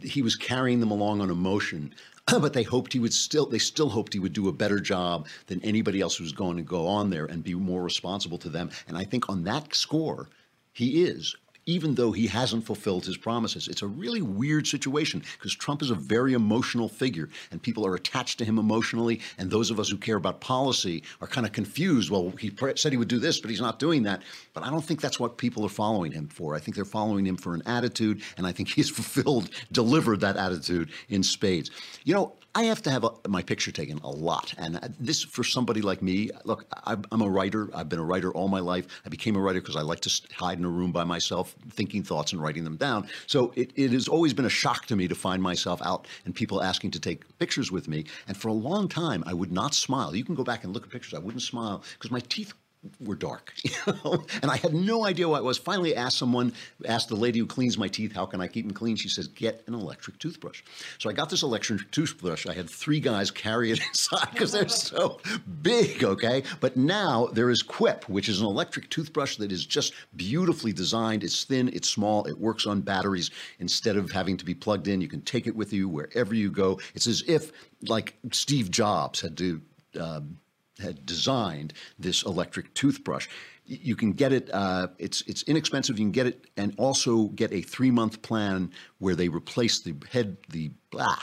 he 0.00 0.22
was 0.22 0.36
carrying 0.36 0.80
them 0.80 0.90
along 0.90 1.20
on 1.20 1.30
emotion 1.30 1.92
but 2.26 2.52
they 2.52 2.62
hoped 2.62 2.92
he 2.92 2.98
would 2.98 3.12
still 3.12 3.46
they 3.46 3.58
still 3.58 3.88
hoped 3.88 4.12
he 4.12 4.20
would 4.20 4.32
do 4.32 4.48
a 4.48 4.52
better 4.52 4.78
job 4.78 5.26
than 5.46 5.62
anybody 5.64 6.00
else 6.00 6.16
who 6.16 6.24
was 6.24 6.32
going 6.32 6.56
to 6.56 6.62
go 6.62 6.86
on 6.86 7.10
there 7.10 7.26
and 7.26 7.42
be 7.42 7.54
more 7.54 7.82
responsible 7.82 8.38
to 8.38 8.48
them 8.48 8.70
and 8.86 8.96
i 8.96 9.04
think 9.04 9.28
on 9.28 9.44
that 9.44 9.74
score 9.74 10.28
he 10.72 11.02
is 11.04 11.34
even 11.70 11.94
though 11.94 12.10
he 12.10 12.26
hasn't 12.26 12.66
fulfilled 12.66 13.06
his 13.06 13.16
promises. 13.16 13.68
It's 13.68 13.82
a 13.82 13.86
really 13.86 14.22
weird 14.22 14.66
situation 14.66 15.22
because 15.38 15.54
Trump 15.54 15.82
is 15.82 15.90
a 15.90 15.94
very 15.94 16.32
emotional 16.34 16.88
figure 16.88 17.28
and 17.52 17.62
people 17.62 17.86
are 17.86 17.94
attached 17.94 18.38
to 18.38 18.44
him 18.44 18.58
emotionally. 18.58 19.20
And 19.38 19.50
those 19.50 19.70
of 19.70 19.78
us 19.78 19.88
who 19.88 19.96
care 19.96 20.16
about 20.16 20.40
policy 20.40 21.04
are 21.20 21.28
kind 21.28 21.46
of 21.46 21.52
confused. 21.52 22.10
Well, 22.10 22.30
he 22.38 22.50
said 22.74 22.92
he 22.92 22.98
would 22.98 23.08
do 23.08 23.20
this, 23.20 23.40
but 23.40 23.50
he's 23.50 23.60
not 23.60 23.78
doing 23.78 24.02
that. 24.02 24.22
But 24.52 24.64
I 24.64 24.70
don't 24.70 24.84
think 24.84 25.00
that's 25.00 25.20
what 25.20 25.38
people 25.38 25.64
are 25.64 25.68
following 25.68 26.10
him 26.10 26.26
for. 26.26 26.56
I 26.56 26.58
think 26.58 26.74
they're 26.74 26.84
following 26.84 27.24
him 27.24 27.36
for 27.36 27.54
an 27.54 27.62
attitude, 27.66 28.22
and 28.36 28.46
I 28.46 28.52
think 28.52 28.68
he's 28.70 28.90
fulfilled, 29.00 29.50
delivered 29.70 30.20
that 30.20 30.36
attitude 30.36 30.90
in 31.08 31.22
spades. 31.22 31.70
You 32.04 32.14
know, 32.14 32.36
I 32.54 32.64
have 32.64 32.82
to 32.82 32.90
have 32.90 33.04
a, 33.04 33.10
my 33.28 33.42
picture 33.42 33.70
taken 33.70 33.98
a 33.98 34.10
lot. 34.10 34.54
And 34.58 34.76
uh, 34.76 34.88
this, 34.98 35.22
for 35.22 35.44
somebody 35.44 35.82
like 35.82 36.02
me, 36.02 36.30
look, 36.44 36.64
I'm 36.84 37.22
a 37.22 37.28
writer. 37.28 37.70
I've 37.72 37.88
been 37.88 38.00
a 38.00 38.04
writer 38.04 38.32
all 38.32 38.48
my 38.48 38.58
life. 38.58 38.86
I 39.06 39.08
became 39.08 39.36
a 39.36 39.40
writer 39.40 39.60
because 39.60 39.76
I 39.76 39.82
like 39.82 40.00
to 40.00 40.22
hide 40.34 40.58
in 40.58 40.64
a 40.64 40.68
room 40.68 40.90
by 40.90 41.04
myself, 41.04 41.54
thinking 41.68 42.02
thoughts 42.02 42.32
and 42.32 42.42
writing 42.42 42.64
them 42.64 42.76
down. 42.76 43.08
So 43.26 43.52
it, 43.56 43.72
it 43.76 43.90
has 43.92 44.08
always 44.08 44.34
been 44.34 44.44
a 44.44 44.50
shock 44.50 44.86
to 44.86 44.96
me 44.96 45.08
to 45.08 45.14
find 45.14 45.42
myself 45.42 45.80
out 45.82 46.06
and 46.24 46.34
people 46.34 46.62
asking 46.62 46.92
to 46.92 47.00
take 47.00 47.38
pictures 47.38 47.70
with 47.70 47.88
me. 47.88 48.04
And 48.28 48.36
for 48.36 48.48
a 48.48 48.52
long 48.52 48.88
time, 48.88 49.22
I 49.26 49.34
would 49.34 49.52
not 49.52 49.74
smile. 49.74 50.14
You 50.14 50.24
can 50.24 50.34
go 50.34 50.44
back 50.44 50.64
and 50.64 50.72
look 50.72 50.84
at 50.84 50.90
pictures. 50.90 51.14
I 51.14 51.18
wouldn't 51.18 51.42
smile 51.42 51.82
because 51.94 52.10
my 52.10 52.20
teeth 52.20 52.54
were 52.98 53.14
dark, 53.14 53.52
you 53.64 53.70
know? 53.86 54.24
and 54.42 54.50
I 54.50 54.56
had 54.56 54.72
no 54.72 55.04
idea 55.04 55.28
what 55.28 55.38
it 55.38 55.44
was. 55.44 55.58
Finally, 55.58 55.94
asked 55.94 56.18
someone, 56.18 56.52
asked 56.86 57.08
the 57.08 57.16
lady 57.16 57.38
who 57.38 57.46
cleans 57.46 57.76
my 57.76 57.88
teeth, 57.88 58.12
"How 58.12 58.26
can 58.26 58.40
I 58.40 58.48
keep 58.48 58.66
them 58.66 58.74
clean?" 58.74 58.96
She 58.96 59.08
says, 59.08 59.28
"Get 59.28 59.62
an 59.66 59.74
electric 59.74 60.18
toothbrush." 60.18 60.62
So 60.98 61.10
I 61.10 61.12
got 61.12 61.28
this 61.28 61.42
electric 61.42 61.90
toothbrush. 61.90 62.46
I 62.46 62.54
had 62.54 62.70
three 62.70 63.00
guys 63.00 63.30
carry 63.30 63.70
it 63.70 63.80
inside 63.88 64.28
because 64.32 64.52
they're 64.52 64.68
so 64.68 65.20
big. 65.62 66.02
Okay, 66.04 66.42
but 66.60 66.76
now 66.76 67.26
there 67.32 67.50
is 67.50 67.62
Quip, 67.62 68.08
which 68.08 68.28
is 68.28 68.40
an 68.40 68.46
electric 68.46 68.88
toothbrush 68.88 69.36
that 69.36 69.52
is 69.52 69.64
just 69.66 69.92
beautifully 70.16 70.72
designed. 70.72 71.22
It's 71.22 71.44
thin, 71.44 71.68
it's 71.72 71.88
small, 71.88 72.24
it 72.24 72.38
works 72.38 72.66
on 72.66 72.80
batteries 72.80 73.30
instead 73.58 73.96
of 73.96 74.10
having 74.10 74.36
to 74.38 74.44
be 74.44 74.54
plugged 74.54 74.88
in. 74.88 75.00
You 75.00 75.08
can 75.08 75.22
take 75.22 75.46
it 75.46 75.54
with 75.54 75.72
you 75.72 75.88
wherever 75.88 76.34
you 76.34 76.50
go. 76.50 76.80
It's 76.94 77.06
as 77.06 77.22
if 77.26 77.52
like 77.82 78.14
Steve 78.32 78.70
Jobs 78.70 79.20
had 79.20 79.36
to. 79.38 79.60
Um, 79.98 80.38
had 80.80 81.06
designed 81.06 81.72
this 81.98 82.22
electric 82.22 82.74
toothbrush. 82.74 83.28
You 83.64 83.94
can 83.94 84.12
get 84.12 84.32
it. 84.32 84.50
Uh, 84.52 84.88
it's 84.98 85.22
it's 85.22 85.42
inexpensive. 85.44 85.98
You 85.98 86.06
can 86.06 86.12
get 86.12 86.26
it, 86.26 86.46
and 86.56 86.74
also 86.76 87.28
get 87.28 87.52
a 87.52 87.62
three 87.62 87.90
month 87.90 88.22
plan 88.22 88.72
where 88.98 89.14
they 89.14 89.28
replace 89.28 89.80
the 89.80 89.94
head. 90.10 90.36
The 90.48 90.72
blah. 90.90 91.18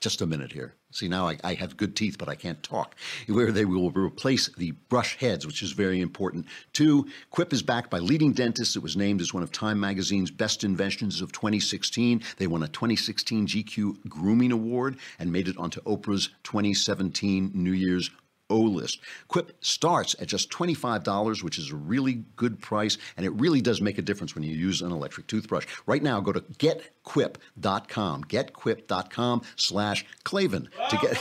Just 0.00 0.20
a 0.20 0.26
minute 0.26 0.52
here. 0.52 0.74
See 0.90 1.08
now 1.08 1.28
I, 1.28 1.36
I, 1.44 1.54
have 1.54 1.76
good 1.76 1.94
teeth, 1.94 2.16
but 2.18 2.30
I 2.30 2.34
can't 2.34 2.62
talk. 2.62 2.96
Where 3.26 3.52
they 3.52 3.66
will 3.66 3.90
replace 3.90 4.48
the 4.48 4.70
brush 4.70 5.18
heads, 5.18 5.46
which 5.46 5.62
is 5.62 5.72
very 5.72 6.00
important. 6.00 6.46
Two, 6.72 7.08
Quip 7.30 7.52
is 7.52 7.62
backed 7.62 7.90
by 7.90 7.98
leading 7.98 8.32
dentists. 8.32 8.74
It 8.74 8.82
was 8.82 8.96
named 8.96 9.20
as 9.20 9.34
one 9.34 9.42
of 9.42 9.52
Time 9.52 9.78
Magazine's 9.78 10.30
best 10.30 10.64
inventions 10.64 11.20
of 11.20 11.32
2016. 11.32 12.22
They 12.38 12.46
won 12.46 12.62
a 12.62 12.68
2016 12.68 13.46
GQ 13.48 14.08
Grooming 14.08 14.50
Award 14.50 14.96
and 15.18 15.30
made 15.30 15.48
it 15.48 15.58
onto 15.58 15.82
Oprah's 15.82 16.30
2017 16.44 17.50
New 17.54 17.72
Year's 17.72 18.10
O 18.50 18.58
list. 18.58 19.00
Quip 19.28 19.56
starts 19.60 20.16
at 20.20 20.28
just 20.28 20.50
$25, 20.50 21.42
which 21.42 21.58
is 21.58 21.70
a 21.70 21.76
really 21.76 22.24
good 22.36 22.60
price, 22.60 22.98
and 23.16 23.24
it 23.26 23.30
really 23.30 23.60
does 23.60 23.80
make 23.80 23.98
a 23.98 24.02
difference 24.02 24.34
when 24.34 24.42
you 24.44 24.54
use 24.54 24.82
an 24.82 24.90
electric 24.92 25.26
toothbrush. 25.26 25.66
Right 25.86 26.02
now, 26.02 26.20
go 26.20 26.32
to 26.32 26.40
getquip.com, 26.40 28.24
getquip.com 28.24 29.42
slash 29.56 30.06
Klavan 30.24 30.68
to 30.90 30.96
get. 30.96 31.18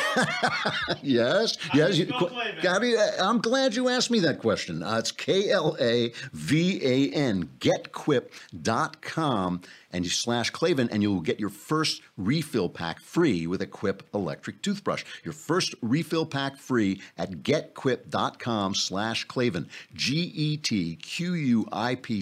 yes, 1.03 1.57
yes. 1.73 1.97
You, 1.97 2.05
Gabby, 2.61 2.95
I'm 3.19 3.39
glad 3.39 3.75
you 3.75 3.89
asked 3.89 4.11
me 4.11 4.19
that 4.19 4.39
question. 4.39 4.83
Uh, 4.83 4.97
it's 4.97 5.11
K 5.11 5.49
L 5.49 5.75
A 5.79 6.13
V 6.31 6.79
A 6.83 7.11
N, 7.13 7.49
getquip.com 7.59 8.41
and 9.91 10.03
you 10.03 10.11
slash 10.11 10.49
Klavan, 10.49 10.89
and 10.89 11.01
you'll 11.01 11.21
get 11.21 11.39
your 11.39 11.49
first 11.49 12.01
refill 12.17 12.69
pack 12.69 12.99
free 12.99 13.47
with 13.47 13.61
a 13.61 13.67
Quip 13.67 14.03
electric 14.13 14.61
toothbrush. 14.61 15.03
Your 15.23 15.33
first 15.33 15.73
refill 15.81 16.25
pack 16.25 16.57
free 16.57 17.01
at 17.17 17.43
getquip.com 17.43 18.75
slash 18.75 19.23
Klavan. 19.25 19.69
G-E-T-Q-U-I-P 19.93 20.97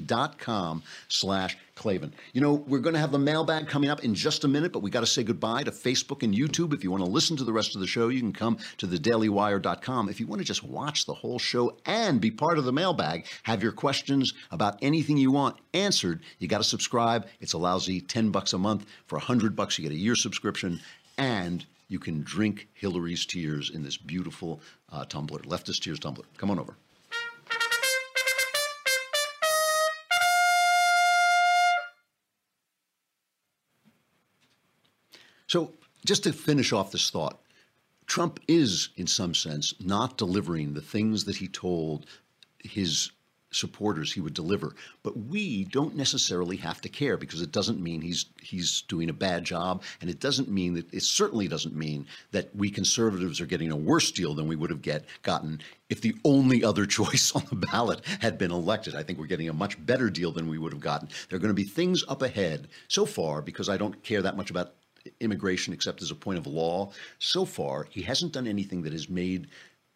dot 0.01 0.38
com 0.38 0.84
slash 1.08 1.58
Klavan. 1.76 2.14
You 2.34 2.42
know, 2.42 2.54
we're 2.54 2.80
going 2.80 2.94
to 2.94 3.00
have 3.00 3.12
the 3.12 3.20
mailbag 3.20 3.68
coming 3.68 3.90
up 3.90 4.04
in 4.04 4.16
just 4.16 4.44
a 4.44 4.48
minute, 4.48 4.72
but 4.72 4.80
we 4.80 4.90
got 4.90 5.02
to 5.02 5.06
say 5.06 5.24
goodbye 5.24 5.64
to 5.64 5.72
Facebook 5.72 6.24
and 6.24 6.34
YouTube. 6.34 6.74
If 6.74 6.84
you 6.84 6.92
want 6.92 7.04
to 7.04 7.10
listen 7.10 7.36
to 7.38 7.44
the 7.44 7.54
rest 7.54 7.76
of 7.76 7.82
the 7.82 7.88
show, 7.88 8.08
you 8.08 8.22
can 8.22 8.34
come 8.34 8.58
to 8.78 8.88
thedailywire.com. 8.88 10.10
If 10.10 10.20
you 10.20 10.28
want 10.28 10.40
to 10.40 10.46
just 10.46 10.64
watch 10.64 11.06
the 11.06 11.14
whole 11.14 11.38
show 11.38 11.78
and 11.86 12.22
be 12.22 12.32
part 12.32 12.58
of 12.58 12.64
the 12.66 12.72
mailbag, 12.72 13.26
have 13.44 13.62
your 13.62 13.74
questions 13.74 14.34
about 14.52 14.80
anything 14.82 15.18
you 15.18 15.32
want 15.32 15.58
answered, 15.74 16.22
you 16.40 16.48
got 16.48 16.60
to 16.60 16.64
subscribe. 16.64 17.28
It's 17.42 17.54
a 17.54 17.58
lousy 17.58 18.00
10 18.00 18.32
bucks 18.32 18.54
a 18.54 18.58
month. 18.58 18.86
For 19.08 19.18
100 19.18 19.56
bucks, 19.56 19.78
you 19.78 19.84
get 19.84 19.92
a 19.92 20.00
year 20.00 20.16
subscription 20.16 20.80
and 21.18 21.66
you 21.88 22.00
can 22.00 22.24
drink 22.24 22.68
Hillary's 22.74 23.26
tears 23.26 23.70
in 23.70 23.84
this 23.84 23.98
beautiful 23.98 24.62
uh, 24.92 25.06
tumbler, 25.06 25.40
leftist 25.40 25.82
tears 25.82 26.00
tumbler. 26.00 26.26
Come 26.38 26.50
on 26.50 26.60
over. 26.60 26.78
So, 35.48 35.74
just 36.06 36.24
to 36.24 36.34
finish 36.34 36.72
off 36.72 36.92
this 36.92 37.10
thought, 37.10 37.42
Trump 38.06 38.40
is, 38.48 38.90
in 38.96 39.08
some 39.08 39.34
sense, 39.34 39.74
not 39.80 40.18
delivering 40.18 40.74
the 40.74 40.82
things 40.82 41.26
that 41.26 41.38
he 41.38 41.48
told 41.48 42.06
his 42.60 43.12
supporters 43.56 44.12
he 44.12 44.20
would 44.20 44.34
deliver. 44.34 44.76
But 45.02 45.18
we 45.18 45.64
don't 45.66 45.96
necessarily 45.96 46.58
have 46.58 46.82
to 46.82 46.90
care 46.90 47.18
because 47.18 47.42
it 47.42 47.52
doesn't 47.52 47.82
mean 47.82 48.02
he's 48.02 48.26
he's 48.42 48.82
doing 48.84 49.10
a 49.10 49.14
bad 49.14 49.44
job, 49.46 49.84
and 50.02 50.10
it 50.10 50.20
doesn't 50.20 50.50
mean 50.50 50.74
that 50.76 50.94
it 50.94 51.04
certainly 51.04 51.48
doesn't 51.48 51.76
mean 51.76 52.06
that 52.32 52.56
we 52.56 52.70
conservatives 52.70 53.40
are 53.40 53.46
getting 53.46 53.72
a 53.72 53.76
worse 53.76 54.12
deal 54.12 54.34
than 54.34 54.48
we 54.48 54.56
would 54.56 54.70
have 54.70 54.82
get 54.82 55.06
gotten 55.24 55.62
if 55.90 56.02
the 56.02 56.16
only 56.26 56.64
other 56.64 56.86
choice 57.00 57.32
on 57.34 57.46
the 57.50 57.56
ballot 57.56 58.02
had 58.20 58.38
been 58.38 58.52
elected. 58.52 58.96
I 58.96 59.04
think 59.04 59.20
we're 59.20 59.26
getting 59.26 59.50
a 59.50 59.54
much 59.54 59.84
better 59.86 60.10
deal 60.10 60.32
than 60.32 60.50
we 60.50 60.58
would 60.58 60.74
have 60.74 60.82
gotten. 60.82 61.10
There 61.30 61.38
are 61.38 61.42
going 61.42 61.50
to 61.50 61.54
be 61.54 61.64
things 61.64 62.04
up 62.08 62.22
ahead 62.22 62.68
so 62.88 63.06
far 63.06 63.42
because 63.42 63.70
I 63.70 63.78
don't 63.78 64.04
care 64.04 64.22
that 64.22 64.38
much 64.38 64.50
about 64.50 64.74
immigration 65.20 65.74
except 65.74 66.02
as 66.02 66.12
a 66.12 66.15
point 66.15 66.38
of 66.38 66.48
law. 66.48 66.91
So 67.20 67.46
far, 67.46 67.88
he 67.89 68.02
hasn't 68.02 68.34
done 68.34 68.48
anything 68.48 68.82
that 68.84 68.94
has 68.94 69.10
made 69.10 69.48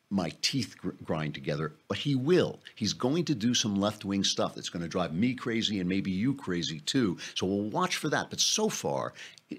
my 0.10 0.32
teeth 0.42 0.76
gr- 0.78 0.90
grind 1.04 1.36
together, 1.36 1.74
but 1.88 1.98
he 1.98 2.16
will. 2.16 2.60
He's 2.76 2.94
going 2.94 3.26
to 3.26 3.36
do 3.36 3.54
some 3.54 3.80
left 3.80 4.06
wing 4.06 4.24
stuff 4.24 4.56
that's 4.56 4.70
going 4.70 4.82
to 4.82 4.88
drive 4.88 5.14
me 5.14 5.36
crazy 5.36 5.80
and 5.80 5.88
maybe 5.88 6.10
you 6.10 6.34
crazy 6.34 6.80
too. 6.80 7.18
So 7.36 7.46
we'll 7.46 7.70
watch 7.70 7.98
for 7.98 8.10
that. 8.10 8.30
But 8.30 8.40
so 8.40 8.70
far, 8.70 9.14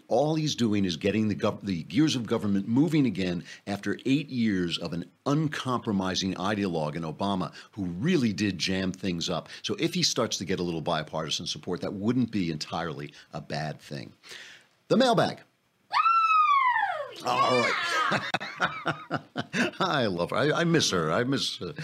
all 0.08 0.34
he's 0.34 0.56
doing 0.56 0.84
is 0.84 0.96
getting 0.96 1.28
the, 1.28 1.58
the 1.62 1.84
gears 1.84 2.16
of 2.16 2.26
government 2.26 2.66
moving 2.66 3.06
again 3.06 3.44
after 3.66 3.98
eight 4.06 4.28
years 4.28 4.78
of 4.78 4.92
an 4.92 5.04
uncompromising 5.26 6.34
ideologue 6.34 6.96
in 6.96 7.02
Obama 7.02 7.52
who 7.72 7.84
really 7.84 8.32
did 8.32 8.58
jam 8.58 8.90
things 8.90 9.30
up. 9.30 9.48
So 9.62 9.76
if 9.78 9.94
he 9.94 10.02
starts 10.02 10.36
to 10.38 10.44
get 10.44 10.60
a 10.60 10.64
little 10.64 10.80
bipartisan 10.80 11.46
support, 11.46 11.80
that 11.82 11.92
wouldn't 11.92 12.32
be 12.32 12.50
entirely 12.50 13.12
a 13.32 13.40
bad 13.40 13.80
thing. 13.80 14.12
The 14.90 14.96
mailbag. 14.96 15.38
All 17.24 17.60
right. 17.60 18.20
I 19.80 20.06
love 20.06 20.30
her. 20.30 20.36
I, 20.36 20.50
I 20.50 20.64
miss 20.64 20.90
her. 20.90 21.12
I 21.12 21.22
miss 21.22 21.58
her. 21.58 21.74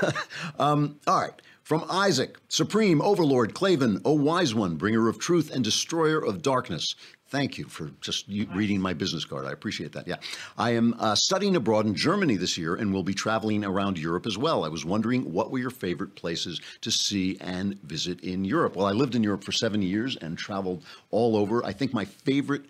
um, 0.58 0.98
all 1.06 1.20
right. 1.20 1.40
From 1.62 1.84
Isaac, 1.88 2.36
Supreme 2.48 3.00
Overlord 3.00 3.54
Klavan, 3.54 4.00
O 4.04 4.12
wise 4.12 4.56
one, 4.56 4.74
bringer 4.74 5.08
of 5.08 5.20
truth 5.20 5.52
and 5.54 5.62
destroyer 5.62 6.18
of 6.18 6.42
darkness. 6.42 6.96
Thank 7.30 7.58
you 7.58 7.66
for 7.66 7.90
just 8.00 8.26
reading 8.28 8.80
my 8.80 8.94
business 8.94 9.26
card. 9.26 9.44
I 9.44 9.52
appreciate 9.52 9.92
that. 9.92 10.08
Yeah. 10.08 10.16
I 10.56 10.70
am 10.70 10.94
uh, 10.98 11.14
studying 11.14 11.56
abroad 11.56 11.84
in 11.84 11.94
Germany 11.94 12.36
this 12.36 12.56
year 12.56 12.74
and 12.74 12.90
will 12.92 13.02
be 13.02 13.12
traveling 13.12 13.66
around 13.66 13.98
Europe 13.98 14.26
as 14.26 14.38
well. 14.38 14.64
I 14.64 14.68
was 14.68 14.86
wondering 14.86 15.30
what 15.30 15.50
were 15.50 15.58
your 15.58 15.68
favorite 15.68 16.14
places 16.14 16.58
to 16.80 16.90
see 16.90 17.36
and 17.42 17.78
visit 17.82 18.20
in 18.20 18.46
Europe? 18.46 18.76
Well, 18.76 18.86
I 18.86 18.92
lived 18.92 19.14
in 19.14 19.22
Europe 19.22 19.44
for 19.44 19.52
seven 19.52 19.82
years 19.82 20.16
and 20.16 20.38
traveled 20.38 20.84
all 21.10 21.36
over. 21.36 21.62
I 21.66 21.72
think 21.72 21.92
my 21.92 22.06
favorite 22.06 22.62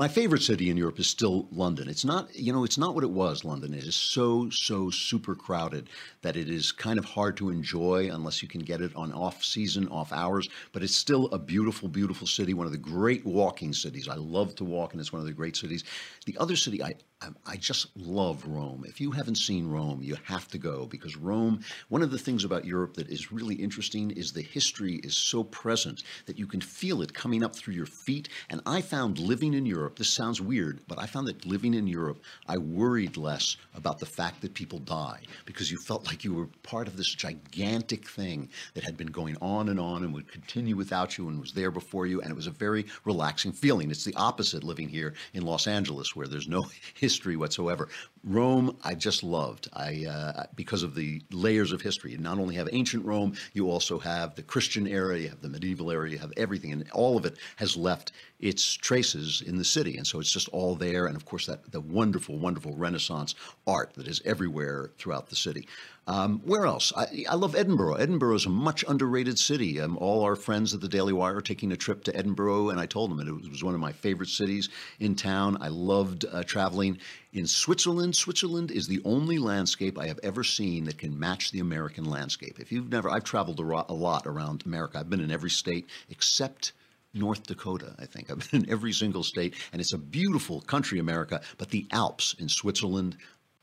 my 0.00 0.08
favorite 0.08 0.40
city 0.40 0.70
in 0.70 0.78
Europe 0.78 0.98
is 0.98 1.06
still 1.06 1.46
London. 1.52 1.86
It's 1.86 2.06
not, 2.06 2.34
you 2.34 2.54
know, 2.54 2.64
it's 2.64 2.78
not 2.78 2.94
what 2.94 3.04
it 3.04 3.10
was, 3.10 3.44
London. 3.44 3.74
It 3.74 3.84
is 3.84 3.94
so, 3.94 4.48
so 4.48 4.88
super 4.88 5.34
crowded 5.34 5.90
that 6.22 6.38
it 6.38 6.48
is 6.48 6.72
kind 6.72 6.98
of 6.98 7.04
hard 7.04 7.36
to 7.36 7.50
enjoy 7.50 8.08
unless 8.10 8.40
you 8.40 8.48
can 8.48 8.62
get 8.62 8.80
it 8.80 8.96
on 8.96 9.12
off 9.12 9.44
season, 9.44 9.88
off 9.88 10.10
hours. 10.10 10.48
But 10.72 10.82
it's 10.82 10.96
still 10.96 11.26
a 11.32 11.38
beautiful, 11.38 11.86
beautiful 11.86 12.26
city, 12.26 12.54
one 12.54 12.64
of 12.64 12.72
the 12.72 12.78
great 12.78 13.26
walking 13.26 13.74
cities. 13.74 14.08
I 14.08 14.14
love 14.14 14.54
to 14.54 14.64
walk, 14.64 14.94
and 14.94 15.02
it's 15.02 15.12
one 15.12 15.20
of 15.20 15.26
the 15.26 15.34
great 15.34 15.54
cities. 15.54 15.84
The 16.24 16.38
other 16.38 16.56
city 16.56 16.82
I, 16.82 16.94
I, 17.22 17.28
I 17.46 17.56
just 17.56 17.88
love 17.96 18.46
Rome. 18.46 18.84
If 18.86 19.00
you 19.00 19.10
haven't 19.10 19.36
seen 19.36 19.68
Rome, 19.68 20.00
you 20.02 20.16
have 20.24 20.48
to 20.48 20.58
go 20.58 20.86
because 20.86 21.16
Rome, 21.16 21.60
one 21.88 22.02
of 22.02 22.10
the 22.10 22.18
things 22.18 22.44
about 22.44 22.64
Europe 22.64 22.94
that 22.94 23.08
is 23.10 23.30
really 23.30 23.56
interesting 23.56 24.10
is 24.12 24.32
the 24.32 24.42
history 24.42 24.96
is 25.04 25.16
so 25.16 25.44
present 25.44 26.02
that 26.26 26.38
you 26.38 26.46
can 26.46 26.60
feel 26.60 27.02
it 27.02 27.12
coming 27.12 27.44
up 27.44 27.54
through 27.54 27.74
your 27.74 27.86
feet. 27.86 28.28
And 28.48 28.62
I 28.64 28.80
found 28.80 29.18
living 29.18 29.52
in 29.54 29.66
Europe, 29.66 29.98
this 29.98 30.08
sounds 30.08 30.40
weird, 30.40 30.80
but 30.88 30.98
I 30.98 31.06
found 31.06 31.26
that 31.28 31.44
living 31.44 31.74
in 31.74 31.86
Europe, 31.86 32.22
I 32.48 32.56
worried 32.56 33.16
less 33.16 33.56
about 33.74 33.98
the 33.98 34.06
fact 34.06 34.40
that 34.40 34.54
people 34.54 34.78
die 34.78 35.20
because 35.44 35.70
you 35.70 35.78
felt 35.86 36.06
like 36.06 36.24
you 36.24 36.34
were 36.34 36.48
part 36.62 36.88
of 36.88 36.96
this 36.96 37.14
gigantic 37.14 38.08
thing 38.08 38.48
that 38.74 38.84
had 38.84 38.96
been 38.96 39.08
going 39.08 39.36
on 39.42 39.68
and 39.68 39.78
on 39.78 40.04
and 40.04 40.14
would 40.14 40.30
continue 40.32 40.76
without 40.76 41.18
you 41.18 41.28
and 41.28 41.38
was 41.38 41.52
there 41.52 41.70
before 41.70 42.06
you. 42.06 42.22
And 42.22 42.30
it 42.30 42.36
was 42.36 42.46
a 42.46 42.52
very 42.52 42.86
relaxing 43.04 43.52
feeling. 43.52 43.90
It's 43.90 44.04
the 44.04 44.14
opposite 44.14 44.64
living 44.64 44.88
here 44.88 45.12
in 45.34 45.42
Los 45.42 45.66
Angeles 45.66 46.16
where 46.16 46.26
there's 46.26 46.48
no 46.48 46.62
history 46.94 47.09
whatsoever. 47.18 47.88
Rome, 48.24 48.76
I 48.84 48.94
just 48.94 49.22
loved. 49.22 49.68
I 49.72 50.04
uh, 50.06 50.44
because 50.54 50.82
of 50.82 50.94
the 50.94 51.22
layers 51.30 51.72
of 51.72 51.80
history. 51.80 52.12
You 52.12 52.18
not 52.18 52.38
only 52.38 52.54
have 52.56 52.68
ancient 52.72 53.04
Rome, 53.04 53.34
you 53.54 53.70
also 53.70 53.98
have 53.98 54.34
the 54.34 54.42
Christian 54.42 54.86
era, 54.86 55.18
you 55.18 55.28
have 55.28 55.40
the 55.40 55.48
medieval 55.48 55.90
era, 55.90 56.10
you 56.10 56.18
have 56.18 56.32
everything, 56.36 56.72
and 56.72 56.90
all 56.92 57.16
of 57.16 57.24
it 57.24 57.36
has 57.56 57.76
left 57.76 58.12
its 58.38 58.74
traces 58.74 59.42
in 59.42 59.56
the 59.56 59.64
city. 59.64 59.96
And 59.96 60.06
so 60.06 60.20
it's 60.20 60.32
just 60.32 60.48
all 60.50 60.74
there. 60.74 61.06
And 61.06 61.16
of 61.16 61.24
course, 61.24 61.46
that 61.46 61.72
the 61.72 61.80
wonderful, 61.80 62.38
wonderful 62.38 62.74
Renaissance 62.74 63.34
art 63.66 63.94
that 63.94 64.06
is 64.06 64.20
everywhere 64.24 64.90
throughout 64.98 65.28
the 65.28 65.36
city. 65.36 65.66
Um, 66.10 66.40
where 66.44 66.66
else? 66.66 66.92
I, 66.96 67.24
I, 67.30 67.36
love 67.36 67.54
Edinburgh. 67.54 67.94
Edinburgh 67.94 68.34
is 68.34 68.44
a 68.44 68.50
much 68.50 68.84
underrated 68.88 69.38
city. 69.38 69.80
Um, 69.80 69.96
all 69.98 70.24
our 70.24 70.34
friends 70.34 70.74
at 70.74 70.80
the 70.80 70.88
Daily 70.88 71.12
Wire 71.12 71.36
are 71.36 71.40
taking 71.40 71.70
a 71.70 71.76
trip 71.76 72.02
to 72.02 72.16
Edinburgh, 72.16 72.70
and 72.70 72.80
I 72.80 72.86
told 72.86 73.12
them 73.12 73.20
it 73.20 73.48
was 73.48 73.62
one 73.62 73.74
of 73.74 73.80
my 73.80 73.92
favorite 73.92 74.28
cities 74.28 74.70
in 74.98 75.14
town. 75.14 75.58
I 75.60 75.68
loved 75.68 76.24
uh, 76.24 76.42
traveling 76.42 76.98
in 77.32 77.46
Switzerland. 77.46 78.16
Switzerland 78.16 78.72
is 78.72 78.88
the 78.88 79.00
only 79.04 79.38
landscape 79.38 80.00
I 80.00 80.08
have 80.08 80.18
ever 80.24 80.42
seen 80.42 80.82
that 80.86 80.98
can 80.98 81.16
match 81.16 81.52
the 81.52 81.60
American 81.60 82.06
landscape. 82.06 82.58
If 82.58 82.72
you've 82.72 82.90
never, 82.90 83.08
I've 83.08 83.22
traveled 83.22 83.60
a, 83.60 83.64
ro- 83.64 83.86
a 83.88 83.94
lot 83.94 84.26
around 84.26 84.64
America. 84.66 84.98
I've 84.98 85.10
been 85.10 85.20
in 85.20 85.30
every 85.30 85.50
state 85.50 85.88
except 86.08 86.72
North 87.14 87.44
Dakota, 87.46 87.94
I 88.00 88.06
think. 88.06 88.30
I've 88.30 88.50
been 88.50 88.64
in 88.64 88.70
every 88.70 88.92
single 88.92 89.22
state, 89.22 89.54
and 89.72 89.80
it's 89.80 89.92
a 89.92 89.98
beautiful 89.98 90.60
country, 90.60 90.98
America. 90.98 91.40
But 91.56 91.70
the 91.70 91.86
Alps 91.92 92.34
in 92.40 92.48
Switzerland, 92.48 93.16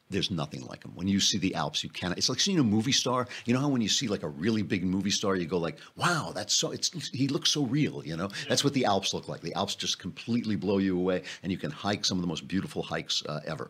there's 0.10 0.32
nothing 0.32 0.66
like 0.66 0.82
them. 0.82 0.94
When 0.96 1.08
you 1.08 1.20
see 1.20 1.38
the 1.38 1.56
Alps, 1.56 1.84
you 1.84 1.90
cannot. 1.90 2.18
It's 2.18 2.30
like 2.30 2.40
seeing 2.40 2.60
a 2.60 2.64
movie 2.64 2.92
star. 2.92 3.28
You 3.46 3.54
know 3.54 3.60
how 3.60 3.68
when 3.68 3.82
you 3.82 3.90
see 3.90 4.08
like 4.08 4.24
a 4.24 4.30
really 4.30 4.62
big 4.62 4.84
movie 4.84 5.12
star, 5.12 5.36
you 5.36 5.46
go 5.46 5.58
like, 5.58 5.78
"Wow, 5.96 6.32
that's 6.34 6.54
so." 6.54 6.72
It's 6.72 7.10
he 7.10 7.28
looks 7.28 7.52
so 7.52 7.64
real. 7.66 8.02
You 8.06 8.16
know, 8.16 8.30
that's 8.48 8.64
what 8.64 8.74
the 8.74 8.86
Alps 8.86 9.14
look 9.14 9.28
like. 9.28 9.42
The 9.42 9.54
Alps 9.54 9.76
just 9.76 10.00
completely 10.00 10.56
blow 10.56 10.78
you 10.78 10.98
away, 10.98 11.24
and 11.44 11.52
you 11.52 11.58
can 11.58 11.72
hike 11.72 12.06
some 12.06 12.18
of 12.18 12.22
the 12.22 12.28
most 12.28 12.48
beautiful 12.48 12.84
hikes 12.84 13.24
uh, 13.26 13.42
ever. 13.46 13.70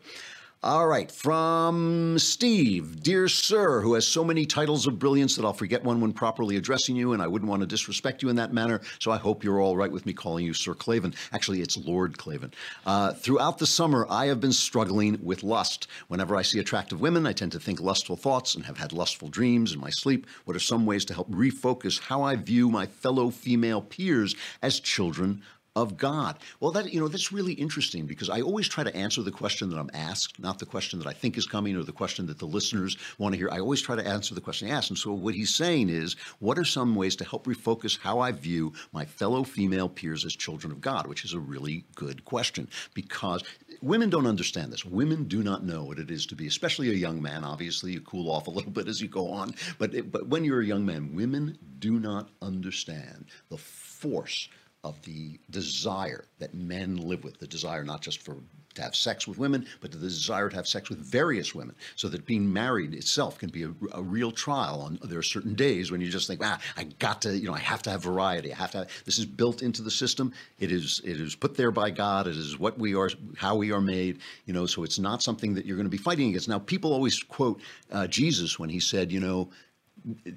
All 0.68 0.86
right, 0.86 1.10
from 1.10 2.20
Steve, 2.20 3.02
dear 3.02 3.30
sir, 3.30 3.80
who 3.80 3.94
has 3.94 4.06
so 4.06 4.22
many 4.22 4.46
titles 4.46 4.86
of 4.86 5.00
brilliance 5.00 5.38
that 5.38 5.46
I'll 5.46 5.54
forget 5.54 5.82
one 5.82 6.02
when 6.02 6.12
properly 6.12 6.58
addressing 6.58 6.98
you, 6.98 7.14
and 7.14 7.22
I 7.22 7.28
wouldn't 7.28 7.50
want 7.50 7.62
to 7.62 7.66
disrespect 7.66 8.22
you 8.22 8.28
in 8.28 8.36
that 8.36 8.52
manner. 8.52 8.82
So 9.00 9.10
I 9.10 9.16
hope 9.16 9.46
you're 9.46 9.62
all 9.62 9.78
right 9.78 9.90
with 9.90 10.06
me 10.06 10.12
calling 10.12 10.46
you 10.46 10.54
Sir 10.54 10.74
Klavan. 10.74 11.14
Actually, 11.32 11.62
it's 11.62 11.78
Lord 11.78 12.18
Klavan. 12.18 12.52
Uh, 12.86 13.14
throughout 13.14 13.60
the 13.60 13.66
summer, 13.66 14.06
I 14.10 14.26
have 14.26 14.42
been 14.42 14.52
struggling 14.52 15.18
with 15.24 15.42
lust. 15.42 15.88
Whenever 16.10 16.36
I 16.36 16.42
see 16.42 16.60
attractive 16.60 17.00
women, 17.00 17.26
I 17.26 17.32
tend 17.32 17.54
to 17.54 17.62
think 17.62 17.80
lustful 17.80 18.18
thoughts 18.18 18.54
and 18.54 18.66
have 18.66 18.78
had 18.78 18.92
lustful 18.92 19.30
dreams 19.30 19.72
in 19.72 19.80
my 19.80 19.90
sleep. 19.90 20.28
What 20.44 20.58
are 20.58 20.60
some 20.60 20.86
ways 20.86 21.06
to 21.06 21.14
help 21.14 21.32
refocus 21.32 22.02
how 22.02 22.24
I 22.24 22.36
view 22.36 22.70
my 22.70 22.88
fellow 22.88 23.30
female 23.30 23.80
peers 23.80 24.36
as 24.62 24.82
children 24.82 25.44
of 25.78 25.96
God? 25.96 26.40
Well, 26.60 26.72
that 26.72 26.92
you 26.92 27.00
know 27.00 27.08
that's 27.08 27.32
really 27.32 27.54
interesting 27.54 28.08
because 28.08 28.30
I 28.30 28.42
always 28.42 28.68
try 28.68 28.84
to 28.84 28.96
answer 28.96 29.22
the 29.22 29.32
question 29.32 29.70
that 29.70 29.78
I'm 29.78 29.92
asked, 29.94 30.40
not 30.40 30.58
the 30.58 30.66
question 30.66 30.98
that 31.00 31.08
I 31.08 31.14
think 31.14 31.38
is 31.38 31.46
coming 31.46 31.76
or 31.76 31.84
the 31.84 31.92
question 31.92 32.26
that 32.28 32.40
the 32.40 32.48
listeners 32.48 32.98
want 33.20 33.34
to 33.34 33.38
hear. 33.38 33.50
I 33.52 33.60
always 33.60 33.82
try 33.82 33.96
to 33.96 34.06
answer 34.06 34.34
the 34.34 34.42
question 34.42 34.70
asked. 34.70 34.90
And 34.90 34.98
so 34.98 35.14
what 35.14 35.36
he's 35.36 35.54
saying 35.54 35.90
is, 35.90 36.16
what 36.40 36.58
are 36.58 36.66
some 36.66 36.96
ways 36.96 37.16
to 37.18 37.26
help 37.26 37.46
refocus 37.46 38.00
how 38.00 38.20
I 38.20 38.32
view 38.32 38.74
my 38.92 39.06
fellow 39.06 39.44
female 39.44 39.88
peers 39.88 40.26
as 40.26 40.36
children 40.36 40.72
of 40.72 40.82
God? 40.82 41.06
Which 41.06 41.24
is 41.24 41.34
a 41.34 41.40
really 41.40 41.86
good 41.94 42.26
question 42.26 42.68
because 42.96 43.44
women 43.84 44.10
don't 44.10 44.26
understand 44.26 44.74
this. 44.74 44.84
Women 44.84 45.26
do 45.26 45.44
not 45.44 45.64
know 45.64 45.84
what 45.84 46.00
it 46.00 46.10
is 46.10 46.26
to 46.28 46.36
be, 46.36 46.48
especially 46.48 46.90
a 46.90 46.94
young 46.94 47.22
man. 47.22 47.44
Obviously, 47.44 47.92
you 47.92 48.02
cool 48.02 48.32
off 48.32 48.48
a 48.48 48.52
little 48.52 48.72
bit 48.72 48.88
as 48.88 49.00
you 49.00 49.08
go 49.08 49.30
on, 49.30 49.54
but 49.78 49.94
it, 49.94 50.12
but 50.12 50.28
when 50.28 50.44
you're 50.44 50.62
a 50.62 50.66
young 50.66 50.88
man, 50.88 51.14
women 51.14 51.56
do 51.78 52.00
not 52.00 52.30
understand 52.42 53.26
the 53.50 53.58
force 53.58 54.50
of 54.88 55.02
the 55.04 55.40
desire 55.50 56.26
that 56.40 56.54
men 56.54 56.98
live 56.98 57.24
with, 57.24 57.40
the 57.40 57.48
desire 57.48 57.84
not 57.84 58.02
just 58.02 58.22
for 58.22 58.38
to 58.78 58.84
have 58.84 58.96
sex 58.96 59.28
with 59.28 59.38
women, 59.38 59.66
but 59.82 59.92
the 59.92 59.98
desire 59.98 60.50
to 60.50 60.56
have 60.56 60.68
sex 60.68 60.90
with 60.90 61.00
various 61.00 61.54
women, 61.54 61.76
so 61.96 62.08
that 62.08 62.26
being 62.26 62.52
married 62.52 62.94
itself 62.94 63.38
can 63.38 63.50
be 63.50 63.64
a, 63.64 63.72
a 63.92 64.02
real 64.02 64.32
trial. 64.32 64.82
On 64.82 65.00
there 65.04 65.20
are 65.20 65.24
certain 65.24 65.56
days 65.56 65.92
when 65.92 66.00
you 66.00 66.10
just 66.10 66.28
think, 66.28 66.42
ah, 66.44 66.60
I 66.78 66.84
got 67.00 67.22
to, 67.24 67.38
you 67.38 67.48
know, 67.48 67.54
I 67.54 67.60
have 67.60 67.82
to 67.84 67.90
have 67.90 68.04
variety. 68.04 68.54
I 68.54 68.56
have 68.56 68.72
to. 68.72 68.78
Have, 68.80 69.04
this 69.06 69.18
is 69.18 69.26
built 69.26 69.62
into 69.62 69.82
the 69.82 69.92
system. 69.92 70.32
It 70.60 70.72
is. 70.72 71.02
It 71.04 71.20
is 71.20 71.36
put 71.36 71.58
there 71.58 71.72
by 71.72 71.90
God. 71.90 72.28
It 72.28 72.38
is 72.38 72.58
what 72.58 72.78
we 72.78 72.96
are, 72.96 73.10
how 73.36 73.56
we 73.56 73.72
are 73.72 73.82
made. 73.82 74.20
You 74.46 74.54
know, 74.54 74.66
so 74.66 74.84
it's 74.84 75.00
not 75.00 75.22
something 75.22 75.54
that 75.56 75.66
you're 75.66 75.78
going 75.78 75.92
to 75.92 75.98
be 75.98 75.98
fighting 75.98 76.30
against. 76.30 76.48
Now, 76.48 76.60
people 76.60 76.94
always 76.94 77.22
quote 77.22 77.60
uh, 77.92 78.08
Jesus 78.08 78.60
when 78.60 78.70
he 78.70 78.80
said, 78.80 79.12
you 79.12 79.20
know, 79.20 79.50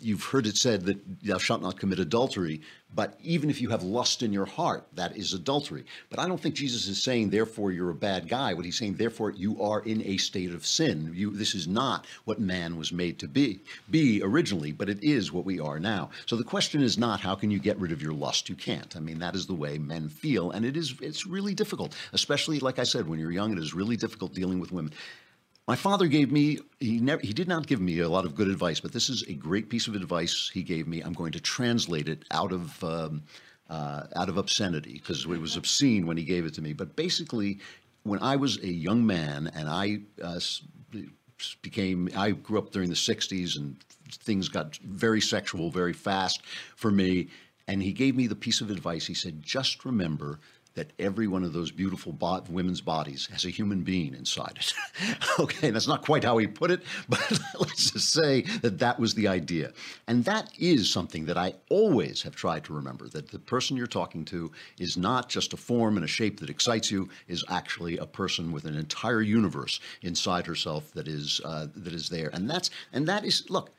you've 0.01 0.25
heard 0.25 0.47
it 0.47 0.57
said 0.57 0.85
that 0.87 0.99
thou 1.23 1.39
shalt 1.39 1.63
not 1.63 1.79
commit 1.79 1.99
adultery, 1.99 2.61
but 2.95 3.19
even 3.23 3.51
if 3.51 3.61
you 3.61 3.69
have 3.69 3.83
lust 3.83 4.23
in 4.23 4.33
your 4.33 4.47
heart, 4.47 4.87
that 4.95 5.17
is 5.17 5.33
adultery. 5.33 5.85
But 6.09 6.19
I 6.19 6.27
don't 6.27 6.41
think 6.41 6.57
Jesus 6.57 6.89
is 6.89 7.03
saying, 7.03 7.31
therefore, 7.31 7.71
you're 7.71 7.91
a 7.91 7.95
bad 7.95 8.29
guy. 8.29 8.53
What 8.53 8.65
he's 8.65 8.79
saying, 8.79 8.95
therefore, 8.95 9.31
you 9.31 9.63
are 9.63 9.81
in 9.81 10.03
a 10.05 10.17
state 10.17 10.53
of 10.53 10.67
sin. 10.67 11.13
You, 11.15 11.31
this 11.31 11.55
is 11.55 11.69
not 11.69 12.07
what 12.25 12.41
man 12.41 12.77
was 12.77 12.93
made 12.93 13.19
to 13.21 13.29
be, 13.29 13.61
be 13.91 14.21
originally, 14.23 14.73
but 14.73 14.89
it 14.89 15.03
is 15.05 15.31
what 15.31 15.45
we 15.45 15.61
are 15.61 15.79
now. 15.79 16.11
So 16.27 16.35
the 16.35 16.45
question 16.45 16.83
is 16.83 16.99
not 16.99 17.21
how 17.21 17.37
can 17.37 17.51
you 17.51 17.61
get 17.61 17.79
rid 17.79 17.93
of 17.93 18.03
your 18.03 18.13
lust? 18.13 18.49
You 18.49 18.57
can't. 18.57 18.97
I 18.97 19.01
mean, 19.01 19.21
that 19.21 19.37
is 19.37 19.47
the 19.47 19.55
way 19.55 19.79
men 19.79 20.09
feel, 20.09 20.51
and 20.51 20.65
it 20.65 20.77
is 20.77 20.95
it's 21.01 21.27
really 21.27 21.55
difficult, 21.55 21.95
especially 22.13 22.59
like 22.59 22.79
I 22.79 22.85
said, 22.85 23.09
when 23.09 23.21
you're 23.21 23.31
young, 23.31 23.53
it 23.53 23.59
is 23.59 23.73
really 23.73 23.97
difficult 23.97 24.35
dealing 24.35 24.59
with 24.59 24.73
women. 24.73 24.93
My 25.71 25.77
father 25.77 26.09
gave 26.09 26.33
me, 26.33 26.59
he, 26.81 26.99
never, 26.99 27.23
he 27.23 27.33
did 27.33 27.47
not 27.47 27.69
give 27.69 27.81
me 27.81 28.01
a 28.01 28.09
lot 28.09 28.25
of 28.25 28.35
good 28.35 28.49
advice, 28.49 28.81
but 28.81 28.91
this 28.91 29.09
is 29.09 29.23
a 29.29 29.35
great 29.35 29.71
piece 29.71 29.87
of 29.87 29.95
advice 29.95 30.51
he 30.53 30.65
gave 30.65 30.89
me. 30.89 31.01
I'm 31.01 31.13
going 31.13 31.31
to 31.31 31.41
translate 31.41 32.09
it 32.09 32.25
out 32.33 32.51
of, 32.51 32.83
um, 32.83 33.23
uh, 33.69 34.03
out 34.17 34.29
of 34.29 34.37
obscenity 34.37 34.95
because 34.95 35.27
it 35.27 35.41
was 35.41 35.57
obscene 35.57 36.09
when 36.09 36.17
he 36.17 36.25
gave 36.25 36.45
it 36.45 36.55
to 36.55 36.61
me. 36.61 36.73
But 36.73 36.97
basically, 36.97 37.61
when 38.03 38.21
I 38.21 38.35
was 38.35 38.57
a 38.57 38.67
young 38.67 39.07
man 39.07 39.49
and 39.55 39.69
I 39.69 40.01
uh, 40.21 40.41
became, 41.63 42.09
I 42.17 42.33
grew 42.33 42.59
up 42.59 42.73
during 42.73 42.89
the 42.89 42.97
60s 42.97 43.57
and 43.57 43.77
things 44.11 44.49
got 44.49 44.75
very 44.79 45.21
sexual 45.21 45.71
very 45.71 45.93
fast 45.93 46.43
for 46.75 46.91
me. 46.91 47.29
And 47.69 47.81
he 47.81 47.93
gave 47.93 48.17
me 48.17 48.27
the 48.27 48.35
piece 48.35 48.61
of 48.61 48.71
advice. 48.71 49.07
He 49.07 49.15
said, 49.15 49.41
just 49.41 49.85
remember 49.85 50.41
that 50.75 50.93
every 50.99 51.27
one 51.27 51.43
of 51.43 51.53
those 51.53 51.71
beautiful 51.71 52.13
bo- 52.13 52.43
women's 52.49 52.81
bodies 52.81 53.27
has 53.33 53.45
a 53.45 53.51
human 53.51 53.83
being 53.83 54.15
inside 54.15 54.57
it. 54.57 54.73
okay, 55.41 55.71
that's 55.71 55.89
not 55.89 56.03
quite 56.03 56.23
how 56.23 56.39
he 56.39 56.47
put 56.47 56.71
it, 56.71 56.83
but 57.09 57.41
let's 57.59 57.91
just 57.91 58.13
say 58.13 58.43
that 58.63 58.79
that 58.79 58.99
was 58.99 59.15
the 59.15 59.27
idea. 59.27 59.73
And 60.07 60.25
that 60.25 60.51
is 60.59 60.91
something 60.91 61.27
that 61.27 61.37
I 61.37 61.55
always 61.71 62.23
have 62.23 62.37
tried 62.37 62.65
to 62.65 62.73
remember 62.73 63.09
that 63.09 63.31
the 63.31 63.39
person 63.39 63.77
you're 63.77 63.87
talking 63.87 64.25
to 64.27 64.51
is 64.79 64.97
not 64.97 65.29
just 65.29 65.53
a 65.53 65.57
form 65.57 65.97
and 65.97 66.05
a 66.05 66.09
shape 66.09 66.39
that 66.41 66.51
excites 66.51 66.91
you, 66.91 67.09
is 67.27 67.45
actually 67.49 67.99
a 67.99 68.07
person 68.07 68.53
with 68.53 68.65
an 68.65 68.77
entire 68.77 69.23
universe 69.23 69.81
inside 70.03 70.47
herself 70.47 70.93
that 70.93 71.09
is 71.09 71.41
uh, 71.45 71.67
that 71.75 71.93
is 71.93 72.09
there. 72.09 72.31
And 72.33 72.49
that's 72.49 72.71
and 72.93 73.09
that 73.09 73.25
is 73.25 73.49
look, 73.51 73.71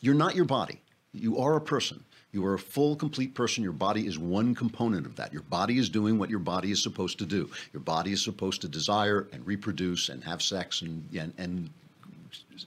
you're 0.00 0.14
not 0.14 0.34
your 0.34 0.44
body. 0.44 0.82
You 1.12 1.38
are 1.38 1.56
a 1.56 1.60
person. 1.60 2.04
You 2.36 2.44
are 2.44 2.52
a 2.52 2.58
full, 2.58 2.96
complete 2.96 3.34
person. 3.34 3.64
Your 3.64 3.72
body 3.72 4.06
is 4.06 4.18
one 4.18 4.54
component 4.54 5.06
of 5.06 5.16
that. 5.16 5.32
Your 5.32 5.40
body 5.40 5.78
is 5.78 5.88
doing 5.88 6.18
what 6.18 6.28
your 6.28 6.38
body 6.38 6.70
is 6.70 6.82
supposed 6.82 7.18
to 7.20 7.24
do. 7.24 7.48
Your 7.72 7.80
body 7.80 8.12
is 8.12 8.22
supposed 8.22 8.60
to 8.60 8.68
desire 8.68 9.26
and 9.32 9.46
reproduce 9.46 10.10
and 10.10 10.22
have 10.22 10.42
sex 10.42 10.82
and, 10.82 11.08
and, 11.18 11.32
and 11.38 11.70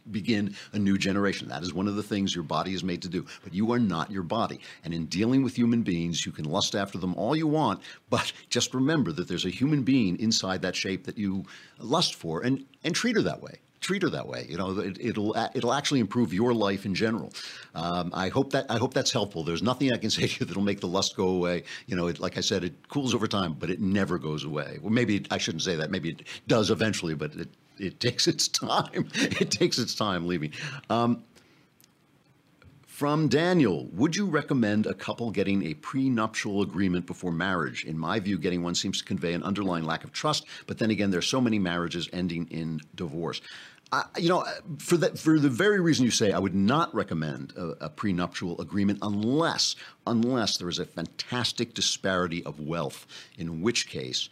begin 0.09 0.55
a 0.73 0.79
new 0.79 0.97
generation. 0.97 1.47
That 1.49 1.61
is 1.61 1.71
one 1.71 1.87
of 1.87 1.95
the 1.95 2.01
things 2.01 2.33
your 2.33 2.43
body 2.43 2.73
is 2.73 2.83
made 2.83 3.03
to 3.03 3.09
do. 3.09 3.27
But 3.43 3.53
you 3.53 3.71
are 3.71 3.77
not 3.77 4.09
your 4.09 4.23
body. 4.23 4.59
And 4.83 4.91
in 4.91 5.05
dealing 5.05 5.43
with 5.43 5.55
human 5.55 5.83
beings, 5.83 6.25
you 6.25 6.31
can 6.31 6.45
lust 6.45 6.73
after 6.73 6.97
them 6.97 7.13
all 7.13 7.35
you 7.35 7.45
want, 7.45 7.79
but 8.09 8.33
just 8.49 8.73
remember 8.73 9.11
that 9.11 9.27
there's 9.27 9.45
a 9.45 9.51
human 9.51 9.83
being 9.83 10.19
inside 10.19 10.63
that 10.63 10.75
shape 10.75 11.05
that 11.05 11.19
you 11.19 11.45
lust 11.77 12.15
for 12.15 12.41
and, 12.41 12.65
and 12.83 12.95
treat 12.95 13.15
her 13.15 13.21
that 13.21 13.43
way 13.43 13.59
treat 13.89 14.03
her 14.03 14.09
that 14.09 14.27
way. 14.27 14.45
You 14.47 14.55
know, 14.55 14.77
it, 14.77 15.17
will 15.17 15.35
it'll 15.55 15.73
actually 15.73 15.99
improve 15.99 16.31
your 16.31 16.53
life 16.53 16.85
in 16.85 16.93
general. 16.93 17.33
Um, 17.73 18.11
I 18.13 18.29
hope 18.29 18.51
that 18.51 18.67
I 18.69 18.77
hope 18.77 18.93
that's 18.93 19.11
helpful. 19.11 19.43
There's 19.43 19.63
nothing 19.63 19.91
I 19.91 19.97
can 19.97 20.09
say 20.17 20.27
to 20.27 20.39
you 20.39 20.45
that'll 20.45 20.61
make 20.61 20.79
the 20.79 20.87
lust 20.87 21.15
go 21.15 21.29
away. 21.29 21.63
You 21.87 21.95
know, 21.95 22.05
it, 22.05 22.19
like 22.19 22.37
I 22.37 22.41
said, 22.41 22.63
it 22.63 22.87
cools 22.87 23.15
over 23.15 23.25
time, 23.25 23.53
but 23.53 23.71
it 23.71 23.79
never 23.79 24.19
goes 24.19 24.43
away. 24.43 24.77
Well, 24.79 24.91
maybe 24.91 25.25
I 25.31 25.39
shouldn't 25.39 25.63
say 25.63 25.75
that. 25.77 25.89
Maybe 25.89 26.11
it 26.11 26.21
does 26.47 26.69
eventually, 26.69 27.15
but 27.15 27.33
it 27.33 27.49
it 27.79 27.99
takes 28.07 28.27
its 28.27 28.47
time. 28.47 29.09
it 29.15 29.49
takes 29.49 29.79
its 29.79 29.95
time 29.95 30.27
leaving. 30.27 30.53
Um, 30.91 31.23
from 32.99 33.29
Daniel, 33.29 33.87
would 33.93 34.13
you 34.13 34.25
recommend 34.25 34.85
a 34.85 34.93
couple 34.93 35.31
getting 35.31 35.65
a 35.67 35.73
prenuptial 35.73 36.61
agreement 36.61 37.05
before 37.05 37.31
marriage? 37.31 37.85
In 37.85 37.97
my 37.97 38.19
view, 38.19 38.37
getting 38.37 38.61
one 38.61 38.75
seems 38.75 38.99
to 38.99 39.05
convey 39.05 39.31
an 39.31 39.41
underlying 39.41 39.85
lack 39.85 40.03
of 40.03 40.11
trust, 40.11 40.45
but 40.67 40.77
then 40.79 40.91
again, 40.91 41.09
there's 41.09 41.25
so 41.25 41.39
many 41.39 41.57
marriages 41.59 42.09
ending 42.11 42.45
in 42.51 42.81
divorce. 42.95 43.39
I, 43.91 44.05
you 44.17 44.29
know, 44.29 44.45
for 44.77 44.97
that, 44.97 45.17
for 45.17 45.39
the 45.39 45.49
very 45.49 45.79
reason 45.79 46.05
you 46.05 46.11
say, 46.11 46.31
I 46.31 46.39
would 46.39 46.53
not 46.53 46.93
recommend 46.93 47.53
a, 47.57 47.85
a 47.85 47.89
prenuptial 47.89 48.59
agreement 48.61 48.99
unless, 49.01 49.75
unless 50.05 50.57
there 50.57 50.69
is 50.69 50.79
a 50.79 50.85
fantastic 50.85 51.73
disparity 51.73 52.43
of 52.45 52.59
wealth. 52.59 53.07
In 53.37 53.61
which 53.61 53.87
case, 53.89 54.29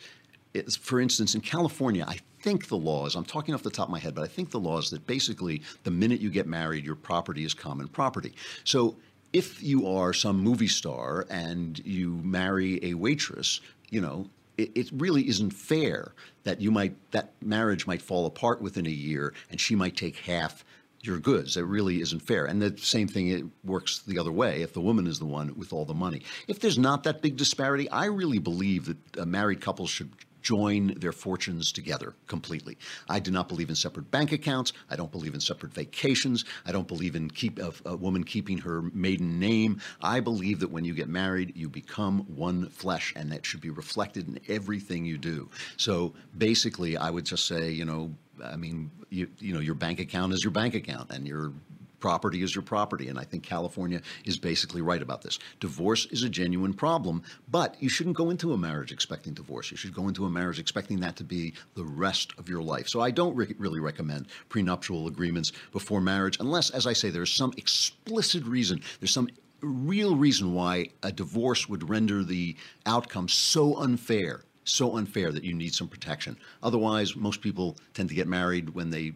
for 0.80 1.00
instance, 1.00 1.34
in 1.34 1.42
California, 1.42 2.06
I 2.08 2.20
think 2.42 2.68
the 2.68 2.78
law 2.78 3.08
is, 3.08 3.16
I'm 3.16 3.26
talking 3.26 3.56
off 3.56 3.64
the 3.64 3.72
top 3.72 3.88
of 3.88 3.92
my 3.92 4.00
head, 4.00 4.14
but 4.14 4.24
I 4.24 4.28
think 4.28 4.52
the 4.52 4.60
law 4.60 4.78
is 4.78 4.92
that 4.92 5.08
basically 5.08 5.64
the 5.84 5.92
minute 5.92 6.22
you 6.22 6.30
get 6.30 6.46
married, 6.46 6.86
your 6.86 6.96
property 6.96 7.44
is 7.44 7.54
common 7.54 7.88
property. 7.88 8.34
So 8.64 8.96
if 9.34 9.62
you 9.62 9.88
are 9.88 10.14
some 10.14 10.40
movie 10.40 10.68
star 10.68 11.26
and 11.30 11.80
you 11.86 12.22
marry 12.24 12.84
a 12.86 12.94
waitress, 12.94 13.60
you 13.90 14.02
know, 14.02 14.30
it, 14.58 14.72
it, 14.76 14.90
really 14.92 15.28
isn't 15.28 15.52
fair 15.52 16.14
that 16.44 16.62
you 16.62 16.72
might 16.72 16.96
that 17.12 17.34
marriage 17.42 17.88
might 17.88 18.02
fall 18.02 18.26
apart 18.26 18.62
within 18.62 18.86
a 18.86 18.92
year 18.92 19.34
and 19.50 19.62
she 19.62 19.76
might 19.76 19.96
take 19.96 20.18
half 20.18 20.64
your 21.02 21.20
goods. 21.20 21.58
It 21.58 21.62
really 21.62 22.02
isn't 22.02 22.22
fair. 22.22 22.46
And 22.46 22.62
the 22.62 22.78
same 22.78 23.08
thing 23.08 23.30
it 23.30 23.46
works 23.64 24.00
the 24.00 24.20
other 24.20 24.32
way 24.32 24.62
if 24.62 24.74
the 24.74 24.82
woman 24.82 25.08
is 25.08 25.20
the 25.20 25.26
one 25.26 25.56
with 25.58 25.72
all 25.72 25.86
the 25.86 25.94
money. 25.94 26.24
If 26.48 26.60
there's 26.60 26.78
not 26.78 27.04
that 27.04 27.22
big 27.22 27.38
disparity, 27.38 27.90
I 27.90 28.06
really 28.06 28.40
believe 28.40 28.94
that 29.14 29.28
married 29.28 29.62
couples 29.62 29.90
should 29.90 30.12
join 30.48 30.94
their 31.04 31.12
fortunes 31.12 31.74
together 31.74 32.14
completely. 32.28 32.78
I 33.10 33.20
do 33.20 33.32
not 33.32 33.50
believe 33.50 33.68
in 33.68 33.76
separate 33.76 34.10
bank 34.12 34.32
accounts. 34.32 34.72
I 34.90 34.96
don't 34.96 35.12
believe 35.12 35.34
in 35.34 35.42
separate 35.42 35.74
vacations. 35.74 36.46
I 36.66 36.72
don't 36.72 36.88
believe 36.88 37.18
in 37.18 37.30
keep 37.30 37.60
a, 37.60 37.74
a 37.84 37.98
woman 37.98 38.24
keeping 38.24 38.58
her 38.60 38.82
maiden 38.94 39.40
name. 39.40 39.82
I 40.02 40.22
believe 40.22 40.62
that 40.62 40.72
when 40.72 40.86
you 40.86 40.94
get 40.94 41.10
married, 41.10 41.52
you 41.62 41.68
become 41.68 42.20
one 42.46 42.70
flesh, 42.70 43.14
and 43.18 43.30
that 43.34 43.46
should 43.46 43.60
be 43.60 43.72
reflected 43.72 44.24
in 44.30 44.40
everything 44.48 45.04
you 45.04 45.18
do. 45.18 45.50
So 45.76 46.14
basically, 46.38 46.96
I 46.96 47.10
would 47.10 47.26
just 47.26 47.46
say, 47.46 47.70
you 47.70 47.84
know, 47.84 48.14
I 48.42 48.56
mean, 48.56 48.90
you, 49.10 49.28
you 49.40 49.54
know, 49.54 49.60
your 49.60 49.76
bank 49.76 50.00
account 50.00 50.34
is 50.34 50.44
your 50.46 50.52
bank 50.52 50.76
account, 50.76 51.12
and 51.12 51.28
your 51.28 51.52
property 52.00 52.44
is 52.44 52.56
your 52.56 52.62
property. 52.62 53.08
And 53.08 53.20
I 53.20 53.24
think 53.24 53.44
California 53.44 54.02
is 54.26 54.38
basically 54.38 54.82
right 54.82 55.02
about 55.02 55.22
this. 55.22 55.40
Divorce 55.60 56.06
is 56.08 56.24
a 56.24 56.30
genuine 56.30 56.74
problem, 56.74 57.24
but 57.50 57.76
you 57.80 57.90
shouldn't 57.90 58.18
go 58.18 58.30
into 58.30 58.54
a 58.54 58.58
marriage 58.58 58.92
expecting 58.92 59.34
divorce. 59.34 59.72
You 59.72 59.78
should 59.78 59.94
go 59.94 60.08
into 60.08 60.26
a 60.26 60.30
marriage 60.30 60.60
expecting 60.60 61.00
that 61.02 61.16
to 61.18 61.24
be 61.24 61.54
the 61.76 61.84
rest 61.84 62.34
of 62.38 62.50
your 62.50 62.62
life. 62.62 62.88
So 62.88 63.02
I 63.02 63.12
don't 63.12 63.36
re- 63.36 63.56
really 63.58 63.80
recommend 63.80 64.28
prenuptial 64.50 65.08
agreements 65.08 65.52
before 65.72 66.02
marriage, 66.02 66.38
unless, 66.40 66.70
as 66.70 66.88
I 66.88 66.94
say, 66.94 67.10
there's 67.10 67.32
some 67.32 67.54
explicit 67.58 68.44
reason, 68.46 68.82
there's 69.00 69.12
some 69.12 69.30
real 69.62 70.16
reason 70.16 70.54
why 70.54 70.90
a 71.02 71.12
divorce 71.12 71.68
would 71.68 71.90
render 71.90 72.24
the 72.24 72.56
outcome 72.86 73.28
so 73.28 73.78
unfair 73.78 74.44
so 74.70 74.98
unfair 74.98 75.32
that 75.32 75.44
you 75.44 75.54
need 75.54 75.74
some 75.74 75.88
protection. 75.88 76.38
Otherwise, 76.62 77.16
most 77.16 77.42
people 77.42 77.78
tend 77.94 78.10
to 78.10 78.16
get 78.16 78.28
married 78.28 78.70
when 78.72 78.90
they 78.90 79.14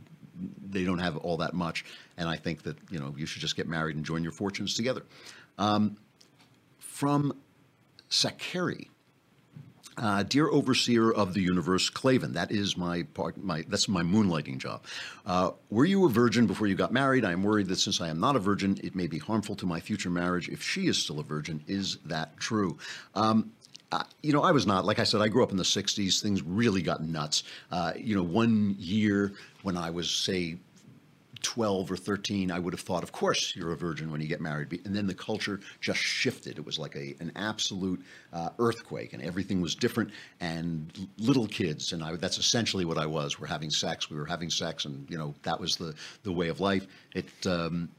they 0.69 0.83
don't 0.83 0.99
have 0.99 1.17
all 1.17 1.37
that 1.37 1.53
much. 1.53 1.85
And 2.17 2.29
I 2.29 2.35
think 2.35 2.63
that 2.63 2.77
you 2.89 2.99
know 2.99 3.13
you 3.17 3.25
should 3.25 3.41
just 3.41 3.55
get 3.55 3.67
married 3.67 3.95
and 3.95 4.05
join 4.05 4.23
your 4.23 4.31
fortunes 4.31 4.75
together. 4.75 5.03
Um, 5.57 5.97
from 6.79 7.33
Sakari. 8.09 8.89
Uh, 9.97 10.23
dear 10.23 10.47
overseer 10.47 11.11
of 11.11 11.33
the 11.33 11.41
universe, 11.41 11.89
Klavan, 11.89 12.33
that 12.33 12.49
is 12.49 12.77
my 12.77 13.03
part. 13.13 13.37
My 13.37 13.65
that's 13.67 13.89
my 13.89 14.01
moonlighting 14.01 14.57
job. 14.57 14.85
Uh, 15.25 15.51
were 15.69 15.83
you 15.83 16.05
a 16.05 16.09
virgin 16.09 16.47
before 16.47 16.67
you 16.67 16.75
got 16.75 16.93
married? 16.93 17.25
I 17.25 17.33
am 17.33 17.43
worried 17.43 17.67
that 17.67 17.75
since 17.75 17.99
I 17.99 18.07
am 18.07 18.19
not 18.19 18.37
a 18.37 18.39
virgin, 18.39 18.79
it 18.83 18.95
may 18.95 19.07
be 19.07 19.19
harmful 19.19 19.55
to 19.55 19.65
my 19.65 19.81
future 19.81 20.09
marriage 20.09 20.47
if 20.47 20.63
she 20.63 20.87
is 20.87 20.97
still 20.97 21.19
a 21.19 21.23
virgin. 21.23 21.61
Is 21.67 21.97
that 22.05 22.37
true? 22.37 22.77
Um, 23.15 23.51
you 24.21 24.33
know, 24.33 24.43
I 24.43 24.51
was 24.51 24.65
not. 24.65 24.85
Like 24.85 24.99
I 24.99 25.03
said, 25.03 25.21
I 25.21 25.27
grew 25.27 25.43
up 25.43 25.51
in 25.51 25.57
the 25.57 25.63
60s. 25.63 26.21
Things 26.21 26.41
really 26.41 26.81
got 26.81 27.03
nuts. 27.03 27.43
Uh, 27.71 27.93
you 27.95 28.15
know, 28.15 28.23
one 28.23 28.75
year 28.79 29.33
when 29.63 29.77
I 29.77 29.89
was, 29.89 30.09
say, 30.09 30.57
12 31.41 31.91
or 31.91 31.97
13, 31.97 32.51
I 32.51 32.59
would 32.59 32.73
have 32.73 32.81
thought, 32.81 33.03
of 33.03 33.11
course, 33.11 33.55
you're 33.55 33.71
a 33.71 33.75
virgin 33.75 34.11
when 34.11 34.21
you 34.21 34.27
get 34.27 34.41
married. 34.41 34.81
And 34.85 34.95
then 34.95 35.07
the 35.07 35.13
culture 35.13 35.59
just 35.79 35.99
shifted. 35.99 36.57
It 36.57 36.65
was 36.65 36.77
like 36.77 36.95
a, 36.95 37.15
an 37.19 37.31
absolute 37.35 38.03
uh, 38.31 38.49
earthquake, 38.59 39.13
and 39.13 39.21
everything 39.21 39.61
was 39.61 39.75
different. 39.75 40.11
And 40.39 41.09
little 41.17 41.47
kids, 41.47 41.93
and 41.93 42.03
I, 42.03 42.15
that's 42.15 42.37
essentially 42.37 42.85
what 42.85 42.97
I 42.97 43.05
was. 43.05 43.39
We're 43.39 43.47
having 43.47 43.69
sex. 43.69 44.09
We 44.09 44.17
were 44.17 44.25
having 44.25 44.49
sex, 44.49 44.85
and 44.85 45.09
you 45.09 45.17
know 45.17 45.33
that 45.43 45.59
was 45.59 45.75
the 45.77 45.95
the 46.23 46.31
way 46.31 46.49
of 46.49 46.59
life. 46.59 46.85
It 47.15 47.29
um, 47.45 47.89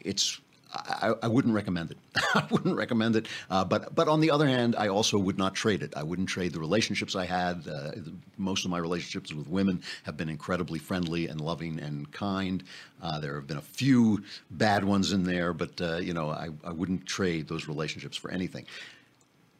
it's 0.00 0.40
I, 0.72 1.14
I, 1.22 1.28
wouldn't 1.28 1.54
recommend 1.54 1.90
it. 1.90 1.98
I 2.34 2.46
wouldn't 2.50 2.76
recommend 2.76 3.16
it. 3.16 3.26
Uh, 3.50 3.64
but 3.64 3.94
but 3.94 4.08
on 4.08 4.20
the 4.20 4.30
other 4.30 4.46
hand, 4.46 4.76
I 4.76 4.88
also 4.88 5.18
would 5.18 5.38
not 5.38 5.54
trade 5.54 5.82
it. 5.82 5.94
I 5.96 6.02
wouldn't 6.02 6.28
trade 6.28 6.52
the 6.52 6.60
relationships 6.60 7.16
I 7.16 7.26
had. 7.26 7.66
Uh, 7.66 7.92
most 8.36 8.64
of 8.64 8.70
my 8.70 8.78
relationships 8.78 9.32
with 9.32 9.48
women 9.48 9.82
have 10.04 10.16
been 10.16 10.28
incredibly 10.28 10.78
friendly 10.78 11.26
and 11.26 11.40
loving 11.40 11.80
and 11.80 12.10
kind. 12.12 12.62
Uh, 13.02 13.18
there 13.18 13.34
have 13.34 13.46
been 13.46 13.56
a 13.56 13.62
few 13.62 14.22
bad 14.50 14.84
ones 14.84 15.12
in 15.12 15.24
there, 15.24 15.52
but 15.52 15.80
uh, 15.80 15.96
you 15.96 16.14
know 16.14 16.30
I, 16.30 16.50
I 16.64 16.72
wouldn't 16.72 17.06
trade 17.06 17.48
those 17.48 17.66
relationships 17.66 18.16
for 18.16 18.30
anything. 18.30 18.66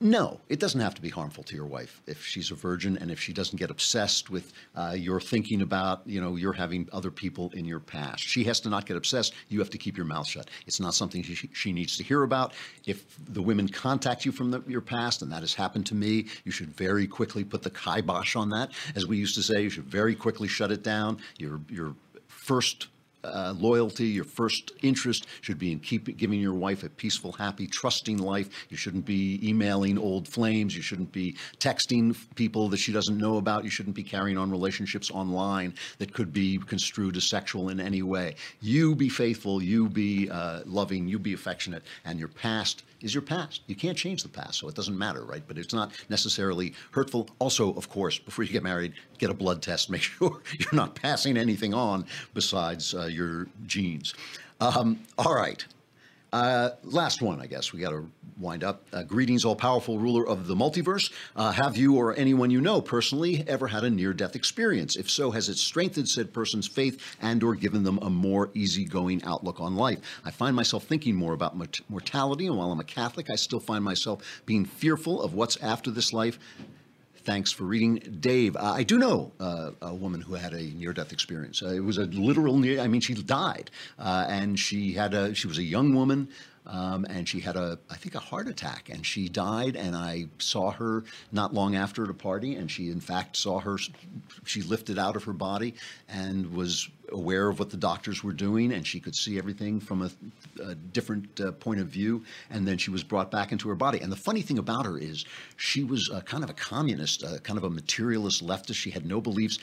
No, 0.03 0.40
it 0.48 0.59
doesn't 0.59 0.80
have 0.80 0.94
to 0.94 1.03
be 1.03 1.11
harmful 1.11 1.44
to 1.44 1.55
your 1.55 1.66
wife 1.66 2.01
if 2.07 2.24
she's 2.24 2.51
a 2.51 2.55
virgin 2.55 2.96
and 2.96 3.11
if 3.11 3.20
she 3.20 3.34
doesn't 3.34 3.59
get 3.59 3.70
obsessed 3.70 4.30
with 4.30 4.55
uh, 4.74 4.94
your 4.96 5.20
thinking 5.20 5.61
about, 5.61 6.01
you 6.07 6.22
know, 6.22 6.36
you're 6.36 6.55
having 6.55 6.88
other 6.90 7.11
people 7.11 7.51
in 7.55 7.66
your 7.66 7.80
past. 7.80 8.22
She 8.22 8.44
has 8.44 8.61
to 8.61 8.70
not 8.70 8.86
get 8.86 8.96
obsessed. 8.96 9.34
You 9.51 9.59
have 9.59 9.68
to 9.68 9.76
keep 9.76 9.98
your 9.98 10.07
mouth 10.07 10.26
shut. 10.26 10.48
It's 10.66 10.80
not 10.80 10.94
something 10.94 11.22
she, 11.22 11.51
she 11.53 11.74
needs 11.74 11.98
to 11.98 12.03
hear 12.03 12.22
about. 12.22 12.55
If 12.86 13.05
the 13.28 13.42
women 13.42 13.68
contact 13.68 14.24
you 14.24 14.32
from 14.32 14.51
the, 14.51 14.62
your 14.66 14.80
past, 14.80 15.20
and 15.20 15.30
that 15.32 15.40
has 15.40 15.53
happened 15.53 15.84
to 15.86 15.94
me, 15.94 16.28
you 16.44 16.51
should 16.51 16.74
very 16.74 17.07
quickly 17.07 17.44
put 17.44 17.62
the 17.62 17.70
kibosh 17.70 18.36
on 18.36 18.48
that. 18.51 18.70
As 18.96 19.07
we 19.07 19.18
used 19.18 19.34
to 19.34 19.42
say, 19.42 19.61
you 19.61 19.70
should 19.70 19.84
very 19.84 20.14
quickly 20.14 20.48
shut 20.48 20.72
it 20.72 20.82
down. 20.82 21.18
Your, 21.36 21.61
your 21.68 21.94
first 22.26 22.86
uh, 23.25 23.55
loyalty, 23.57 24.07
your 24.07 24.25
first 24.25 24.73
interest 24.83 25.27
should 25.41 25.59
be 25.59 25.73
in 25.73 25.81
keeping 25.81 26.14
giving 26.16 26.41
your 26.41 26.55
wife 26.55 26.83
a 26.83 26.89
peaceful, 26.89 27.33
happy, 27.33 27.66
trusting 27.66 28.18
life. 28.18 28.49
You 28.68 28.77
shouldn't 28.77 29.05
be 29.05 29.41
emailing 29.43 29.99
old 29.99 30.29
flames. 30.29 30.75
You 30.75 30.83
shouldn't 30.83 31.12
be 31.12 31.37
texting 31.59 32.16
people 32.35 32.68
that 32.68 32.79
she 32.79 32.93
doesn't 32.93 33.18
know 33.18 33.37
about. 33.37 33.64
You 33.64 33.71
shouldn't 33.71 33.97
be 33.97 34.03
carrying 34.03 34.39
on 34.39 34.51
relationships 34.51 35.11
online 35.11 35.75
that 35.99 36.12
could 36.12 36.33
be 36.33 36.59
construed 36.59 37.16
as 37.16 37.29
sexual 37.29 37.68
in 37.68 37.81
any 37.81 38.03
way. 38.03 38.37
You 38.61 38.95
be 38.95 39.09
faithful, 39.09 39.62
you 39.62 39.89
be 39.89 40.31
uh, 40.31 40.61
loving, 40.64 41.09
you 41.09 41.18
be 41.18 41.33
affectionate, 41.33 41.83
and 42.05 42.18
your 42.18 42.29
past 42.29 42.85
is 43.03 43.14
your 43.14 43.22
past. 43.22 43.62
You 43.66 43.74
can't 43.74 43.96
change 43.96 44.22
the 44.22 44.28
past, 44.28 44.59
so 44.59 44.68
it 44.68 44.74
doesn't 44.74 44.96
matter, 44.96 45.24
right? 45.24 45.42
But 45.46 45.59
it's 45.59 45.74
not 45.74 45.92
necessarily 46.09 46.74
hurtful. 46.90 47.28
Also, 47.38 47.74
of 47.74 47.88
course, 47.88 48.18
before 48.18 48.44
you 48.44 48.53
get 48.53 48.62
married, 48.62 48.92
get 49.18 49.30
a 49.30 49.34
blood 49.34 49.62
test. 49.62 49.90
Make 49.90 50.03
sure 50.03 50.40
you're 50.59 50.68
not 50.72 50.94
passing 50.94 51.36
anything 51.36 51.74
on 51.74 52.07
besides 52.34 52.94
uh, 52.94 53.07
your 53.07 53.48
genes. 53.66 54.14
Um, 54.61 55.01
all 55.18 55.34
right. 55.34 55.64
Uh, 56.33 56.70
last 56.85 57.22
one, 57.22 57.41
I 57.41 57.47
guess. 57.47 57.72
We 57.72 57.81
got 57.81 57.91
to 57.91 58.09
wind 58.39 58.62
up. 58.62 58.85
Uh, 58.93 59.03
greetings, 59.03 59.45
all 59.45 59.57
powerful 59.57 59.99
ruler 59.99 60.26
of 60.26 60.47
the 60.47 60.55
multiverse. 60.55 61.11
Uh, 61.35 61.53
have 61.53 61.76
you 61.76 61.97
or 61.97 62.14
anyone 62.14 62.51
you 62.51 62.61
know 62.61 62.81
personally 62.81 63.45
ever 63.49 63.66
had 63.66 63.85
a 63.85 63.91
near 63.91 64.12
death 64.12 64.37
experience? 64.37 64.97
If 64.97 65.11
so, 65.11 65.33
has 65.33 65.49
it 65.49 65.57
strengthened 65.57 66.09
said 66.09 66.33
person's 66.33 66.68
faith 66.68 67.16
and 67.20 67.43
or 67.43 67.55
given 67.55 67.83
them 67.83 67.99
a 68.01 68.11
more 68.11 68.51
easygoing 68.55 69.24
outlook 69.24 69.61
on 69.61 69.76
life? 69.76 69.99
I 70.24 70.31
find 70.31 70.55
myself 70.55 70.85
thinking 70.85 71.16
more 71.16 71.33
about 71.33 71.57
mort- 71.57 71.81
mortality, 71.89 72.47
and 72.47 72.57
while 72.57 72.70
I'm 72.70 72.81
a 72.81 72.85
Catholic, 72.85 73.28
I 73.31 73.37
still 73.37 73.61
find 73.61 73.85
myself 73.85 74.43
being 74.47 74.64
fearful 74.64 75.22
of 75.22 75.35
what's 75.35 75.57
after 75.57 75.91
this 75.91 76.12
life. 76.12 76.39
Thanks 77.31 77.53
for 77.53 77.62
reading, 77.62 78.18
Dave. 78.18 78.57
Uh, 78.57 78.72
I 78.72 78.83
do 78.83 78.99
know 78.99 79.31
uh, 79.39 79.70
a 79.81 79.95
woman 79.95 80.20
who 80.20 80.35
had 80.35 80.53
a 80.53 80.64
near-death 80.64 81.12
experience. 81.12 81.62
Uh, 81.62 81.68
it 81.68 81.85
was 81.85 81.97
a 81.97 82.07
literal 82.07 82.59
near. 82.59 82.81
I 82.81 82.89
mean, 82.89 83.01
she 83.01 83.14
died, 83.14 83.70
uh, 84.01 84.26
and 84.28 84.59
she 84.59 84.95
had 84.95 85.14
a. 85.14 85.33
She 85.33 85.47
was 85.47 85.57
a 85.57 85.62
young 85.62 85.95
woman, 85.95 86.28
um, 86.67 87.05
and 87.09 87.29
she 87.29 87.41
had 87.41 87.57
a, 87.57 87.79
I 87.91 87.97
think, 87.97 88.15
a 88.15 88.21
heart 88.21 88.49
attack, 88.49 88.89
and 88.89 89.05
she 89.05 89.29
died. 89.29 89.77
And 89.77 89.97
I 89.97 90.27
saw 90.39 90.71
her 90.73 91.05
not 91.33 91.55
long 91.55 91.77
after 91.77 92.05
at 92.05 92.11
a 92.11 92.15
party, 92.15 92.55
and 92.57 92.71
she, 92.71 92.91
in 92.91 93.01
fact, 93.01 93.37
saw 93.37 93.61
her. 93.61 93.79
She 94.45 94.63
lifted 94.63 94.99
out 94.99 95.17
of 95.17 95.25
her 95.25 95.33
body 95.33 95.75
and 96.09 96.53
was 96.53 96.89
aware 97.13 97.49
of 97.49 97.59
what 97.59 97.71
the 97.71 97.77
doctors 97.77 98.23
were 98.23 98.33
doing, 98.33 98.73
and 98.73 98.87
she 98.87 99.01
could 99.01 99.17
see 99.17 99.37
everything 99.37 99.81
from 99.81 100.03
a, 100.03 100.11
a 100.63 100.75
different 100.75 101.41
uh, 101.41 101.51
point 101.53 101.81
of 101.81 101.89
view. 101.89 102.25
And 102.51 102.69
then 102.69 102.79
she 102.79 102.91
was 102.91 103.03
brought 103.03 103.31
back 103.31 103.51
into 103.51 103.69
her 103.69 103.75
body. 103.75 103.99
And 104.01 104.13
the 104.13 104.17
funny 104.17 104.43
thing 104.43 104.59
about 104.59 104.87
her 104.87 104.97
is, 104.97 105.25
she 105.57 105.83
was 105.83 106.11
kind 106.27 106.45
of 106.45 106.51
a 106.51 106.55
communist, 106.55 107.25
kind 107.43 107.59
of 107.59 107.65
a 107.65 107.71
materialist 107.71 108.47
leftist. 108.47 108.75
She 108.75 108.91
had 108.91 109.05
no 109.07 109.21
beliefs. 109.21 109.59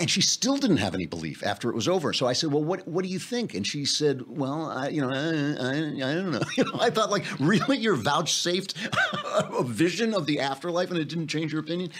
And 0.00 0.08
she 0.08 0.20
still 0.20 0.56
didn't 0.56 0.76
have 0.76 0.94
any 0.94 1.06
belief 1.06 1.44
after 1.44 1.68
it 1.68 1.74
was 1.74 1.88
over. 1.88 2.12
So 2.12 2.26
I 2.26 2.32
said, 2.32 2.52
"Well, 2.52 2.62
what 2.62 2.86
what 2.86 3.02
do 3.02 3.10
you 3.10 3.18
think?" 3.18 3.54
And 3.54 3.66
she 3.66 3.84
said, 3.84 4.22
"Well, 4.28 4.66
I, 4.66 4.88
you 4.90 5.00
know, 5.00 5.10
I, 5.10 5.56
I, 5.60 6.10
I 6.10 6.14
don't 6.14 6.30
know." 6.30 6.40
You 6.56 6.64
know, 6.64 6.78
I 6.80 6.90
thought, 6.90 7.10
like, 7.10 7.24
really, 7.38 7.78
you're 7.78 7.96
vouchsafed 7.96 8.74
a 9.34 9.62
vision 9.62 10.14
of 10.14 10.26
the 10.26 10.40
afterlife, 10.40 10.90
and 10.90 10.98
it 10.98 11.08
didn't 11.08 11.28
change 11.28 11.52
your 11.52 11.60
opinion. 11.60 11.90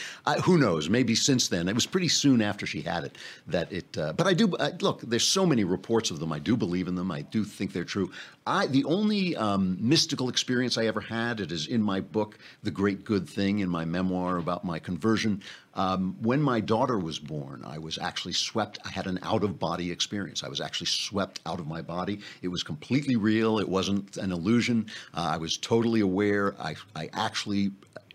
Who 0.44 0.58
knows? 0.58 0.88
Maybe 0.88 1.14
since 1.14 1.48
then. 1.48 1.68
It 1.68 1.74
was 1.74 1.86
pretty 1.86 2.08
soon 2.08 2.40
after 2.40 2.66
she 2.66 2.80
had 2.80 3.04
it 3.04 3.18
that 3.48 3.72
it. 3.72 3.98
Uh, 3.98 4.12
but 4.12 4.26
I 4.26 4.32
do 4.34 4.54
uh, 4.56 4.70
look. 4.80 5.00
There's 5.02 5.26
so 5.26 5.44
many 5.44 5.64
reports 5.64 6.10
of 6.10 6.20
them. 6.20 6.32
I 6.32 6.38
do 6.38 6.56
believe 6.56 6.86
in 6.88 6.94
them. 6.94 7.10
I 7.10 7.22
do 7.22 7.44
think 7.44 7.72
they're 7.72 7.84
true. 7.84 8.10
I 8.46 8.66
the 8.66 8.84
only 8.84 9.36
um, 9.36 9.76
mystical 9.80 10.28
experience 10.28 10.78
I 10.78 10.86
ever 10.86 11.00
had. 11.00 11.40
It 11.40 11.52
is 11.52 11.66
in 11.66 11.82
my 11.82 12.00
book, 12.00 12.38
The 12.62 12.70
Great 12.70 13.04
Good 13.04 13.28
Thing, 13.28 13.58
in 13.58 13.68
my 13.68 13.84
memoir 13.84 14.38
about 14.38 14.64
my 14.64 14.78
conversion. 14.78 15.42
Um, 15.74 16.16
when 16.20 16.42
my 16.42 16.60
daughter 16.60 16.98
was 16.98 17.18
born, 17.18 17.62
I 17.64 17.78
was 17.78 17.98
actually 17.98 18.32
swept. 18.32 18.78
I 18.84 18.88
had 18.88 19.06
an 19.06 19.18
out 19.22 19.44
of 19.44 19.58
body 19.58 19.90
experience. 19.90 20.42
I 20.42 20.48
was 20.48 20.60
actually 20.60 20.88
swept 20.88 21.40
out 21.46 21.60
of 21.60 21.66
my 21.66 21.82
body. 21.82 22.20
It 22.42 22.48
was 22.48 22.62
completely 22.62 23.16
real. 23.16 23.58
It 23.58 23.68
wasn't 23.68 24.16
an 24.16 24.32
illusion. 24.32 24.86
Uh, 25.14 25.30
I 25.34 25.36
was 25.36 25.56
totally 25.56 26.00
aware. 26.00 26.54
I, 26.60 26.74
I 26.96 27.10
actually 27.12 27.72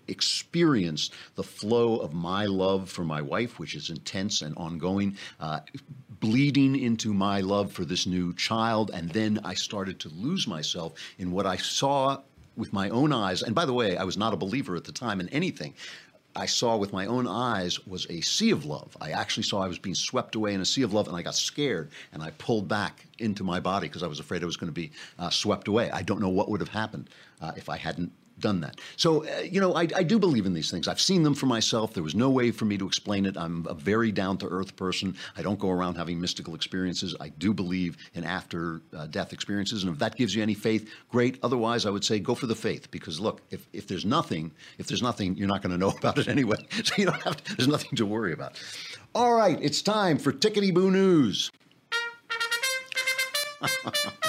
experienced 0.07 1.13
the 1.35 1.43
flow 1.43 1.97
of 1.97 2.13
my 2.13 2.45
love 2.45 2.89
for 2.89 3.03
my 3.03 3.21
wife, 3.21 3.59
which 3.59 3.75
is 3.75 3.89
intense 3.89 4.41
and 4.41 4.55
ongoing. 4.57 5.17
Uh, 5.39 5.61
bleeding 6.19 6.77
into 6.77 7.13
my 7.13 7.41
love 7.41 7.71
for 7.71 7.83
this 7.83 8.05
new 8.05 8.33
child. 8.35 8.91
And 8.93 9.09
then 9.09 9.39
I 9.43 9.53
started 9.53 9.99
to 10.01 10.09
lose 10.09 10.47
myself 10.47 10.93
in 11.17 11.31
what 11.31 11.45
I 11.45 11.57
saw 11.57 12.21
with 12.55 12.71
my 12.71 12.89
own 12.89 13.11
eyes. 13.11 13.41
And 13.41 13.53
by 13.53 13.65
the 13.65 13.73
way, 13.73 13.97
I 13.97 14.03
was 14.03 14.17
not 14.17 14.33
a 14.33 14.37
believer 14.37 14.75
at 14.75 14.85
the 14.85 14.91
time 14.91 15.19
in 15.19 15.27
anything. 15.29 15.73
I 16.35 16.45
saw 16.47 16.77
with 16.77 16.93
my 16.93 17.05
own 17.05 17.27
eyes 17.27 17.85
was 17.85 18.07
a 18.09 18.21
sea 18.21 18.51
of 18.51 18.65
love. 18.65 18.97
I 18.99 19.11
actually 19.11 19.43
saw 19.43 19.61
I 19.61 19.67
was 19.67 19.77
being 19.77 19.95
swept 19.95 20.35
away 20.35 20.53
in 20.53 20.61
a 20.61 20.65
sea 20.65 20.81
of 20.81 20.93
love, 20.93 21.07
and 21.07 21.15
I 21.15 21.21
got 21.21 21.35
scared 21.35 21.91
and 22.11 22.23
I 22.23 22.31
pulled 22.31 22.67
back 22.67 23.05
into 23.19 23.43
my 23.43 23.59
body 23.59 23.87
because 23.87 24.03
I 24.03 24.07
was 24.07 24.19
afraid 24.19 24.41
I 24.41 24.47
was 24.47 24.57
going 24.57 24.69
to 24.69 24.73
be 24.73 24.91
uh, 25.19 25.29
swept 25.29 25.67
away. 25.67 25.91
I 25.91 26.01
don't 26.01 26.21
know 26.21 26.29
what 26.29 26.49
would 26.49 26.59
have 26.59 26.69
happened 26.69 27.09
uh, 27.41 27.51
if 27.55 27.69
I 27.69 27.77
hadn't 27.77 28.11
done 28.39 28.61
that. 28.61 28.79
So, 28.97 29.25
uh, 29.25 29.39
you 29.41 29.61
know, 29.61 29.73
I, 29.75 29.87
I, 29.95 30.03
do 30.03 30.19
believe 30.19 30.45
in 30.45 30.53
these 30.53 30.71
things. 30.71 30.87
I've 30.87 30.99
seen 30.99 31.23
them 31.23 31.35
for 31.35 31.45
myself. 31.45 31.93
There 31.93 32.03
was 32.03 32.15
no 32.15 32.29
way 32.29 32.51
for 32.51 32.65
me 32.65 32.77
to 32.77 32.87
explain 32.87 33.25
it. 33.25 33.37
I'm 33.37 33.65
a 33.69 33.73
very 33.73 34.11
down 34.11 34.37
to 34.39 34.47
earth 34.47 34.75
person. 34.75 35.15
I 35.37 35.41
don't 35.41 35.59
go 35.59 35.69
around 35.69 35.95
having 35.95 36.19
mystical 36.19 36.55
experiences. 36.55 37.15
I 37.19 37.29
do 37.29 37.53
believe 37.53 37.97
in 38.13 38.23
after 38.23 38.81
uh, 38.95 39.07
death 39.07 39.33
experiences. 39.33 39.83
And 39.83 39.93
if 39.93 39.99
that 39.99 40.15
gives 40.15 40.35
you 40.35 40.41
any 40.41 40.53
faith, 40.53 40.91
great. 41.09 41.37
Otherwise, 41.43 41.85
I 41.85 41.89
would 41.89 42.03
say 42.03 42.19
go 42.19 42.35
for 42.35 42.47
the 42.47 42.55
faith 42.55 42.89
because 42.91 43.19
look, 43.19 43.41
if, 43.51 43.67
if 43.71 43.87
there's 43.87 44.05
nothing, 44.05 44.51
if 44.77 44.87
there's 44.87 45.03
nothing, 45.03 45.35
you're 45.35 45.47
not 45.47 45.61
going 45.61 45.71
to 45.71 45.77
know 45.77 45.89
about 45.97 46.17
it 46.17 46.27
anyway. 46.27 46.57
So 46.83 46.95
you 46.97 47.05
don't 47.05 47.21
have 47.21 47.43
to, 47.43 47.55
there's 47.55 47.67
nothing 47.67 47.95
to 47.97 48.05
worry 48.05 48.33
about. 48.33 48.61
All 49.15 49.33
right, 49.33 49.57
it's 49.61 49.81
time 49.81 50.17
for 50.17 50.33
Tickety 50.33 50.73
Boo 50.73 50.91
News. 50.91 51.51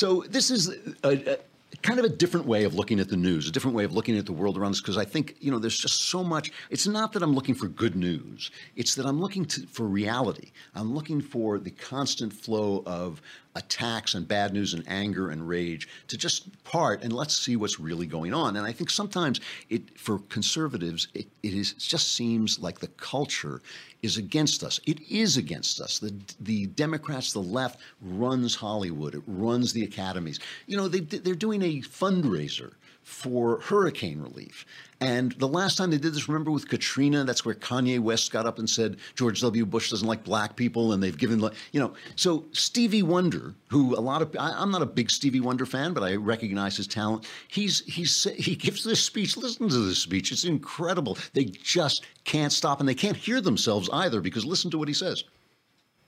So 0.00 0.24
this 0.30 0.50
is 0.50 0.70
a, 1.04 1.34
a, 1.34 1.38
kind 1.82 1.98
of 1.98 2.06
a 2.06 2.08
different 2.08 2.46
way 2.46 2.64
of 2.64 2.74
looking 2.74 3.00
at 3.00 3.10
the 3.10 3.18
news, 3.18 3.46
a 3.46 3.52
different 3.52 3.76
way 3.76 3.84
of 3.84 3.92
looking 3.92 4.16
at 4.16 4.24
the 4.24 4.32
world 4.32 4.56
around 4.56 4.70
us. 4.70 4.80
Because 4.80 4.96
I 4.96 5.04
think 5.04 5.36
you 5.40 5.50
know, 5.50 5.58
there's 5.58 5.76
just 5.76 6.08
so 6.08 6.24
much. 6.24 6.50
It's 6.70 6.86
not 6.86 7.12
that 7.12 7.22
I'm 7.22 7.34
looking 7.34 7.54
for 7.54 7.68
good 7.68 7.94
news; 7.94 8.50
it's 8.76 8.94
that 8.94 9.04
I'm 9.04 9.20
looking 9.20 9.44
to, 9.44 9.66
for 9.66 9.84
reality. 9.84 10.52
I'm 10.74 10.94
looking 10.94 11.20
for 11.20 11.58
the 11.58 11.70
constant 11.70 12.32
flow 12.32 12.82
of 12.86 13.20
attacks 13.56 14.14
and 14.14 14.28
bad 14.28 14.52
news 14.52 14.74
and 14.74 14.84
anger 14.86 15.30
and 15.30 15.46
rage 15.46 15.88
to 16.08 16.16
just 16.16 16.62
part 16.62 17.02
and 17.02 17.12
let's 17.12 17.36
see 17.36 17.56
what's 17.56 17.80
really 17.80 18.06
going 18.06 18.32
on. 18.32 18.56
And 18.56 18.66
I 18.66 18.72
think 18.72 18.90
sometimes 18.90 19.40
it, 19.68 19.98
for 19.98 20.18
conservatives, 20.28 21.08
it, 21.14 21.26
it 21.42 21.54
is 21.54 21.72
it 21.72 21.78
just 21.78 22.12
seems 22.12 22.58
like 22.58 22.78
the 22.78 22.88
culture 22.88 23.60
is 24.02 24.16
against 24.16 24.62
us. 24.62 24.80
It 24.86 25.00
is 25.10 25.36
against 25.36 25.80
us. 25.80 25.98
The 25.98 26.14
the 26.40 26.66
Democrats, 26.66 27.32
the 27.32 27.40
left, 27.40 27.80
runs 28.00 28.54
Hollywood. 28.54 29.14
It 29.14 29.22
runs 29.26 29.72
the 29.72 29.84
academies. 29.84 30.38
You 30.66 30.76
know, 30.76 30.88
they 30.88 31.00
they're 31.00 31.34
doing 31.34 31.62
a 31.62 31.80
fundraiser 31.80 32.72
for 33.10 33.60
hurricane 33.60 34.20
relief. 34.20 34.64
And 35.00 35.32
the 35.32 35.48
last 35.48 35.76
time 35.76 35.90
they 35.90 35.98
did 35.98 36.14
this, 36.14 36.28
remember 36.28 36.52
with 36.52 36.68
Katrina, 36.68 37.24
that's 37.24 37.44
where 37.44 37.54
Kanye 37.54 37.98
West 37.98 38.30
got 38.30 38.46
up 38.46 38.58
and 38.58 38.70
said 38.70 38.98
George 39.16 39.40
W. 39.40 39.66
Bush 39.66 39.90
doesn't 39.90 40.06
like 40.06 40.22
black 40.22 40.54
people, 40.54 40.92
and 40.92 41.02
they've 41.02 41.16
given, 41.18 41.40
you 41.72 41.80
know. 41.80 41.92
So 42.14 42.44
Stevie 42.52 43.02
Wonder, 43.02 43.54
who 43.68 43.96
a 43.96 44.00
lot 44.00 44.22
of 44.22 44.34
I, 44.38 44.62
am 44.62 44.70
not 44.70 44.82
a 44.82 44.86
big 44.86 45.10
Stevie 45.10 45.40
Wonder 45.40 45.66
fan, 45.66 45.92
but 45.92 46.04
I 46.04 46.14
recognize 46.14 46.76
his 46.76 46.86
talent. 46.86 47.26
He's 47.48 47.80
he's 47.80 48.24
he 48.36 48.54
gives 48.54 48.84
this 48.84 49.02
speech. 49.02 49.36
Listen 49.36 49.68
to 49.68 49.78
this 49.78 49.98
speech; 49.98 50.30
it's 50.30 50.44
incredible. 50.44 51.18
They 51.32 51.46
just 51.46 52.04
can't 52.24 52.52
stop, 52.52 52.78
and 52.78 52.88
they 52.88 52.94
can't 52.94 53.16
hear 53.16 53.40
themselves 53.40 53.90
either 53.92 54.20
because 54.20 54.44
listen 54.44 54.70
to 54.70 54.78
what 54.78 54.88
he 54.88 54.94
says. 54.94 55.24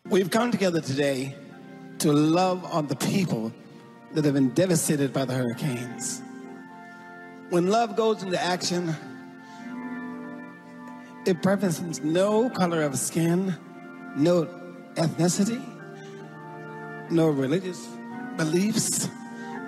We've 0.09 0.31
come 0.31 0.51
together 0.51 0.81
today 0.81 1.35
to 1.99 2.13
love 2.13 2.65
on 2.67 2.87
the 2.87 2.97
people 2.97 3.53
that 4.13 4.25
have 4.25 4.35
been 4.35 4.51
devastated 4.51 5.13
by 5.13 5.25
the 5.25 5.35
hurricanes. 5.35 6.23
When 7.53 7.67
love 7.67 7.97
goes 7.97 8.23
into 8.23 8.43
action, 8.43 8.97
it 11.27 11.43
preferences 11.43 12.01
no 12.01 12.49
color 12.49 12.81
of 12.81 12.97
skin, 12.97 13.55
no 14.17 14.47
ethnicity, 14.95 15.63
no 17.11 17.29
religious 17.29 17.87
beliefs, 18.39 19.07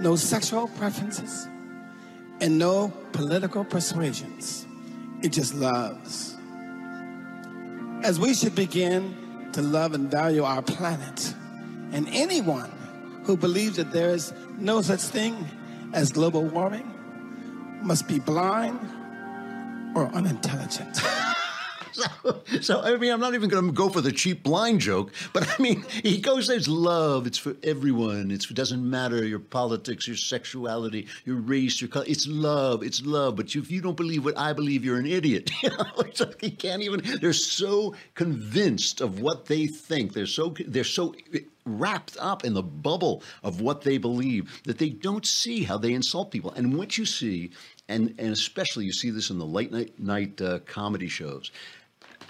no 0.00 0.16
sexual 0.16 0.68
preferences, 0.78 1.46
and 2.40 2.58
no 2.58 2.88
political 3.12 3.66
persuasions. 3.66 4.66
It 5.22 5.32
just 5.32 5.54
loves. 5.54 6.38
As 8.02 8.18
we 8.18 8.32
should 8.32 8.54
begin 8.54 9.50
to 9.52 9.60
love 9.60 9.92
and 9.92 10.10
value 10.10 10.42
our 10.42 10.62
planet 10.62 11.34
and 11.92 12.08
anyone 12.12 12.72
who 13.24 13.36
believes 13.36 13.76
that 13.76 13.92
there 13.92 14.14
is 14.14 14.32
no 14.56 14.80
such 14.80 15.00
thing 15.00 15.36
as 15.92 16.10
global 16.10 16.44
warming 16.44 16.93
must 17.84 18.08
be 18.08 18.18
blind 18.18 18.80
or 19.94 20.08
unintelligent. 20.14 20.96
so, 21.92 22.42
so, 22.60 22.80
I 22.80 22.96
mean, 22.96 23.12
I'm 23.12 23.20
not 23.20 23.34
even 23.34 23.48
going 23.48 23.66
to 23.66 23.72
go 23.72 23.88
for 23.88 24.00
the 24.00 24.10
cheap 24.10 24.42
blind 24.42 24.80
joke, 24.80 25.12
but 25.32 25.48
I 25.48 25.62
mean, 25.62 25.84
he 26.02 26.18
goes, 26.18 26.46
there's 26.46 26.66
love. 26.66 27.26
It's 27.26 27.38
for 27.38 27.56
everyone. 27.62 28.30
It's, 28.30 28.50
it 28.50 28.54
doesn't 28.54 28.88
matter 28.88 29.24
your 29.24 29.38
politics, 29.38 30.08
your 30.08 30.16
sexuality, 30.16 31.06
your 31.24 31.36
race, 31.36 31.80
your 31.80 31.88
color. 31.88 32.06
It's 32.08 32.26
love. 32.26 32.82
It's 32.82 33.04
love. 33.04 33.36
But 33.36 33.54
if 33.54 33.70
you 33.70 33.80
don't 33.80 33.96
believe 33.96 34.24
what 34.24 34.38
I 34.38 34.52
believe, 34.52 34.84
you're 34.84 34.98
an 34.98 35.06
idiot. 35.06 35.50
You 35.64 35.70
know, 35.70 36.32
he 36.40 36.50
can't 36.50 36.82
even, 36.82 37.02
they're 37.20 37.32
so 37.32 37.94
convinced 38.14 39.00
of 39.00 39.20
what 39.20 39.46
they 39.46 39.66
think. 39.66 40.12
They're 40.12 40.26
so, 40.26 40.54
they're 40.66 40.84
so 40.84 41.14
wrapped 41.64 42.16
up 42.20 42.44
in 42.44 42.54
the 42.54 42.62
bubble 42.62 43.22
of 43.42 43.60
what 43.60 43.82
they 43.82 43.98
believe 43.98 44.62
that 44.64 44.78
they 44.78 44.90
don't 44.90 45.26
see 45.26 45.62
how 45.64 45.78
they 45.78 45.92
insult 45.92 46.30
people. 46.30 46.52
And 46.52 46.76
what 46.76 46.98
you 46.98 47.06
see, 47.06 47.50
and, 47.88 48.14
and 48.18 48.32
especially 48.32 48.84
you 48.84 48.92
see 48.92 49.10
this 49.10 49.30
in 49.30 49.38
the 49.38 49.46
late 49.46 49.72
night, 49.72 49.98
night 49.98 50.40
uh, 50.40 50.60
comedy 50.60 51.08
shows, 51.08 51.50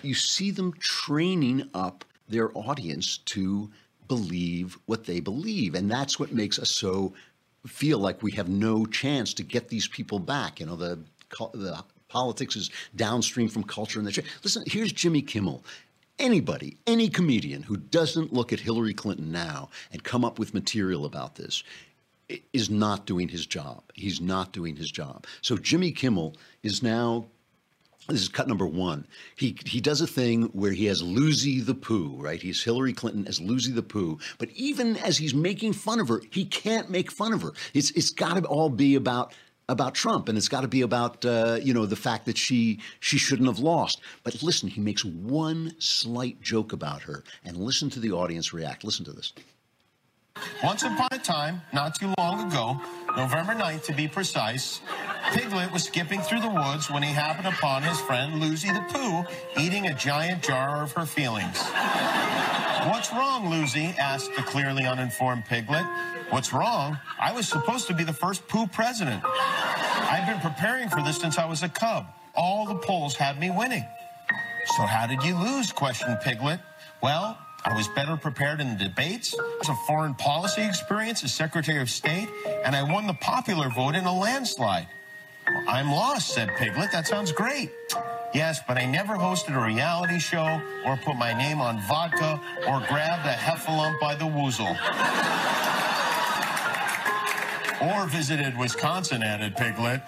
you 0.03 0.15
see 0.15 0.51
them 0.51 0.73
training 0.75 1.69
up 1.75 2.05
their 2.29 2.57
audience 2.57 3.19
to 3.19 3.71
believe 4.09 4.79
what 4.87 5.05
they 5.05 5.21
believe. 5.21 5.75
And 5.75 5.91
that's 5.91 6.19
what 6.19 6.33
makes 6.33 6.59
us 6.59 6.71
so 6.71 7.15
feel 7.67 7.99
like 7.99 8.23
we 8.23 8.33
have 8.33 8.49
no 8.49 8.85
chance 8.85 9.33
to 9.35 9.43
get 9.43 9.69
these 9.69 9.89
people 9.89 10.19
back. 10.19 10.61
You 10.61 10.67
know, 10.67 10.77
the, 10.77 10.99
the 11.55 11.83
politics 12.09 12.57
is 12.57 12.71
downstream 12.97 13.49
from 13.49 13.65
culture 13.65 13.99
and 13.99 14.07
the 14.07 14.25
listen 14.45 14.63
here's 14.67 14.93
jimmy 14.93 15.21
kimmel 15.21 15.65
Anybody, 16.19 16.77
any 16.87 17.09
comedian 17.09 17.65
who 17.65 17.77
doesn't 17.77 18.33
look 18.33 18.53
at 18.53 18.61
Hillary 18.61 18.95
Clinton 18.95 19.33
now 19.33 19.71
and 19.91 20.05
come 20.05 20.25
up 20.25 20.39
with 20.39 20.55
material 20.55 21.07
about 21.07 21.35
this 21.35 21.65
is 22.53 22.71
not 22.71 23.07
doing 23.07 23.29
his 23.29 23.47
job. 23.47 23.83
He's 23.95 24.21
not 24.21 24.53
doing 24.53 24.77
his 24.77 24.91
job. 24.91 25.27
So 25.43 25.57
Jimmy 25.57 25.93
Kimmel 25.93 26.37
is 26.63 26.83
now 26.83 27.27
this 28.09 28.21
is 28.21 28.29
cut 28.29 28.49
number 28.49 28.67
one. 28.67 29.07
He 29.35 29.57
he 29.65 29.81
does 29.81 30.03
a 30.03 30.07
thing 30.07 30.45
where 30.53 30.73
he 30.73 30.85
has 30.87 31.03
Lucy 31.03 31.61
the 31.61 31.75
Pooh, 31.75 32.17
right? 32.19 32.41
He's 32.41 32.63
Hillary 32.63 32.93
Clinton 32.93 33.27
as 33.27 33.41
Lucy 33.41 33.73
the 33.73 33.83
Pooh. 33.83 34.19
But 34.37 34.51
even 34.51 34.97
as 34.99 35.17
he's 35.17 35.35
making 35.35 35.73
fun 35.73 36.01
of 36.01 36.09
her, 36.09 36.21
he 36.31 36.45
can't 36.45 36.91
make 36.91 37.11
fun 37.11 37.33
of 37.33 37.41
her. 37.41 37.53
It's 37.73 37.91
it's 37.93 38.11
got 38.11 38.35
to 38.35 38.45
all 38.45 38.69
be 38.69 38.95
about 38.95 39.33
about 39.71 39.95
Trump, 39.95 40.29
and 40.29 40.37
it's 40.37 40.49
got 40.49 40.61
to 40.61 40.69
be 40.69 40.83
about 40.83 41.25
uh, 41.25 41.59
you 41.63 41.73
know 41.73 41.87
the 41.87 41.97
fact 41.97 42.27
that 42.27 42.37
she 42.37 42.81
she 43.01 43.17
shouldn't 43.17 43.49
have 43.49 43.59
lost. 43.59 44.03
But 44.23 44.43
listen, 44.43 44.69
he 44.69 44.83
makes 44.83 45.05
one 45.05 45.75
slight 45.79 46.43
joke 46.43 46.75
about 46.75 47.03
her, 47.03 47.25
and 47.43 47.57
listen 47.57 47.89
to 47.91 48.01
the 48.01 48.13
audience 48.13 48.53
react. 48.53 48.85
Listen 48.85 49.07
to 49.07 49.13
this. 49.13 49.33
Once 50.65 50.83
upon 50.83 51.09
a 51.13 51.19
time, 51.19 51.61
not 51.75 51.95
too 51.95 52.11
long 52.17 52.51
ago, 52.51 52.81
November 53.19 53.53
9th 53.53 53.85
to 53.85 53.93
be 53.93 54.09
precise, 54.09 54.81
Piglet 55.35 55.71
was 55.71 55.85
skipping 55.85 56.23
through 56.23 56.41
the 56.41 56.49
woods 56.49 56.91
when 56.91 57.03
he 57.03 57.11
happened 57.11 57.47
upon 57.47 57.83
his 57.83 58.01
friend 58.01 58.41
Lucy 58.41 58.69
the 58.69 58.83
Pooh 58.91 59.25
eating 59.61 59.89
a 59.89 59.95
giant 59.95 60.43
jar 60.43 60.83
of 60.83 60.91
her 60.93 61.05
feelings. 61.05 61.61
What's 62.89 63.13
wrong, 63.13 63.51
Lucy? 63.51 63.95
asked 63.99 64.35
the 64.37 64.43
clearly 64.43 64.87
uninformed 64.87 65.45
Piglet. 65.45 65.85
What's 66.31 66.51
wrong? 66.55 66.99
I 67.21 67.33
was 67.33 67.47
supposed 67.47 67.87
to 67.89 67.95
be 67.95 68.03
the 68.03 68.15
first 68.15 68.49
Pooh 68.49 68.67
president. 68.67 69.23
I've 69.23 70.27
been 70.27 70.41
preparing 70.41 70.89
for 70.89 71.03
this 71.03 71.19
since 71.19 71.37
I 71.37 71.45
was 71.45 71.63
a 71.63 71.69
cub. 71.69 72.07
All 72.35 72.65
the 72.65 72.77
polls 72.77 73.17
had 73.17 73.39
me 73.39 73.51
winning. 73.51 73.85
So 74.77 74.85
how 74.85 75.07
did 75.07 75.23
you 75.23 75.39
lose? 75.39 75.73
questioned 75.73 76.21
Piglet. 76.23 76.61
Well, 77.03 77.37
I 77.67 77.75
was 77.75 77.89
better 77.89 78.17
prepared 78.17 78.61
in 78.61 78.77
the 78.77 78.85
debates, 78.85 79.35
a 79.35 79.75
foreign 79.87 80.15
policy 80.15 80.63
experience 80.63 81.25
as 81.25 81.33
Secretary 81.33 81.81
of 81.81 81.89
State, 81.89 82.29
and 82.65 82.77
I 82.77 82.83
won 82.83 83.07
the 83.07 83.15
popular 83.15 83.71
vote 83.71 83.95
in 83.95 84.05
a 84.05 84.15
landslide. 84.15 84.87
Well, 85.49 85.65
I'm 85.67 85.91
lost, 85.91 86.35
said 86.35 86.51
Piglet. 86.59 86.93
That 86.93 87.07
sounds 87.07 87.33
great. 87.33 87.71
Yes, 88.35 88.61
but 88.69 88.77
I 88.77 88.85
never 88.85 89.15
hosted 89.15 89.57
a 89.57 89.65
reality 89.65 90.19
show 90.19 90.61
or 90.85 90.97
put 90.99 91.17
my 91.17 91.33
name 91.33 91.61
on 91.61 91.81
vodka 91.89 92.41
or 92.69 92.81
grabbed 92.89 93.27
a 93.27 93.33
heffalump 93.33 93.99
by 94.01 94.15
the 94.15 94.25
woozle. 94.25 94.77
or 97.81 98.07
visited 98.07 98.57
Wisconsin, 98.59 99.23
added 99.23 99.57
Piglet. 99.57 100.01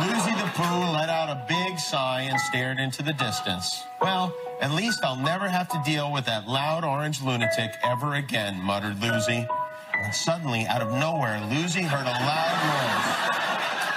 Lucy 0.00 0.34
the 0.36 0.50
Pooh 0.54 0.92
let 0.92 1.08
out 1.08 1.28
a 1.30 1.44
big 1.48 1.65
sigh 1.78 2.22
and 2.22 2.40
stared 2.40 2.78
into 2.78 3.02
the 3.02 3.12
distance. 3.12 3.82
Well, 4.00 4.34
at 4.60 4.72
least 4.72 5.04
I'll 5.04 5.16
never 5.16 5.48
have 5.48 5.68
to 5.68 5.82
deal 5.84 6.12
with 6.12 6.24
that 6.26 6.48
loud 6.48 6.84
orange 6.84 7.22
lunatic 7.22 7.74
ever 7.84 8.14
again, 8.14 8.60
muttered 8.60 9.00
Lucy. 9.00 9.46
And 9.94 10.14
suddenly, 10.14 10.66
out 10.66 10.82
of 10.82 10.92
nowhere, 10.92 11.40
Lucy 11.50 11.82
heard 11.82 12.06
a 12.06 12.16
loud 12.24 12.56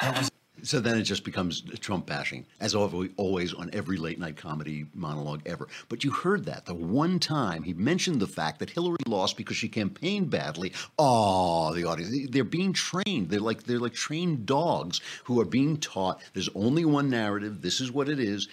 noise. 0.02 0.10
It 0.10 0.20
was 0.20 0.32
So 0.64 0.80
then 0.80 0.98
it 0.98 1.04
just 1.04 1.24
becomes 1.24 1.62
Trump 1.80 2.06
bashing, 2.06 2.46
as 2.60 2.76
always 2.76 3.54
on 3.54 3.70
every 3.74 3.98
late 3.98 4.20
night 4.20 4.38
comedy 4.38 4.86
monologue 4.94 5.42
ever. 5.46 5.68
But 5.88 6.04
you 6.04 6.12
heard 6.12 6.46
that 6.46 6.66
the 6.66 6.74
one 6.76 7.20
time 7.20 7.64
he 7.64 7.74
mentioned 7.74 8.20
the 8.20 8.28
fact 8.28 8.60
that 8.60 8.70
Hillary 8.70 8.98
lost 9.08 9.38
because 9.38 9.58
she 9.58 9.70
campaigned 9.70 10.30
badly. 10.30 10.74
Oh, 10.98 11.74
the 11.74 11.86
audience, 11.86 12.30
they're 12.30 12.44
being 12.44 12.74
trained. 12.74 13.30
They're 13.30 13.40
like 13.40 13.64
they're 13.64 13.80
like 13.80 13.94
trained 13.94 14.46
dogs 14.46 15.02
who 15.26 15.40
are 15.40 15.46
being 15.46 15.78
taught 15.78 16.22
there's 16.34 16.50
only 16.56 16.86
one 16.86 17.10
narrative. 17.10 17.62
This 17.62 17.82
is 17.82 17.92
what 17.92 18.10
it 18.10 18.20
is. 18.20 18.48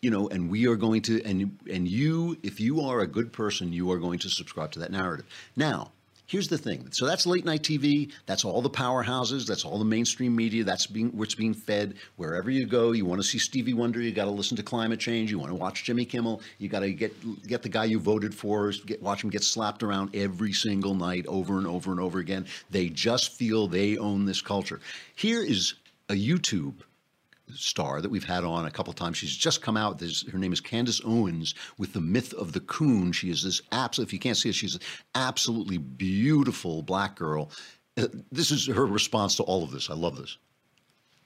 You 0.00 0.10
know, 0.10 0.28
and 0.28 0.50
we 0.50 0.66
are 0.66 0.74
going 0.74 1.02
to, 1.02 1.22
and 1.22 1.56
and 1.70 1.86
you, 1.86 2.36
if 2.42 2.58
you 2.58 2.80
are 2.80 3.00
a 3.00 3.06
good 3.06 3.32
person, 3.32 3.72
you 3.72 3.92
are 3.92 3.98
going 3.98 4.18
to 4.20 4.28
subscribe 4.28 4.72
to 4.72 4.80
that 4.80 4.90
narrative. 4.90 5.26
Now, 5.54 5.92
Here's 6.32 6.48
the 6.48 6.56
thing. 6.56 6.88
So 6.92 7.04
that's 7.04 7.26
late 7.26 7.44
night 7.44 7.62
TV. 7.62 8.10
That's 8.24 8.42
all 8.42 8.62
the 8.62 8.70
powerhouses. 8.70 9.46
That's 9.46 9.66
all 9.66 9.78
the 9.78 9.84
mainstream 9.84 10.34
media. 10.34 10.64
That's 10.64 10.86
being 10.86 11.10
where 11.10 11.24
it's 11.24 11.34
being 11.34 11.52
fed. 11.52 11.96
Wherever 12.16 12.50
you 12.50 12.64
go, 12.64 12.92
you 12.92 13.04
want 13.04 13.20
to 13.20 13.28
see 13.28 13.36
Stevie 13.36 13.74
Wonder. 13.74 14.00
You 14.00 14.12
got 14.12 14.24
to 14.24 14.30
listen 14.30 14.56
to 14.56 14.62
climate 14.62 14.98
change. 14.98 15.30
You 15.30 15.38
want 15.38 15.50
to 15.50 15.54
watch 15.54 15.84
Jimmy 15.84 16.06
Kimmel. 16.06 16.40
You 16.56 16.70
got 16.70 16.80
to 16.80 16.92
get 16.94 17.46
get 17.46 17.60
the 17.60 17.68
guy 17.68 17.84
you 17.84 18.00
voted 18.00 18.34
for. 18.34 18.72
Get, 18.86 19.02
watch 19.02 19.22
him 19.22 19.28
get 19.28 19.44
slapped 19.44 19.82
around 19.82 20.16
every 20.16 20.54
single 20.54 20.94
night, 20.94 21.26
over 21.26 21.58
and 21.58 21.66
over 21.66 21.90
and 21.90 22.00
over 22.00 22.18
again. 22.18 22.46
They 22.70 22.88
just 22.88 23.34
feel 23.34 23.66
they 23.66 23.98
own 23.98 24.24
this 24.24 24.40
culture. 24.40 24.80
Here 25.14 25.42
is 25.42 25.74
a 26.08 26.14
YouTube 26.14 26.76
star 27.54 28.00
that 28.00 28.10
we've 28.10 28.24
had 28.24 28.44
on 28.44 28.66
a 28.66 28.70
couple 28.70 28.92
times. 28.92 29.16
She's 29.16 29.36
just 29.36 29.62
come 29.62 29.76
out. 29.76 29.98
There's, 29.98 30.28
her 30.30 30.38
name 30.38 30.52
is 30.52 30.60
Candace 30.60 31.00
Owens 31.04 31.54
with 31.78 31.92
the 31.92 32.00
Myth 32.00 32.32
of 32.34 32.52
the 32.52 32.60
Coon. 32.60 33.12
She 33.12 33.30
is 33.30 33.42
this 33.42 33.60
absolute. 33.72 34.08
If 34.08 34.12
you 34.12 34.18
can't 34.18 34.36
see 34.36 34.48
it, 34.48 34.54
she's 34.54 34.74
an 34.74 34.80
absolutely 35.14 35.78
beautiful 35.78 36.82
black 36.82 37.16
girl. 37.16 37.50
Uh, 37.96 38.06
This 38.30 38.50
is 38.50 38.66
her 38.66 38.86
response 38.86 39.36
to 39.36 39.42
all 39.42 39.62
of 39.62 39.70
this. 39.70 39.90
I 39.90 39.94
love 39.94 40.16
this. 40.16 40.38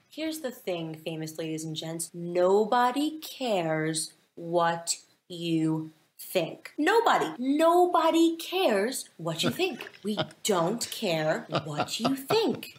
Here's 0.09 0.39
the 0.39 0.51
thing, 0.51 0.95
famous 0.95 1.37
ladies 1.37 1.63
and 1.63 1.75
gents 1.75 2.09
nobody 2.13 3.19
cares 3.19 4.13
what 4.35 4.95
you 5.27 5.91
think. 6.19 6.73
Nobody. 6.77 7.33
Nobody 7.37 8.35
cares 8.37 9.09
what 9.17 9.43
you 9.43 9.49
think. 9.49 9.89
We 10.03 10.17
don't 10.43 10.89
care 10.91 11.47
what 11.63 11.99
you 11.99 12.15
think. 12.15 12.77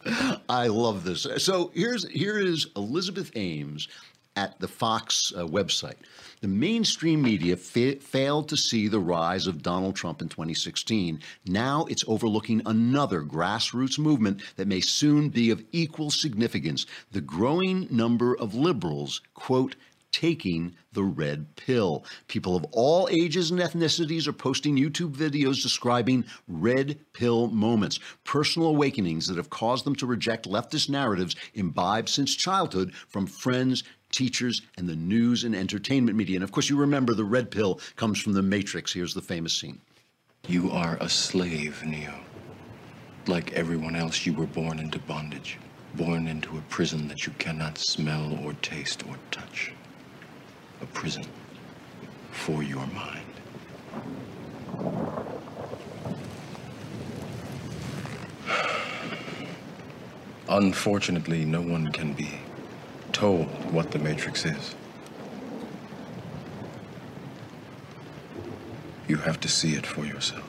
I 0.49 0.67
love 0.67 1.03
this. 1.03 1.27
So 1.37 1.71
here's 1.73 2.07
here 2.09 2.39
is 2.39 2.67
Elizabeth 2.75 3.31
Ames 3.35 3.87
at 4.35 4.59
the 4.59 4.67
Fox 4.67 5.33
uh, 5.35 5.45
website. 5.45 5.95
The 6.41 6.47
mainstream 6.47 7.21
media 7.21 7.57
fa- 7.57 7.97
failed 7.97 8.47
to 8.49 8.55
see 8.55 8.87
the 8.87 8.99
rise 8.99 9.47
of 9.47 9.61
Donald 9.61 9.95
Trump 9.95 10.21
in 10.21 10.29
2016. 10.29 11.19
Now 11.45 11.85
it's 11.89 12.05
overlooking 12.07 12.61
another 12.65 13.21
grassroots 13.23 13.99
movement 13.99 14.41
that 14.55 14.67
may 14.67 14.79
soon 14.79 15.27
be 15.27 15.49
of 15.49 15.63
equal 15.73 16.09
significance. 16.09 16.85
The 17.11 17.19
growing 17.19 17.87
number 17.89 18.37
of 18.37 18.53
liberals, 18.53 19.19
quote, 19.33 19.75
taking 20.11 20.75
the 20.93 21.03
red 21.03 21.55
pill. 21.55 22.03
People 22.27 22.55
of 22.55 22.65
all 22.71 23.07
ages 23.11 23.51
and 23.51 23.59
ethnicities 23.59 24.27
are 24.27 24.33
posting 24.33 24.75
YouTube 24.75 25.15
videos 25.15 25.61
describing 25.61 26.25
red 26.47 26.99
pill 27.13 27.47
moments, 27.47 27.99
personal 28.23 28.69
awakenings 28.69 29.27
that 29.27 29.37
have 29.37 29.49
caused 29.49 29.85
them 29.85 29.95
to 29.95 30.05
reject 30.05 30.49
leftist 30.49 30.89
narratives 30.89 31.35
imbibed 31.53 32.09
since 32.09 32.35
childhood 32.35 32.93
from 33.07 33.27
friends, 33.27 33.83
teachers, 34.11 34.61
and 34.77 34.87
the 34.87 34.95
news 34.95 35.43
and 35.43 35.55
entertainment 35.55 36.17
media. 36.17 36.37
And 36.37 36.43
of 36.43 36.51
course, 36.51 36.69
you 36.69 36.77
remember 36.77 37.13
the 37.13 37.23
red 37.23 37.51
pill 37.51 37.79
comes 37.95 38.19
from 38.19 38.33
the 38.33 38.41
Matrix. 38.41 38.93
Here's 38.93 39.13
the 39.13 39.21
famous 39.21 39.53
scene. 39.53 39.79
You 40.47 40.71
are 40.71 40.97
a 40.99 41.09
slave, 41.09 41.83
Neo. 41.85 42.19
Like 43.27 43.53
everyone 43.53 43.95
else, 43.95 44.25
you 44.25 44.33
were 44.33 44.47
born 44.47 44.79
into 44.79 44.97
bondage, 44.99 45.59
born 45.93 46.27
into 46.27 46.57
a 46.57 46.61
prison 46.61 47.07
that 47.09 47.27
you 47.27 47.33
cannot 47.37 47.77
smell 47.77 48.39
or 48.43 48.53
taste 48.53 49.03
or 49.07 49.17
touch. 49.29 49.73
A 50.81 50.85
prison 50.87 51.25
for 52.31 52.63
your 52.63 52.85
mind. 52.87 53.19
Unfortunately, 60.47 61.45
no 61.45 61.61
one 61.61 61.91
can 61.91 62.13
be 62.13 62.39
told 63.11 63.47
what 63.71 63.91
the 63.91 63.99
Matrix 63.99 64.45
is. 64.45 64.75
You 69.07 69.17
have 69.17 69.39
to 69.41 69.47
see 69.47 69.75
it 69.75 69.85
for 69.85 70.05
yourself. 70.05 70.48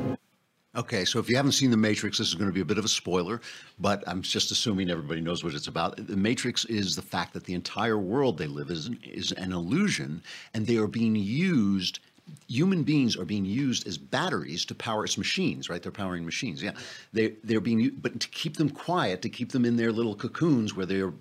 Okay, 0.81 1.05
so 1.05 1.19
if 1.19 1.29
you 1.29 1.35
haven't 1.35 1.51
seen 1.51 1.69
The 1.69 1.77
Matrix, 1.77 2.17
this 2.17 2.29
is 2.29 2.33
going 2.33 2.49
to 2.49 2.53
be 2.53 2.61
a 2.61 2.65
bit 2.65 2.79
of 2.79 2.85
a 2.85 2.87
spoiler, 2.87 3.39
but 3.77 4.03
I'm 4.07 4.23
just 4.23 4.49
assuming 4.49 4.89
everybody 4.89 5.21
knows 5.21 5.43
what 5.43 5.53
it's 5.53 5.67
about. 5.67 5.95
The 6.07 6.17
Matrix 6.17 6.65
is 6.65 6.95
the 6.95 7.03
fact 7.03 7.33
that 7.33 7.43
the 7.43 7.53
entire 7.53 7.99
world 7.99 8.39
they 8.39 8.47
live 8.47 8.71
is, 8.71 8.89
is 9.03 9.31
an 9.33 9.51
illusion, 9.51 10.23
and 10.55 10.65
they 10.65 10.77
are 10.77 10.87
being 10.87 11.15
used. 11.15 11.99
Human 12.47 12.81
beings 12.81 13.15
are 13.15 13.25
being 13.25 13.45
used 13.45 13.87
as 13.87 13.99
batteries 13.99 14.65
to 14.65 14.73
power 14.73 15.05
its 15.05 15.19
machines, 15.19 15.69
right? 15.69 15.83
They're 15.83 15.91
powering 15.91 16.25
machines. 16.25 16.63
Yeah, 16.63 16.71
they 17.13 17.35
they're 17.43 17.61
being, 17.61 17.91
but 18.01 18.19
to 18.19 18.27
keep 18.29 18.57
them 18.57 18.71
quiet, 18.71 19.21
to 19.21 19.29
keep 19.29 19.51
them 19.51 19.65
in 19.65 19.75
their 19.75 19.91
little 19.91 20.15
cocoons 20.15 20.75
where 20.75 20.87
they're 20.87 21.13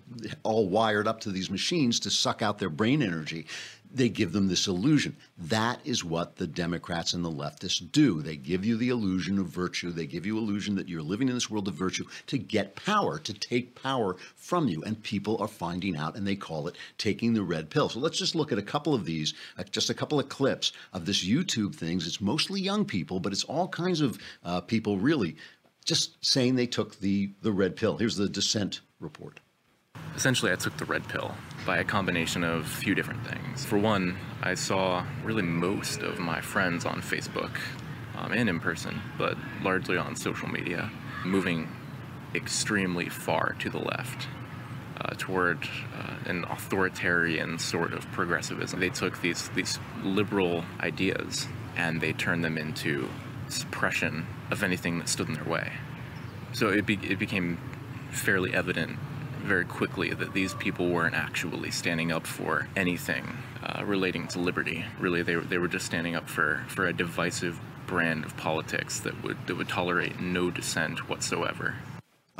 all 0.43 0.69
wired 0.71 1.07
up 1.07 1.21
to 1.21 1.31
these 1.31 1.51
machines 1.51 2.01
to 2.01 2.11
suck 2.11 2.41
out 2.41 2.59
their 2.59 2.71
brain 2.71 3.03
energy. 3.03 3.45
They 3.93 4.09
give 4.09 4.33
them 4.33 4.49
this 4.49 4.67
illusion. 4.67 5.17
That 5.37 5.81
is 5.85 6.05
what 6.05 6.37
the 6.37 6.47
Democrats 6.47 7.13
and 7.13 7.25
the 7.25 7.31
leftists 7.31 7.91
do. 7.91 8.23
They 8.23 8.37
give 8.37 8.65
you 8.65 8.77
the 8.77 8.89
illusion 8.89 9.39
of 9.39 9.47
virtue. 9.47 9.91
They 9.91 10.07
give 10.07 10.27
you 10.27 10.39
illusion 10.39 10.75
that 10.77 10.89
you're 10.89 11.03
living 11.03 11.29
in 11.29 11.35
this 11.35 11.51
world 11.51 11.69
of 11.69 11.75
virtue 11.75 12.05
to 12.29 12.39
get 12.39 12.77
power, 12.77 13.19
to 13.19 13.35
take 13.35 13.81
power 13.81 14.17
from 14.37 14.69
you. 14.69 14.83
And 14.83 15.03
people 15.03 15.39
are 15.39 15.49
finding 15.49 15.97
out, 15.97 16.17
and 16.17 16.27
they 16.27 16.37
call 16.37 16.69
it 16.69 16.77
taking 16.99 17.35
the 17.35 17.43
red 17.43 17.71
pill. 17.71 17.89
So 17.89 18.01
let's 18.01 18.19
just 18.19 18.35
look 18.35 18.53
at 18.53 18.59
a 18.59 18.63
couple 18.63 18.95
of 18.95 19.05
these, 19.05 19.35
uh, 19.59 19.65
just 19.65 19.91
a 19.91 19.95
couple 19.95 20.21
of 20.21 20.29
clips 20.29 20.73
of 20.93 21.07
this 21.07 21.25
YouTube 21.25 21.75
things. 21.75 22.07
It's 22.07 22.21
mostly 22.21 22.61
young 22.61 22.85
people, 22.85 23.21
but 23.21 23.33
it's 23.33 23.45
all 23.45 23.69
kinds 23.69 24.01
of 24.01 24.19
uh, 24.45 24.61
people 24.61 24.99
really 24.99 25.37
just 25.85 26.25
saying 26.25 26.55
they 26.55 26.67
took 26.67 27.01
the 27.01 27.33
the 27.43 27.53
red 27.53 27.75
pill. 27.75 27.97
Here's 27.97 28.17
the 28.17 28.29
dissent 28.29 28.81
report. 29.01 29.41
Essentially, 30.21 30.53
I 30.53 30.57
took 30.57 30.77
the 30.77 30.85
red 30.85 31.09
pill 31.09 31.35
by 31.65 31.79
a 31.79 31.85
combination 31.85 32.45
of 32.45 32.61
a 32.61 32.69
few 32.69 32.95
different 32.95 33.27
things. 33.27 33.65
For 33.65 33.79
one, 33.79 34.19
I 34.43 34.53
saw 34.53 35.07
really 35.25 35.41
most 35.41 36.03
of 36.03 36.19
my 36.19 36.43
friends 36.43 36.85
on 36.85 37.01
Facebook 37.01 37.57
um, 38.19 38.31
and 38.31 38.47
in 38.47 38.61
person, 38.61 39.01
but 39.17 39.39
largely 39.63 39.97
on 39.97 40.15
social 40.17 40.47
media, 40.47 40.91
moving 41.25 41.75
extremely 42.35 43.09
far 43.09 43.57
to 43.61 43.71
the 43.71 43.79
left. 43.79 44.29
Uh, 45.01 45.15
toward 45.17 45.67
uh, 45.97 46.13
an 46.27 46.45
authoritarian 46.51 47.59
sort 47.59 47.95
of 47.95 48.05
progressivism. 48.13 48.79
They 48.79 48.91
took 48.91 49.23
these 49.23 49.49
these 49.55 49.79
liberal 50.03 50.63
ideas 50.81 51.49
and 51.75 52.03
they 52.03 52.13
turned 52.13 52.45
them 52.45 52.59
into 52.59 53.09
suppression 53.49 54.27
of 54.51 54.63
anything 54.63 54.99
that 54.99 55.09
stood 55.09 55.29
in 55.29 55.35
their 55.35 55.45
way. 55.45 55.73
So 56.53 56.69
it, 56.69 56.85
be, 56.85 56.99
it 57.03 57.19
became 57.19 57.57
fairly 58.11 58.53
evident 58.53 58.99
very 59.43 59.65
quickly 59.65 60.13
that 60.15 60.33
these 60.33 60.55
people 60.55 60.89
weren't 60.89 61.15
actually 61.15 61.71
standing 61.71 62.13
up 62.13 62.27
for 62.27 62.69
anything 62.77 63.37
uh, 63.63 63.83
relating 63.85 64.27
to 64.29 64.39
liberty. 64.39 64.85
Really, 64.99 65.23
they, 65.23 65.35
they 65.35 65.59
were 65.59 65.69
just 65.69 65.87
standing 65.87 66.15
up 66.15 66.29
for, 66.29 66.65
for 66.69 66.87
a 66.87 66.93
divisive 66.93 67.61
brand 67.87 68.25
of 68.25 68.37
politics 68.37 69.01
that 69.01 69.23
would, 69.23 69.47
that 69.47 69.57
would 69.57 69.69
tolerate 69.69 70.21
no 70.21 70.51
dissent 70.51 71.09
whatsoever. 71.09 71.75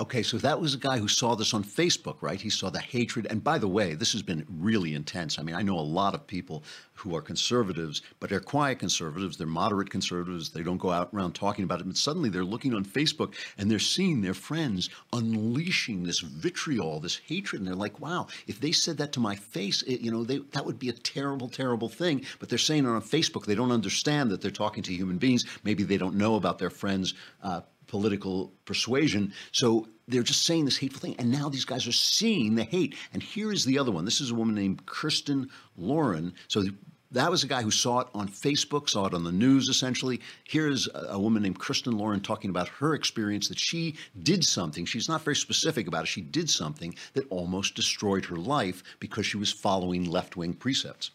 Okay, 0.01 0.23
so 0.23 0.39
that 0.39 0.59
was 0.59 0.73
a 0.73 0.79
guy 0.79 0.97
who 0.97 1.09
saw 1.09 1.35
this 1.35 1.53
on 1.53 1.63
Facebook, 1.63 2.23
right? 2.23 2.41
He 2.41 2.49
saw 2.49 2.71
the 2.71 2.81
hatred. 2.81 3.27
And 3.29 3.45
by 3.45 3.59
the 3.59 3.69
way, 3.69 3.93
this 3.93 4.13
has 4.13 4.23
been 4.23 4.47
really 4.49 4.95
intense. 4.95 5.39
I 5.39 5.43
mean, 5.43 5.55
I 5.55 5.61
know 5.61 5.79
a 5.79 5.81
lot 5.81 6.15
of 6.15 6.27
people 6.27 6.65
who 6.95 7.15
are 7.15 7.21
conservatives, 7.21 8.01
but 8.19 8.31
they're 8.31 8.41
quiet 8.41 8.79
conservatives. 8.79 9.37
They're 9.37 9.47
moderate 9.47 9.91
conservatives. 9.91 10.49
They 10.49 10.63
don't 10.63 10.79
go 10.79 10.91
out 10.91 11.11
around 11.13 11.35
talking 11.35 11.65
about 11.65 11.83
it. 11.83 11.87
But 11.87 11.99
suddenly 11.99 12.31
they're 12.31 12.45
looking 12.45 12.73
on 12.73 12.83
Facebook 12.83 13.35
and 13.59 13.71
they're 13.71 13.79
seeing 13.79 14.23
their 14.23 14.33
friends 14.33 14.89
unleashing 15.13 16.05
this 16.05 16.21
vitriol, 16.21 17.01
this 17.01 17.21
hatred. 17.27 17.61
And 17.61 17.69
they're 17.69 17.75
like, 17.75 18.01
wow, 18.01 18.27
if 18.47 18.59
they 18.59 18.73
said 18.73 18.97
that 18.97 19.13
to 19.13 19.21
my 19.21 19.37
face, 19.37 19.83
it, 19.83 20.01
you 20.01 20.11
know, 20.11 20.25
they, 20.25 20.39
that 20.53 20.65
would 20.65 20.79
be 20.79 20.89
a 20.89 20.95
terrible, 20.95 21.51
terrible 21.51 21.91
thing. 21.91 22.25
But 22.39 22.49
they're 22.49 22.59
saying 22.59 22.87
it 22.87 22.89
on 22.89 23.03
Facebook. 23.03 23.45
They 23.45 23.55
don't 23.55 23.71
understand 23.71 24.31
that 24.31 24.41
they're 24.41 24.51
talking 24.51 24.83
to 24.85 24.95
human 24.95 25.19
beings. 25.19 25.45
Maybe 25.63 25.83
they 25.83 25.99
don't 25.99 26.15
know 26.15 26.37
about 26.37 26.59
their 26.59 26.71
friends' 26.71 27.13
uh, 27.43 27.61
political 27.91 28.53
persuasion. 28.65 29.33
So 29.51 29.89
they're 30.07 30.23
just 30.23 30.47
saying 30.47 30.65
this 30.65 30.79
hateful 30.79 31.01
thing. 31.01 31.17
And 31.19 31.31
now 31.31 31.49
these 31.49 31.65
guys 31.65 31.87
are 31.89 31.93
seeing 31.93 32.55
the 32.55 32.63
hate. 32.63 32.95
And 33.13 33.23
here 33.23 33.53
is 33.53 33.65
the 33.65 33.79
other 33.79 33.91
one. 33.91 34.05
This 34.05 34.21
is 34.21 34.31
a 34.31 34.35
woman 34.35 34.55
named 34.55 34.87
Kirsten 34.87 35.51
Lauren. 35.77 36.33
So 36.47 36.63
that 37.11 37.29
was 37.29 37.43
a 37.43 37.49
guy 37.49 37.63
who 37.63 37.73
saw 37.73 38.01
it 38.01 38.07
on 38.15 38.29
Facebook, 38.29 38.89
saw 38.89 39.07
it 39.07 39.15
on 39.15 39.25
the 39.25 39.33
news 39.33 39.69
essentially. 39.69 40.21
Here 40.45 40.69
is 40.69 40.89
a 40.95 41.19
woman 41.19 41.43
named 41.43 41.59
Kristen 41.59 41.99
Lauren 41.99 42.21
talking 42.21 42.51
about 42.51 42.69
her 42.69 42.95
experience 42.95 43.49
that 43.49 43.59
she 43.59 43.97
did 44.23 44.45
something. 44.45 44.85
She's 44.85 45.09
not 45.09 45.23
very 45.23 45.37
specific 45.37 45.89
about 45.89 46.05
it. 46.05 46.09
She 46.09 46.21
did 46.21 46.49
something 46.49 46.95
that 47.15 47.27
almost 47.29 47.75
destroyed 47.75 48.25
her 48.27 48.37
life 48.37 48.85
because 49.01 49.27
she 49.27 49.37
was 49.37 49.51
following 49.51 50.05
left 50.05 50.37
wing 50.37 50.55
precepts. 50.55 51.11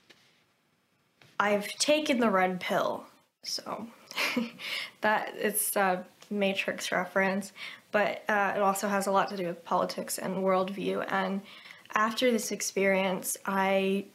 I've 1.40 1.68
taken 1.78 2.20
the 2.20 2.30
red 2.30 2.60
pill. 2.60 3.06
So 3.44 3.88
that 5.02 5.34
it's 5.38 5.76
a 5.76 6.06
Matrix 6.30 6.92
reference, 6.92 7.54
but 7.92 8.24
uh, 8.28 8.54
it 8.56 8.62
also 8.62 8.88
has 8.88 9.08
a 9.08 9.12
lot 9.12 9.30
to 9.30 9.38
do 9.38 9.48
with 9.48 9.64
politics 9.64 10.18
and 10.18 10.38
worldview. 10.38 11.06
And 11.10 11.42
after 11.94 12.32
this 12.32 12.52
experience, 12.52 13.38
I 13.46 14.06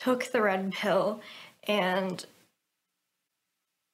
took 0.00 0.30
the 0.32 0.42
red 0.42 0.72
pill 0.72 1.20
and 1.64 2.24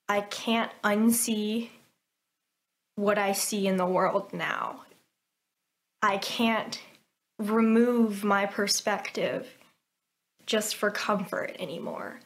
I 0.08 0.20
can't 0.22 0.70
unsee 0.84 1.70
what 2.96 3.18
I 3.18 3.32
see 3.32 3.66
in 3.66 3.76
the 3.76 3.86
world 3.86 4.32
now. 4.32 4.82
I 6.02 6.18
can't 6.18 6.80
remove 7.38 8.22
my 8.22 8.46
perspective 8.46 9.48
just 10.46 10.76
for 10.76 10.90
comfort 10.90 11.56
anymore. 11.58 12.20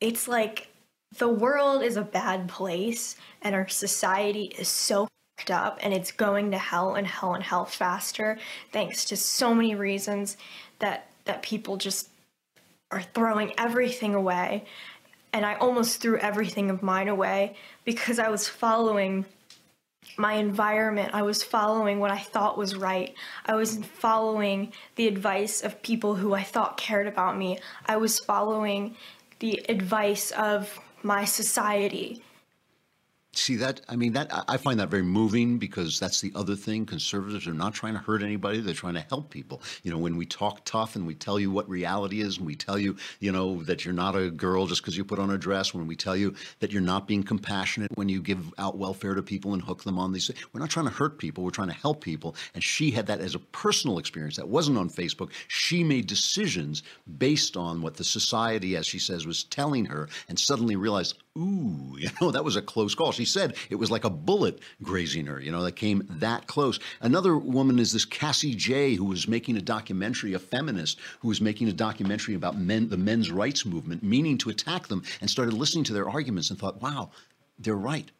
It's 0.00 0.28
like 0.28 0.69
the 1.18 1.28
world 1.28 1.82
is 1.82 1.96
a 1.96 2.02
bad 2.02 2.48
place 2.48 3.16
and 3.42 3.54
our 3.54 3.68
society 3.68 4.44
is 4.58 4.68
so 4.68 5.08
fucked 5.38 5.50
up 5.50 5.78
and 5.82 5.92
it's 5.92 6.12
going 6.12 6.50
to 6.50 6.58
hell 6.58 6.94
and 6.94 7.06
hell 7.06 7.34
and 7.34 7.42
hell 7.42 7.64
faster 7.64 8.38
thanks 8.72 9.04
to 9.06 9.16
so 9.16 9.54
many 9.54 9.74
reasons 9.74 10.36
that 10.78 11.06
that 11.24 11.42
people 11.42 11.76
just 11.76 12.08
are 12.90 13.02
throwing 13.02 13.52
everything 13.58 14.14
away 14.14 14.64
and 15.32 15.46
I 15.46 15.54
almost 15.54 16.00
threw 16.00 16.18
everything 16.18 16.70
of 16.70 16.82
mine 16.82 17.08
away 17.08 17.56
because 17.84 18.18
I 18.18 18.28
was 18.28 18.48
following 18.48 19.24
my 20.16 20.34
environment. 20.34 21.14
I 21.14 21.22
was 21.22 21.44
following 21.44 22.00
what 22.00 22.10
I 22.10 22.18
thought 22.18 22.58
was 22.58 22.74
right. 22.74 23.14
I 23.46 23.54
was 23.54 23.76
following 23.76 24.72
the 24.96 25.06
advice 25.06 25.62
of 25.62 25.82
people 25.82 26.16
who 26.16 26.34
I 26.34 26.42
thought 26.42 26.76
cared 26.76 27.06
about 27.06 27.36
me. 27.36 27.58
I 27.86 27.96
was 27.96 28.18
following 28.18 28.96
the 29.38 29.64
advice 29.68 30.32
of 30.32 30.78
my 31.02 31.24
society 31.24 32.22
See 33.32 33.54
that? 33.56 33.80
I 33.88 33.94
mean, 33.94 34.14
that 34.14 34.28
I 34.48 34.56
find 34.56 34.80
that 34.80 34.88
very 34.88 35.04
moving 35.04 35.58
because 35.58 36.00
that's 36.00 36.20
the 36.20 36.32
other 36.34 36.56
thing. 36.56 36.84
Conservatives 36.84 37.46
are 37.46 37.54
not 37.54 37.74
trying 37.74 37.92
to 37.92 38.00
hurt 38.00 38.24
anybody; 38.24 38.60
they're 38.60 38.74
trying 38.74 38.94
to 38.94 39.06
help 39.08 39.30
people. 39.30 39.62
You 39.84 39.92
know, 39.92 39.98
when 39.98 40.16
we 40.16 40.26
talk 40.26 40.64
tough 40.64 40.96
and 40.96 41.06
we 41.06 41.14
tell 41.14 41.38
you 41.38 41.48
what 41.48 41.68
reality 41.68 42.22
is, 42.22 42.38
and 42.38 42.46
we 42.46 42.56
tell 42.56 42.76
you, 42.76 42.96
you 43.20 43.30
know, 43.30 43.62
that 43.62 43.84
you're 43.84 43.94
not 43.94 44.16
a 44.16 44.32
girl 44.32 44.66
just 44.66 44.82
because 44.82 44.96
you 44.96 45.04
put 45.04 45.20
on 45.20 45.30
a 45.30 45.38
dress. 45.38 45.72
When 45.72 45.86
we 45.86 45.94
tell 45.94 46.16
you 46.16 46.34
that 46.58 46.72
you're 46.72 46.82
not 46.82 47.06
being 47.06 47.22
compassionate 47.22 47.96
when 47.96 48.08
you 48.08 48.20
give 48.20 48.52
out 48.58 48.78
welfare 48.78 49.14
to 49.14 49.22
people 49.22 49.54
and 49.54 49.62
hook 49.62 49.84
them 49.84 49.96
on 49.96 50.12
these, 50.12 50.28
we're 50.52 50.60
not 50.60 50.70
trying 50.70 50.86
to 50.86 50.92
hurt 50.92 51.18
people. 51.18 51.44
We're 51.44 51.50
trying 51.50 51.68
to 51.68 51.74
help 51.74 52.02
people. 52.02 52.34
And 52.54 52.64
she 52.64 52.90
had 52.90 53.06
that 53.06 53.20
as 53.20 53.36
a 53.36 53.38
personal 53.38 53.98
experience. 53.98 54.36
That 54.38 54.48
wasn't 54.48 54.76
on 54.76 54.90
Facebook. 54.90 55.30
She 55.46 55.84
made 55.84 56.08
decisions 56.08 56.82
based 57.16 57.56
on 57.56 57.80
what 57.80 57.94
the 57.94 58.04
society, 58.04 58.76
as 58.76 58.86
she 58.86 58.98
says, 58.98 59.24
was 59.24 59.44
telling 59.44 59.84
her, 59.84 60.08
and 60.28 60.36
suddenly 60.36 60.74
realized, 60.74 61.16
ooh, 61.38 61.96
you 61.98 62.08
know, 62.20 62.30
that 62.30 62.44
was 62.44 62.56
a 62.56 62.62
close 62.62 62.94
call. 62.94 63.12
She 63.12 63.24
said 63.24 63.56
it 63.68 63.76
was 63.76 63.90
like 63.90 64.04
a 64.04 64.10
bullet 64.10 64.58
grazing 64.82 65.26
her, 65.26 65.40
you 65.40 65.52
know, 65.52 65.62
that 65.62 65.76
came 65.76 66.06
that 66.08 66.46
close. 66.46 66.78
Another 67.00 67.36
woman 67.36 67.78
is 67.78 67.92
this 67.92 68.04
Cassie 68.04 68.54
Jaye, 68.54 68.96
who 68.96 69.04
was 69.04 69.28
making 69.28 69.56
a 69.56 69.62
documentary, 69.62 70.34
a 70.34 70.38
feminist, 70.38 70.98
who 71.20 71.28
was 71.28 71.40
making 71.40 71.68
a 71.68 71.72
documentary 71.72 72.34
about 72.34 72.58
men, 72.58 72.88
the 72.88 72.96
men's 72.96 73.30
rights 73.30 73.64
movement, 73.64 74.02
meaning 74.02 74.38
to 74.38 74.50
attack 74.50 74.88
them, 74.88 75.02
and 75.20 75.30
started 75.30 75.54
listening 75.54 75.84
to 75.84 75.92
their 75.92 76.08
arguments 76.08 76.50
and 76.50 76.58
thought, 76.58 76.82
wow, 76.82 77.10
they're 77.58 77.74
right 77.74 78.10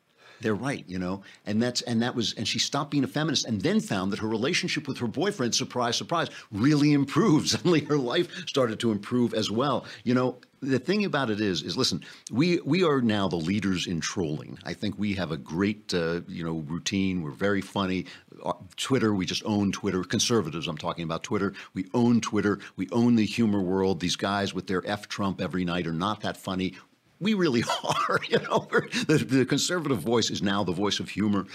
they're 0.40 0.54
right, 0.54 0.84
you 0.88 0.98
know, 0.98 1.22
and 1.46 1.62
that's 1.62 1.82
and 1.82 2.02
that 2.02 2.14
was 2.14 2.34
and 2.34 2.46
she 2.48 2.58
stopped 2.58 2.90
being 2.90 3.04
a 3.04 3.08
feminist 3.08 3.46
and 3.46 3.60
then 3.60 3.80
found 3.80 4.12
that 4.12 4.20
her 4.20 4.28
relationship 4.28 4.88
with 4.88 4.98
her 4.98 5.06
boyfriend, 5.06 5.54
surprise, 5.54 5.96
surprise, 5.96 6.28
really 6.50 6.92
improved. 6.92 7.48
Suddenly, 7.50 7.84
her 7.84 7.98
life 7.98 8.46
started 8.46 8.80
to 8.80 8.90
improve 8.90 9.34
as 9.34 9.50
well. 9.50 9.84
You 10.04 10.14
know, 10.14 10.38
the 10.62 10.78
thing 10.78 11.04
about 11.04 11.30
it 11.30 11.40
is, 11.40 11.62
is 11.62 11.76
listen, 11.76 12.04
we 12.30 12.60
we 12.60 12.84
are 12.84 13.00
now 13.00 13.28
the 13.28 13.36
leaders 13.36 13.86
in 13.86 14.00
trolling. 14.00 14.58
I 14.64 14.74
think 14.74 14.98
we 14.98 15.14
have 15.14 15.30
a 15.30 15.36
great, 15.36 15.92
uh, 15.94 16.20
you 16.28 16.44
know, 16.44 16.58
routine. 16.66 17.22
We're 17.22 17.30
very 17.30 17.60
funny. 17.60 18.06
Uh, 18.44 18.52
Twitter, 18.76 19.14
we 19.14 19.26
just 19.26 19.42
own 19.44 19.72
Twitter. 19.72 20.04
Conservatives, 20.04 20.68
I'm 20.68 20.78
talking 20.78 21.04
about 21.04 21.22
Twitter. 21.22 21.54
We 21.74 21.86
own 21.94 22.20
Twitter. 22.20 22.58
We 22.76 22.88
own 22.92 23.16
the 23.16 23.26
humor 23.26 23.60
world. 23.60 24.00
These 24.00 24.16
guys 24.16 24.52
with 24.52 24.66
their 24.66 24.86
F 24.86 25.08
Trump 25.08 25.40
every 25.40 25.64
night 25.64 25.86
are 25.86 25.92
not 25.92 26.20
that 26.20 26.36
funny 26.36 26.74
we 27.20 27.34
really 27.34 27.62
are. 27.84 28.20
You 28.28 28.38
know, 28.40 28.66
the, 29.06 29.18
the 29.18 29.44
conservative 29.44 29.98
voice 29.98 30.30
is 30.30 30.42
now 30.42 30.64
the 30.64 30.72
voice 30.72 31.00
of 31.00 31.10
humor. 31.10 31.46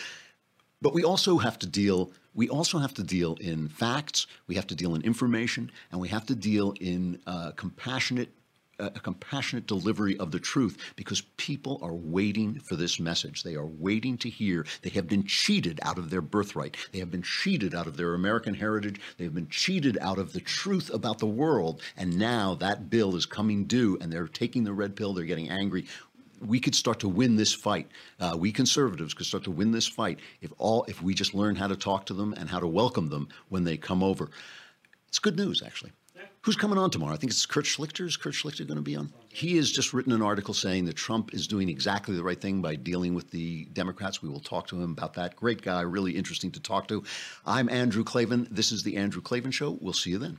But 0.81 0.93
we 0.93 1.03
also 1.03 1.37
have 1.39 1.57
to 1.59 1.67
deal. 1.67 2.11
We 2.33 2.49
also 2.49 2.77
have 2.77 2.93
to 2.95 3.03
deal 3.03 3.35
in 3.41 3.69
facts. 3.69 4.27
We 4.47 4.55
have 4.55 4.67
to 4.67 4.75
deal 4.75 4.93
in 4.93 5.01
information, 5.01 5.71
and 5.91 5.99
we 5.99 6.09
have 6.09 6.25
to 6.27 6.35
deal 6.35 6.75
in 6.79 7.19
uh, 7.25 7.51
compassionate 7.55 8.29
a 8.79 8.99
compassionate 8.99 9.67
delivery 9.67 10.17
of 10.17 10.31
the 10.31 10.39
truth 10.39 10.77
because 10.95 11.21
people 11.37 11.79
are 11.81 11.93
waiting 11.93 12.59
for 12.59 12.75
this 12.75 12.99
message. 12.99 13.43
They 13.43 13.55
are 13.55 13.65
waiting 13.65 14.17
to 14.19 14.29
hear. 14.29 14.65
They 14.81 14.89
have 14.91 15.07
been 15.07 15.25
cheated 15.25 15.79
out 15.83 15.97
of 15.97 16.09
their 16.09 16.21
birthright. 16.21 16.75
They 16.91 16.99
have 16.99 17.11
been 17.11 17.21
cheated 17.21 17.73
out 17.73 17.87
of 17.87 17.97
their 17.97 18.13
American 18.13 18.53
heritage. 18.53 18.99
They 19.17 19.23
have 19.23 19.33
been 19.33 19.49
cheated 19.49 19.97
out 20.01 20.17
of 20.17 20.33
the 20.33 20.41
truth 20.41 20.93
about 20.93 21.19
the 21.19 21.25
world. 21.25 21.81
And 21.95 22.17
now 22.17 22.55
that 22.55 22.89
bill 22.89 23.15
is 23.15 23.25
coming 23.25 23.65
due 23.65 23.97
and 24.01 24.11
they're 24.11 24.27
taking 24.27 24.63
the 24.63 24.73
red 24.73 24.95
pill. 24.95 25.13
They're 25.13 25.25
getting 25.25 25.49
angry. 25.49 25.85
We 26.41 26.59
could 26.59 26.75
start 26.75 26.99
to 26.99 27.09
win 27.09 27.37
this 27.37 27.53
fight. 27.53 27.87
Uh, 28.19 28.35
we 28.37 28.51
conservatives 28.51 29.13
could 29.13 29.25
start 29.25 29.45
to 29.45 29.51
win 29.51 29.71
this 29.71 29.87
fight 29.87 30.19
if 30.41 30.51
all 30.57 30.83
if 30.89 31.01
we 31.01 31.13
just 31.13 31.33
learn 31.33 31.55
how 31.55 31.67
to 31.67 31.77
talk 31.77 32.05
to 32.07 32.13
them 32.13 32.33
and 32.33 32.49
how 32.49 32.59
to 32.59 32.67
welcome 32.67 33.09
them 33.09 33.29
when 33.47 33.63
they 33.63 33.77
come 33.77 34.03
over. 34.03 34.29
It's 35.07 35.19
good 35.19 35.37
news, 35.37 35.63
actually. 35.65 35.93
Who's 36.45 36.55
coming 36.55 36.77
on 36.77 36.91
tomorrow? 36.91 37.11
I 37.11 37.17
think 37.17 37.31
it's 37.31 37.43
Kurt 37.43 37.65
Schlichter. 37.65 38.05
Is 38.05 38.17
Kurt 38.17 38.35
Schlichter 38.35 38.67
going 38.67 38.75
to 38.77 38.83
be 38.83 38.95
on? 38.95 39.11
He 39.29 39.57
has 39.57 39.71
just 39.71 39.93
written 39.93 40.13
an 40.13 40.21
article 40.21 40.53
saying 40.53 40.85
that 40.85 40.95
Trump 40.95 41.33
is 41.33 41.47
doing 41.47 41.69
exactly 41.69 42.15
the 42.15 42.21
right 42.21 42.39
thing 42.39 42.61
by 42.61 42.75
dealing 42.75 43.15
with 43.15 43.31
the 43.31 43.65
Democrats. 43.73 44.21
We 44.21 44.29
will 44.29 44.39
talk 44.39 44.67
to 44.67 44.79
him 44.79 44.91
about 44.91 45.15
that. 45.15 45.35
Great 45.35 45.63
guy, 45.63 45.81
really 45.81 46.11
interesting 46.11 46.51
to 46.51 46.59
talk 46.59 46.87
to. 46.89 47.03
I'm 47.47 47.67
Andrew 47.67 48.03
Klavan. 48.03 48.47
This 48.51 48.71
is 48.71 48.83
The 48.83 48.95
Andrew 48.95 49.23
Klavan 49.23 49.49
Show. 49.49 49.79
We'll 49.81 49.93
see 49.93 50.11
you 50.11 50.19
then. 50.19 50.37